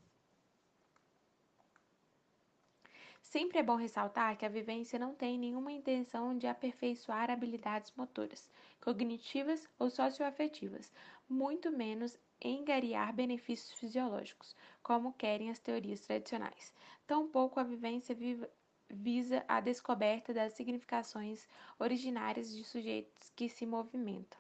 Sempre 3.33 3.61
é 3.61 3.63
bom 3.63 3.77
ressaltar 3.77 4.37
que 4.37 4.45
a 4.45 4.49
vivência 4.51 4.99
não 4.99 5.15
tem 5.15 5.39
nenhuma 5.39 5.73
intenção 5.73 6.37
de 6.37 6.47
aperfeiçoar 6.47 7.31
habilidades 7.31 7.91
motoras, 7.97 8.51
cognitivas 8.79 9.67
ou 9.79 9.89
socioafetivas, 9.89 10.93
muito 11.27 11.73
menos 11.73 12.19
engariar 12.39 13.11
benefícios 13.15 13.73
fisiológicos, 13.81 14.55
como 14.83 15.15
querem 15.15 15.49
as 15.49 15.59
teorias 15.59 16.01
tradicionais. 16.03 16.75
Tampouco 17.07 17.59
a 17.59 17.65
vivência 17.65 18.15
visa 18.91 19.43
a 19.49 19.61
descoberta 19.61 20.35
das 20.35 20.53
significações 20.53 21.49
originárias 21.79 22.55
de 22.55 22.63
sujeitos 22.63 23.31
que 23.35 23.49
se 23.49 23.65
movimentam. 23.65 24.39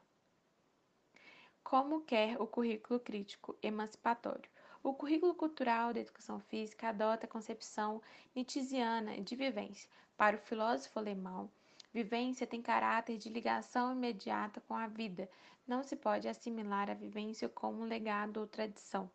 Como 1.64 2.03
quer 2.03 2.38
o 2.38 2.47
currículo 2.47 3.01
crítico 3.01 3.57
emancipatório? 3.62 4.52
O 4.85 4.93
currículo 4.93 5.33
cultural 5.33 5.93
da 5.93 6.01
educação 6.01 6.41
física 6.41 6.89
adota 6.89 7.24
a 7.24 7.28
concepção 7.28 8.03
nietzschiana 8.35 9.20
de 9.20 9.37
vivência. 9.37 9.89
Para 10.16 10.35
o 10.35 10.41
filósofo 10.41 10.99
alemão, 10.99 11.49
vivência 11.95 12.49
tem 12.49 12.61
caráter 12.61 13.16
de 13.16 13.28
ligação 13.28 13.93
imediata 13.93 14.61
com 14.66 14.74
a 14.74 14.89
vida. 14.89 15.30
Não 15.68 15.85
se 15.85 15.95
pode 15.95 16.26
assimilar 16.26 16.91
a 16.91 16.95
vivência 16.95 17.49
como 17.49 17.80
um 17.80 17.85
legado 17.85 18.41
ou 18.41 18.47
tradição, 18.49 19.09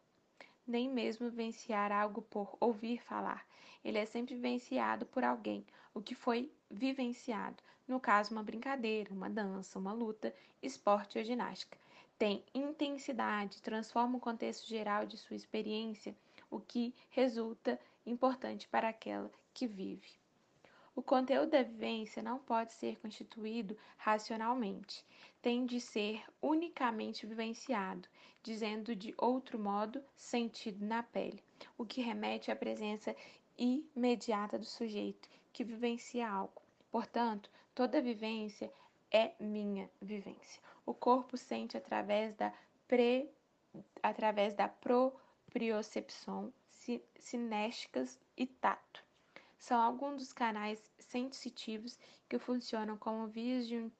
nem 0.65 0.89
mesmo 0.89 1.29
vivenciar 1.29 1.91
algo 1.91 2.21
por 2.21 2.55
ouvir 2.61 3.01
falar. 3.01 3.45
Ele 3.83 3.97
é 3.97 4.05
sempre 4.05 4.35
vivenciado 4.35 5.05
por 5.05 5.25
alguém, 5.25 5.65
o 5.93 6.01
que 6.01 6.15
foi 6.15 6.49
vivenciado, 6.71 7.61
no 7.85 7.99
caso, 7.99 8.31
uma 8.31 8.41
brincadeira, 8.41 9.13
uma 9.13 9.29
dança, 9.29 9.77
uma 9.77 9.91
luta, 9.91 10.33
esporte 10.61 11.17
ou 11.17 11.25
ginástica 11.25 11.77
tem 12.17 12.43
intensidade, 12.53 13.61
transforma 13.61 14.17
o 14.17 14.21
contexto 14.21 14.67
geral 14.67 15.05
de 15.05 15.17
sua 15.17 15.35
experiência, 15.35 16.15
o 16.49 16.59
que 16.59 16.93
resulta 17.09 17.79
importante 18.05 18.67
para 18.67 18.89
aquela 18.89 19.31
que 19.53 19.67
vive. 19.67 20.09
O 20.95 21.01
conteúdo 21.01 21.51
da 21.51 21.61
vivência 21.61 22.23
não 22.23 22.39
pode 22.39 22.73
ser 22.73 22.99
constituído 22.99 23.77
racionalmente, 23.97 25.05
tem 25.41 25.63
de 25.63 25.79
ser 25.79 26.23
unicamente 26.41 27.27
vivenciado, 27.27 28.09
dizendo 28.41 28.95
de 28.95 29.13
outro 29.15 29.59
modo, 29.59 30.03
sentido 30.15 30.83
na 30.83 31.03
pele, 31.03 31.43
o 31.77 31.85
que 31.85 32.01
remete 32.01 32.49
à 32.49 32.55
presença 32.55 33.15
imediata 33.55 34.57
do 34.57 34.65
sujeito 34.65 35.29
que 35.53 35.63
vivencia 35.63 36.27
algo. 36.27 36.61
Portanto, 36.91 37.49
toda 37.75 38.01
vivência 38.01 38.71
é 39.11 39.33
minha 39.39 39.89
vivência. 40.01 40.61
O 40.87 40.93
corpo 40.93 41.35
sente 41.35 41.75
através 41.75 42.33
da 42.35 42.53
pre, 42.87 43.29
através 44.01 44.53
da 44.53 44.69
propriocepção, 44.69 46.53
sinésticas 47.19 48.17
e 48.37 48.47
tato. 48.47 49.03
São 49.59 49.81
alguns 49.81 50.21
dos 50.21 50.31
canais 50.31 50.89
sensitivos 50.97 51.99
que 52.29 52.39
funcionam 52.39 52.95
como 52.97 53.27
vias 53.27 53.67
de 53.67 53.75
um 53.75 53.91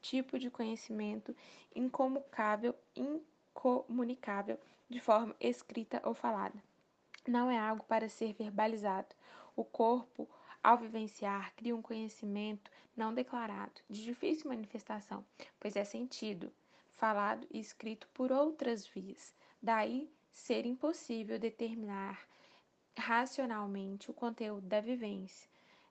tipo 0.00 0.38
de 0.38 0.48
conhecimento 0.48 1.34
incomunicável, 1.74 2.76
incomunicável 2.94 4.56
de 4.88 5.00
forma 5.00 5.34
escrita 5.40 6.00
ou 6.04 6.14
falada. 6.14 6.62
Não 7.26 7.50
é 7.50 7.58
algo 7.58 7.82
para 7.86 8.08
ser 8.08 8.32
verbalizado. 8.34 9.16
O 9.56 9.64
corpo, 9.64 10.30
ao 10.62 10.78
vivenciar, 10.78 11.52
cria 11.56 11.74
um 11.74 11.82
conhecimento 11.82 12.70
não 12.96 13.12
declarado, 13.12 13.80
de 13.88 14.02
difícil 14.02 14.48
manifestação, 14.48 15.24
pois 15.60 15.76
é 15.76 15.84
sentido, 15.84 16.52
falado 16.94 17.46
e 17.50 17.60
escrito 17.60 18.08
por 18.14 18.32
outras 18.32 18.86
vias. 18.86 19.34
Daí 19.62 20.10
ser 20.32 20.64
impossível 20.64 21.38
determinar 21.38 22.26
racionalmente 22.96 24.10
o 24.10 24.14
conteúdo 24.14 24.66
da 24.66 24.80
vivência. 24.80 25.48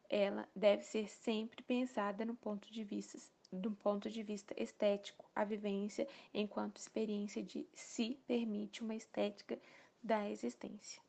Ela 0.10 0.48
deve 0.56 0.84
ser 0.84 1.10
sempre 1.10 1.62
pensada 1.64 2.26
no 2.26 2.36
ponto 2.36 2.72
de 2.72 2.84
vista 2.84 3.18
do 3.52 3.72
ponto 3.72 4.10
de 4.10 4.24
vista 4.24 4.54
estético, 4.58 5.24
a 5.36 5.46
vivência 5.46 6.08
enquanto 6.34 6.78
experiência 6.78 7.44
de 7.44 7.66
si 7.74 8.20
permite 8.28 8.82
uma 8.82 8.96
estética 8.96 9.58
da 10.04 10.30
existência. 10.30 11.05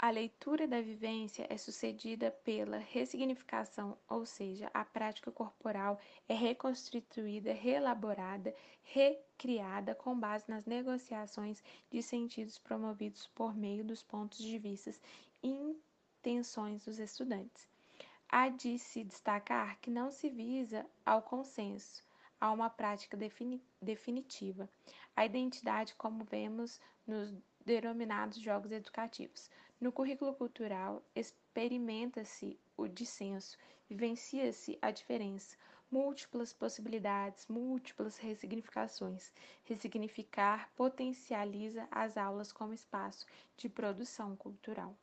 A 0.00 0.10
leitura 0.10 0.68
da 0.68 0.80
vivência 0.80 1.44
é 1.50 1.56
sucedida 1.56 2.30
pela 2.30 2.78
ressignificação, 2.78 3.98
ou 4.08 4.24
seja, 4.24 4.70
a 4.72 4.84
prática 4.84 5.32
corporal 5.32 5.98
é 6.28 6.34
reconstituída, 6.34 7.52
reelaborada, 7.52 8.54
recriada 8.84 9.96
com 9.96 10.16
base 10.16 10.44
nas 10.46 10.64
negociações 10.66 11.64
de 11.90 12.00
sentidos 12.00 12.58
promovidos 12.58 13.26
por 13.34 13.56
meio 13.56 13.84
dos 13.84 14.00
pontos 14.00 14.38
de 14.38 14.56
vista 14.56 14.94
e 15.42 15.76
intenções 16.20 16.84
dos 16.84 17.00
estudantes. 17.00 17.68
Há 18.28 18.50
de 18.50 18.78
se 18.78 19.02
destacar 19.02 19.80
que 19.80 19.90
não 19.90 20.12
se 20.12 20.30
visa 20.30 20.86
ao 21.04 21.22
consenso, 21.22 22.04
a 22.40 22.52
uma 22.52 22.70
prática 22.70 23.16
defini 23.16 23.60
definitiva, 23.82 24.68
a 25.16 25.26
identidade 25.26 25.96
como 25.96 26.22
vemos 26.22 26.80
nos 27.04 27.34
denominados 27.64 28.38
jogos 28.38 28.70
educativos. 28.70 29.50
No 29.80 29.92
currículo 29.92 30.34
cultural, 30.34 31.04
experimenta-se 31.14 32.58
o 32.76 32.88
dissenso, 32.88 33.56
vivencia-se 33.88 34.76
a 34.82 34.90
diferença, 34.90 35.56
múltiplas 35.88 36.52
possibilidades, 36.52 37.46
múltiplas 37.46 38.18
ressignificações. 38.18 39.32
Ressignificar 39.64 40.68
potencializa 40.74 41.86
as 41.92 42.16
aulas 42.16 42.50
como 42.50 42.74
espaço 42.74 43.24
de 43.56 43.68
produção 43.68 44.34
cultural. 44.34 44.96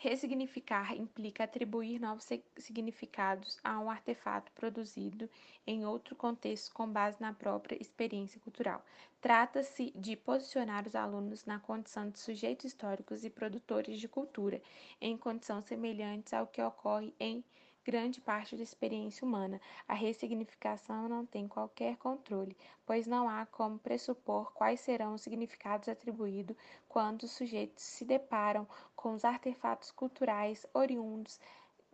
Ressignificar 0.00 0.94
implica 0.94 1.42
atribuir 1.42 1.98
novos 1.98 2.24
significados 2.56 3.58
a 3.64 3.80
um 3.80 3.90
artefato 3.90 4.52
produzido 4.52 5.28
em 5.66 5.84
outro 5.84 6.14
contexto 6.14 6.72
com 6.72 6.86
base 6.88 7.20
na 7.20 7.32
própria 7.32 7.76
experiência 7.82 8.40
cultural. 8.40 8.80
Trata-se 9.20 9.92
de 9.96 10.14
posicionar 10.14 10.86
os 10.86 10.94
alunos 10.94 11.44
na 11.44 11.58
condição 11.58 12.08
de 12.08 12.20
sujeitos 12.20 12.66
históricos 12.66 13.24
e 13.24 13.30
produtores 13.30 13.98
de 13.98 14.06
cultura, 14.06 14.62
em 15.00 15.16
condições 15.16 15.64
semelhantes 15.64 16.32
ao 16.32 16.46
que 16.46 16.62
ocorre 16.62 17.12
em 17.18 17.42
grande 17.88 18.20
parte 18.20 18.54
da 18.54 18.62
experiência 18.62 19.26
humana. 19.26 19.58
A 19.88 19.94
ressignificação 19.94 21.08
não 21.08 21.24
tem 21.24 21.48
qualquer 21.48 21.96
controle, 21.96 22.54
pois 22.84 23.06
não 23.06 23.26
há 23.26 23.46
como 23.46 23.78
pressupor 23.78 24.52
quais 24.52 24.80
serão 24.80 25.14
os 25.14 25.22
significados 25.22 25.88
atribuídos 25.88 26.54
quando 26.86 27.22
os 27.22 27.30
sujeitos 27.30 27.82
se 27.82 28.04
deparam 28.04 28.68
com 28.94 29.14
os 29.14 29.24
artefatos 29.24 29.90
culturais 29.90 30.66
oriundos 30.74 31.40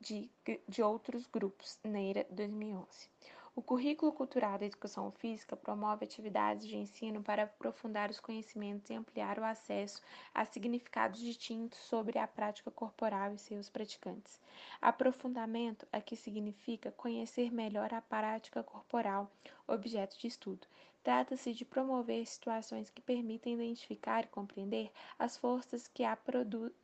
de, 0.01 0.29
de 0.69 0.83
outros 0.83 1.29
grupos. 1.29 1.79
Neira, 1.85 2.27
2011. 2.29 3.09
O 3.57 3.63
currículo 3.63 4.11
cultural 4.11 4.59
da 4.59 4.67
educação 4.67 5.13
física 5.13 5.55
promove 5.57 6.05
atividades 6.05 6.67
de 6.67 6.77
ensino 6.77 7.23
para 7.23 7.45
aprofundar 7.45 8.11
os 8.11 8.19
conhecimentos 8.19 8.91
e 8.91 8.95
ampliar 8.95 9.39
o 9.39 9.45
acesso 9.45 10.03
a 10.35 10.45
significados 10.45 11.21
distintos 11.21 11.79
sobre 11.79 12.19
a 12.19 12.27
prática 12.27 12.69
corporal 12.73 13.33
e 13.33 13.39
seus 13.39 13.71
praticantes. 13.71 14.41
Aprofundamento 14.83 15.87
aqui 15.93 16.17
significa 16.17 16.91
conhecer 16.91 17.53
melhor 17.53 17.95
a 17.95 18.03
prática 18.03 18.61
corporal, 18.61 19.31
objeto 19.69 20.19
de 20.19 20.27
estudo. 20.27 20.67
Trata-se 21.05 21.55
de 21.55 21.65
promover 21.65 22.27
situações 22.27 22.91
que 22.91 23.01
permitem 23.01 23.55
identificar 23.55 24.25
e 24.25 24.29
compreender 24.29 24.91
as 25.17 25.37
forças 25.37 25.87
que 25.87 26.03
a, 26.03 26.19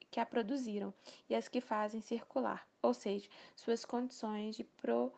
que 0.09 0.21
a 0.21 0.27
produziram 0.27 0.95
e 1.29 1.35
as 1.35 1.49
que 1.49 1.61
fazem 1.61 2.01
circular, 2.01 2.65
ou 2.81 2.95
seja, 2.95 3.29
suas 3.57 3.85
condições 3.85 4.55
de 4.55 4.63
pro 4.63 5.13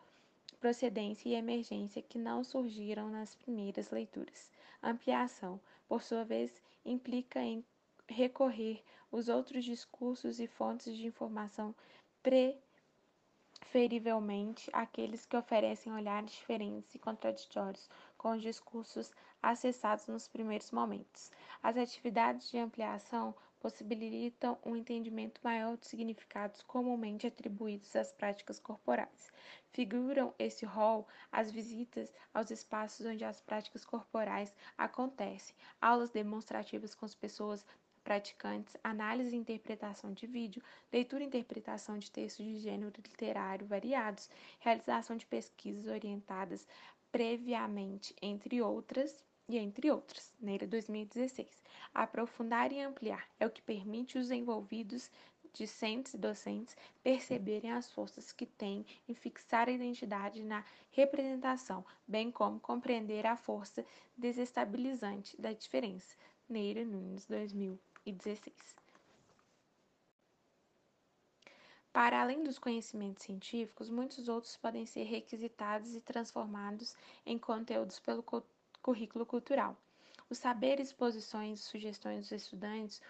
procedência 0.63 1.27
e 1.27 1.33
emergência 1.33 2.01
que 2.01 2.17
não 2.17 2.41
surgiram 2.41 3.09
nas 3.09 3.35
primeiras 3.35 3.91
leituras. 3.91 4.49
Ampliação, 4.81 5.59
por 5.89 6.01
sua 6.01 6.23
vez, 6.23 6.63
implica 6.85 7.41
em 7.41 7.65
recorrer 8.07 8.81
os 9.11 9.27
outros 9.27 9.65
discursos 9.65 10.39
e 10.39 10.47
fontes 10.47 10.95
de 10.95 11.05
informação 11.05 11.75
preferivelmente 12.23 14.69
aqueles 14.71 15.25
que 15.25 15.35
oferecem 15.35 15.91
olhares 15.91 16.31
diferentes 16.31 16.95
e 16.95 16.99
contraditórios 16.99 17.89
com 18.17 18.31
os 18.31 18.41
discursos 18.41 19.11
acessados 19.41 20.07
nos 20.07 20.29
primeiros 20.29 20.71
momentos. 20.71 21.29
As 21.61 21.75
atividades 21.75 22.49
de 22.49 22.57
ampliação 22.57 23.35
possibilitam 23.63 24.57
um 24.65 24.75
entendimento 24.75 25.39
maior 25.41 25.77
dos 25.77 25.87
significados 25.87 26.61
comumente 26.63 27.25
atribuídos 27.25 27.95
às 27.95 28.11
práticas 28.11 28.59
corporais. 28.59 29.31
Figuram 29.71 30.33
esse 30.37 30.65
rol 30.65 31.07
as 31.31 31.49
visitas 31.49 32.13
aos 32.33 32.51
espaços 32.51 33.05
onde 33.05 33.23
as 33.23 33.39
práticas 33.39 33.85
corporais 33.85 34.53
acontecem, 34.77 35.55
aulas 35.79 36.11
demonstrativas 36.11 36.93
com 36.93 37.05
as 37.05 37.15
pessoas 37.15 37.65
praticantes, 38.03 38.75
análise 38.83 39.33
e 39.33 39.39
interpretação 39.39 40.11
de 40.11 40.27
vídeo, 40.27 40.61
leitura 40.91 41.23
e 41.23 41.27
interpretação 41.27 41.97
de 41.97 42.11
textos 42.11 42.45
de 42.45 42.59
gênero 42.59 42.91
literário 42.97 43.65
variados, 43.65 44.29
realização 44.59 45.15
de 45.15 45.25
pesquisas 45.25 45.87
orientadas 45.87 46.67
previamente, 47.13 48.13
entre 48.21 48.61
outras, 48.61 49.23
e 49.47 49.57
entre 49.57 49.91
outros, 49.91 50.33
Neira 50.39 50.65
2016. 50.65 51.63
Aprofundar 51.93 52.71
e 52.71 52.79
ampliar 52.79 53.27
é 53.39 53.45
o 53.45 53.49
que 53.49 53.61
permite 53.61 54.17
os 54.17 54.31
envolvidos, 54.31 55.11
discentes 55.53 56.13
e 56.13 56.17
docentes, 56.17 56.75
perceberem 57.03 57.71
as 57.71 57.91
forças 57.91 58.31
que 58.31 58.45
têm 58.45 58.85
em 59.07 59.13
fixar 59.13 59.67
a 59.67 59.71
identidade 59.71 60.43
na 60.43 60.65
representação, 60.91 61.85
bem 62.07 62.31
como 62.31 62.59
compreender 62.59 63.25
a 63.25 63.35
força 63.35 63.85
desestabilizante 64.17 65.39
da 65.39 65.53
diferença. 65.53 66.15
Neira 66.49 66.83
Nunes 66.83 67.25
2016. 67.27 68.83
Para 71.93 72.21
além 72.21 72.43
dos 72.43 72.57
conhecimentos 72.57 73.23
científicos, 73.23 73.87
muitos 73.87 74.27
outros 74.27 74.57
podem 74.57 74.83
ser 74.83 75.03
requisitados 75.03 75.95
e 75.95 76.01
transformados 76.01 76.95
em 77.23 77.37
conteúdos 77.37 77.99
pelo 77.99 78.23
currículo 78.83 79.25
cultural. 79.25 79.75
Os 80.29 80.37
saberes, 80.37 80.91
posições 80.91 81.59
e 81.59 81.63
sugestões 81.63 82.19
dos 82.19 82.31
estudantes 82.33 83.01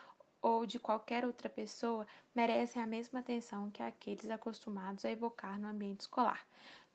ou 0.42 0.66
de 0.66 0.78
qualquer 0.78 1.26
outra 1.26 1.50
pessoa 1.50 2.06
merecem 2.36 2.82
a 2.82 2.88
mesma 2.88 3.20
atenção 3.20 3.72
que 3.72 3.82
aqueles 3.82 4.30
acostumados 4.30 5.04
a 5.04 5.12
evocar 5.12 5.60
no 5.60 5.68
ambiente 5.68 6.02
escolar. 6.02 6.46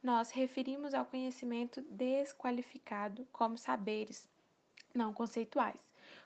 Nós 0.03 0.31
referimos 0.31 0.95
ao 0.95 1.05
conhecimento 1.05 1.83
desqualificado 1.91 3.27
como 3.33 3.59
saberes 3.59 4.29
não 4.95 5.13
conceituais, 5.13 5.81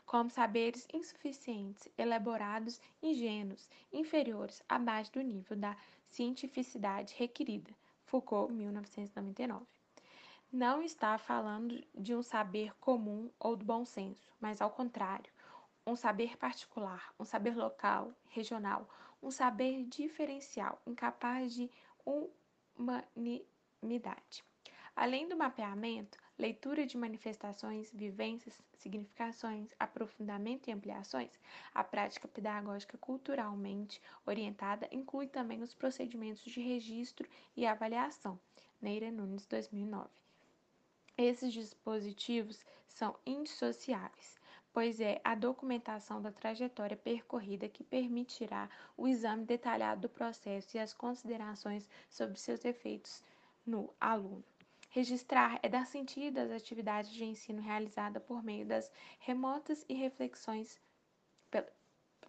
como 0.05 0.28
saberes 0.28 0.86
insuficientes, 0.92 1.88
elaborados, 1.96 2.80
ingênuos, 3.03 3.68
inferiores, 3.92 4.62
abaixo 4.68 5.12
do 5.12 5.22
nível 5.22 5.57
da 5.57 5.76
cientificidade 6.11 7.14
requerida. 7.16 7.70
Foucault, 8.05 8.53
1999. 8.53 9.82
Não 10.53 10.82
está 10.82 11.16
falando 11.16 11.82
de 11.94 12.14
um 12.14 12.22
saber 12.22 12.74
comum 12.78 13.30
ou 13.40 13.57
do 13.57 13.64
bom 13.64 13.86
senso, 13.86 14.30
mas 14.38 14.61
ao 14.61 14.70
contrário, 14.70 15.32
um 15.86 15.96
saber 15.96 16.36
particular, 16.36 17.14
um 17.18 17.24
saber 17.24 17.57
local, 17.57 18.12
regional, 18.28 18.86
um 19.22 19.30
saber 19.30 19.84
diferencial, 19.86 20.78
incapaz 20.86 21.55
de 21.55 21.70
humanidade. 22.76 24.44
Além 24.94 25.26
do 25.26 25.34
mapeamento, 25.34 26.18
leitura 26.38 26.84
de 26.84 26.98
manifestações, 26.98 27.90
vivências, 27.90 28.61
significações, 28.74 29.70
aprofundamento 29.80 30.68
e 30.68 30.72
ampliações, 30.72 31.40
a 31.74 31.82
prática 31.82 32.28
pedagógica 32.28 32.98
culturalmente 32.98 34.03
orientada 34.26 34.86
inclui 34.92 35.28
também 35.28 35.62
os 35.62 35.72
procedimentos 35.72 36.44
de 36.44 36.61
registro 36.61 37.26
e 37.57 37.64
avaliação. 37.64 38.38
Neira 38.82 39.11
Nunes, 39.11 39.46
2009. 39.46 40.22
Esses 41.16 41.52
dispositivos 41.52 42.64
são 42.88 43.14
indissociáveis, 43.26 44.40
pois 44.72 45.00
é 45.00 45.20
a 45.22 45.34
documentação 45.34 46.22
da 46.22 46.32
trajetória 46.32 46.96
percorrida 46.96 47.68
que 47.68 47.84
permitirá 47.84 48.68
o 48.96 49.06
exame 49.06 49.44
detalhado 49.44 50.02
do 50.02 50.08
processo 50.08 50.76
e 50.76 50.80
as 50.80 50.94
considerações 50.94 51.88
sobre 52.08 52.38
seus 52.38 52.64
efeitos 52.64 53.22
no 53.66 53.92
aluno. 54.00 54.42
Registrar 54.88 55.58
é 55.62 55.68
dar 55.68 55.86
sentido 55.86 56.38
às 56.38 56.50
atividades 56.50 57.12
de 57.12 57.24
ensino 57.24 57.62
realizadas 57.62 58.22
por 58.22 58.42
meio 58.42 58.66
das 58.66 58.90
remotas 59.20 59.84
e 59.88 59.94
reflexões 59.94 60.80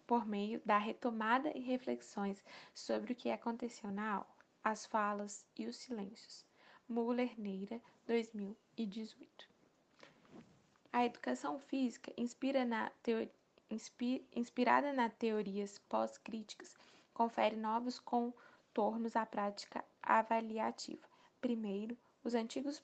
por 0.06 0.26
meio 0.26 0.60
da 0.64 0.76
retomada 0.76 1.50
e 1.56 1.60
reflexões 1.60 2.44
sobre 2.74 3.12
o 3.12 3.16
que 3.16 3.30
aconteceu 3.30 3.90
na 3.90 4.16
aula, 4.16 4.36
as 4.62 4.84
falas 4.84 5.46
e 5.58 5.66
os 5.66 5.76
silêncios. 5.76 6.44
Muller 6.86 7.32
Neira, 7.40 7.80
2018. 8.76 9.48
A 10.92 11.04
educação 11.04 11.58
física, 11.58 12.12
inspira 12.16 12.64
na 12.64 12.90
inspirada 14.34 14.92
nas 14.92 15.12
teorias 15.14 15.78
pós-críticas, 15.88 16.76
confere 17.12 17.56
novos 17.56 17.98
contornos 17.98 19.16
à 19.16 19.24
prática 19.24 19.84
avaliativa. 20.02 21.06
Primeiro, 21.40 21.96
os 22.22 22.34
antigos 22.34 22.78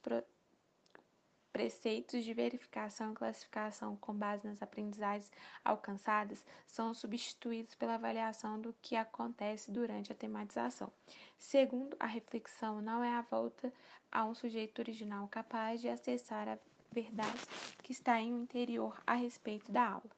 preceitos 1.52 2.24
de 2.24 2.32
verificação 2.32 3.12
e 3.12 3.14
classificação 3.14 3.96
com 3.96 4.14
base 4.14 4.46
nas 4.46 4.62
aprendizagens 4.62 5.30
alcançadas 5.64 6.44
são 6.66 6.94
substituídos 6.94 7.74
pela 7.74 7.94
avaliação 7.94 8.60
do 8.60 8.74
que 8.80 8.96
acontece 8.96 9.70
durante 9.70 10.12
a 10.12 10.14
tematização. 10.14 10.92
Segundo, 11.36 11.96
a 11.98 12.06
reflexão 12.06 12.80
não 12.80 13.02
é 13.02 13.12
a 13.12 13.22
volta 13.22 13.72
a 14.10 14.24
um 14.24 14.34
sujeito 14.34 14.78
original 14.80 15.28
capaz 15.28 15.80
de 15.80 15.88
acessar 15.88 16.48
a 16.48 16.58
verdade 16.92 17.40
que 17.82 17.92
está 17.92 18.20
em 18.20 18.32
um 18.32 18.42
interior 18.42 19.00
a 19.06 19.14
respeito 19.14 19.70
da 19.70 19.88
aula. 19.88 20.10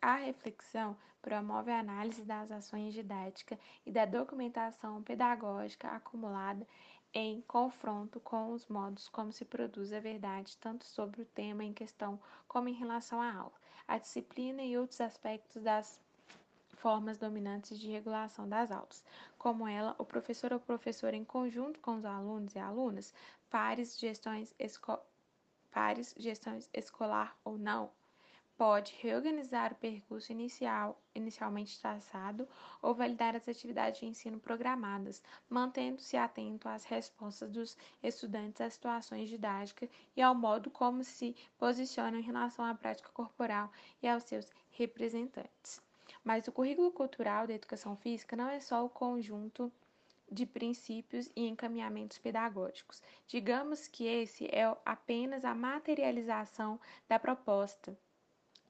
A 0.00 0.16
reflexão 0.16 0.96
promove 1.22 1.70
a 1.70 1.78
análise 1.78 2.22
das 2.22 2.50
ações 2.50 2.92
didáticas 2.92 3.58
e 3.86 3.90
da 3.90 4.04
documentação 4.04 5.02
pedagógica 5.02 5.88
acumulada 5.88 6.66
em 7.14 7.40
confronto 7.42 8.18
com 8.18 8.52
os 8.52 8.66
modos 8.66 9.08
como 9.08 9.32
se 9.32 9.44
produz 9.44 9.92
a 9.92 10.00
verdade, 10.00 10.56
tanto 10.56 10.84
sobre 10.84 11.22
o 11.22 11.26
tema 11.26 11.62
em 11.64 11.72
questão 11.72 12.20
como 12.48 12.68
em 12.68 12.74
relação 12.74 13.22
à 13.22 13.32
aula, 13.32 13.52
a 13.86 13.98
disciplina 13.98 14.62
e 14.62 14.76
outros 14.76 15.00
aspectos 15.00 15.62
das 15.62 16.00
formas 16.74 17.16
dominantes 17.16 17.78
de 17.78 17.90
regulação 17.90 18.48
das 18.48 18.72
aulas, 18.72 19.04
como 19.38 19.66
ela, 19.66 19.94
o 19.96 20.04
professor 20.04 20.52
ou 20.52 20.58
professora 20.58 21.14
em 21.14 21.24
conjunto 21.24 21.78
com 21.78 21.96
os 21.96 22.04
alunos 22.04 22.54
e 22.54 22.58
alunas, 22.58 23.14
pares, 23.48 23.96
gestões, 23.98 24.52
esco 24.58 24.98
pares, 25.70 26.14
gestões 26.18 26.68
escolar 26.72 27.36
ou 27.44 27.56
não, 27.56 27.90
pode 28.56 28.94
reorganizar 29.00 29.72
o 29.72 29.76
percurso 29.76 30.30
inicial, 30.30 31.00
inicialmente 31.14 31.80
traçado 31.80 32.48
ou 32.80 32.94
validar 32.94 33.34
as 33.34 33.48
atividades 33.48 34.00
de 34.00 34.06
ensino 34.06 34.38
programadas, 34.38 35.22
mantendo-se 35.48 36.16
atento 36.16 36.68
às 36.68 36.84
respostas 36.84 37.50
dos 37.50 37.76
estudantes 38.02 38.60
às 38.60 38.74
situações 38.74 39.28
didáticas 39.28 39.90
e 40.16 40.22
ao 40.22 40.34
modo 40.34 40.70
como 40.70 41.02
se 41.02 41.34
posicionam 41.58 42.18
em 42.18 42.22
relação 42.22 42.64
à 42.64 42.74
prática 42.74 43.10
corporal 43.12 43.72
e 44.00 44.08
aos 44.08 44.22
seus 44.22 44.48
representantes. 44.70 45.82
Mas 46.22 46.46
o 46.46 46.52
currículo 46.52 46.92
cultural 46.92 47.46
da 47.46 47.54
educação 47.54 47.96
física 47.96 48.36
não 48.36 48.48
é 48.48 48.60
só 48.60 48.84
o 48.84 48.88
conjunto 48.88 49.72
de 50.30 50.46
princípios 50.46 51.30
e 51.36 51.46
encaminhamentos 51.46 52.18
pedagógicos. 52.18 53.02
Digamos 53.26 53.88
que 53.88 54.06
esse 54.06 54.46
é 54.46 54.64
apenas 54.84 55.44
a 55.44 55.54
materialização 55.54 56.80
da 57.08 57.18
proposta 57.18 57.96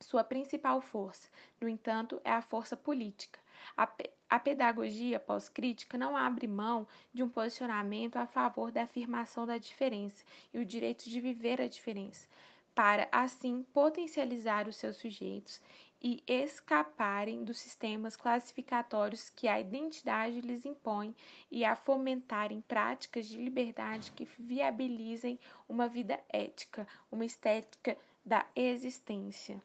sua 0.01 0.25
principal 0.25 0.81
força, 0.81 1.29
no 1.61 1.69
entanto, 1.69 2.21
é 2.25 2.31
a 2.31 2.43
força 2.43 2.77
política. 2.77 3.39
A, 3.77 3.89
a 4.29 4.39
pedagogia 4.39 5.19
pós-crítica 5.19 5.97
não 5.97 6.17
abre 6.17 6.47
mão 6.47 6.87
de 7.13 7.23
um 7.23 7.29
posicionamento 7.29 8.17
a 8.17 8.27
favor 8.27 8.71
da 8.71 8.83
afirmação 8.83 9.47
da 9.47 9.59
diferença 9.59 10.25
e 10.53 10.59
o 10.59 10.65
direito 10.65 11.09
de 11.09 11.21
viver 11.21 11.61
a 11.61 11.69
diferença, 11.69 12.29
para 12.75 13.09
assim 13.11 13.65
potencializar 13.73 14.69
os 14.69 14.77
seus 14.77 14.97
sujeitos 14.97 15.61
e 16.03 16.23
escaparem 16.27 17.45
dos 17.45 17.59
sistemas 17.59 18.15
classificatórios 18.15 19.31
que 19.31 19.49
a 19.49 19.59
identidade 19.59 20.43
lhes 20.43 20.67
impõe 20.67 21.17
e 21.51 21.65
a 21.65 21.75
fomentarem 21.75 22.61
práticas 22.61 23.27
de 23.27 23.39
liberdade 23.39 24.13
que 24.13 24.29
viabilizem 24.39 25.41
uma 25.67 25.89
vida 25.89 26.21
ética, 26.29 26.87
uma 27.11 27.25
estética 27.25 27.97
da 28.23 28.45
existência. 28.55 29.63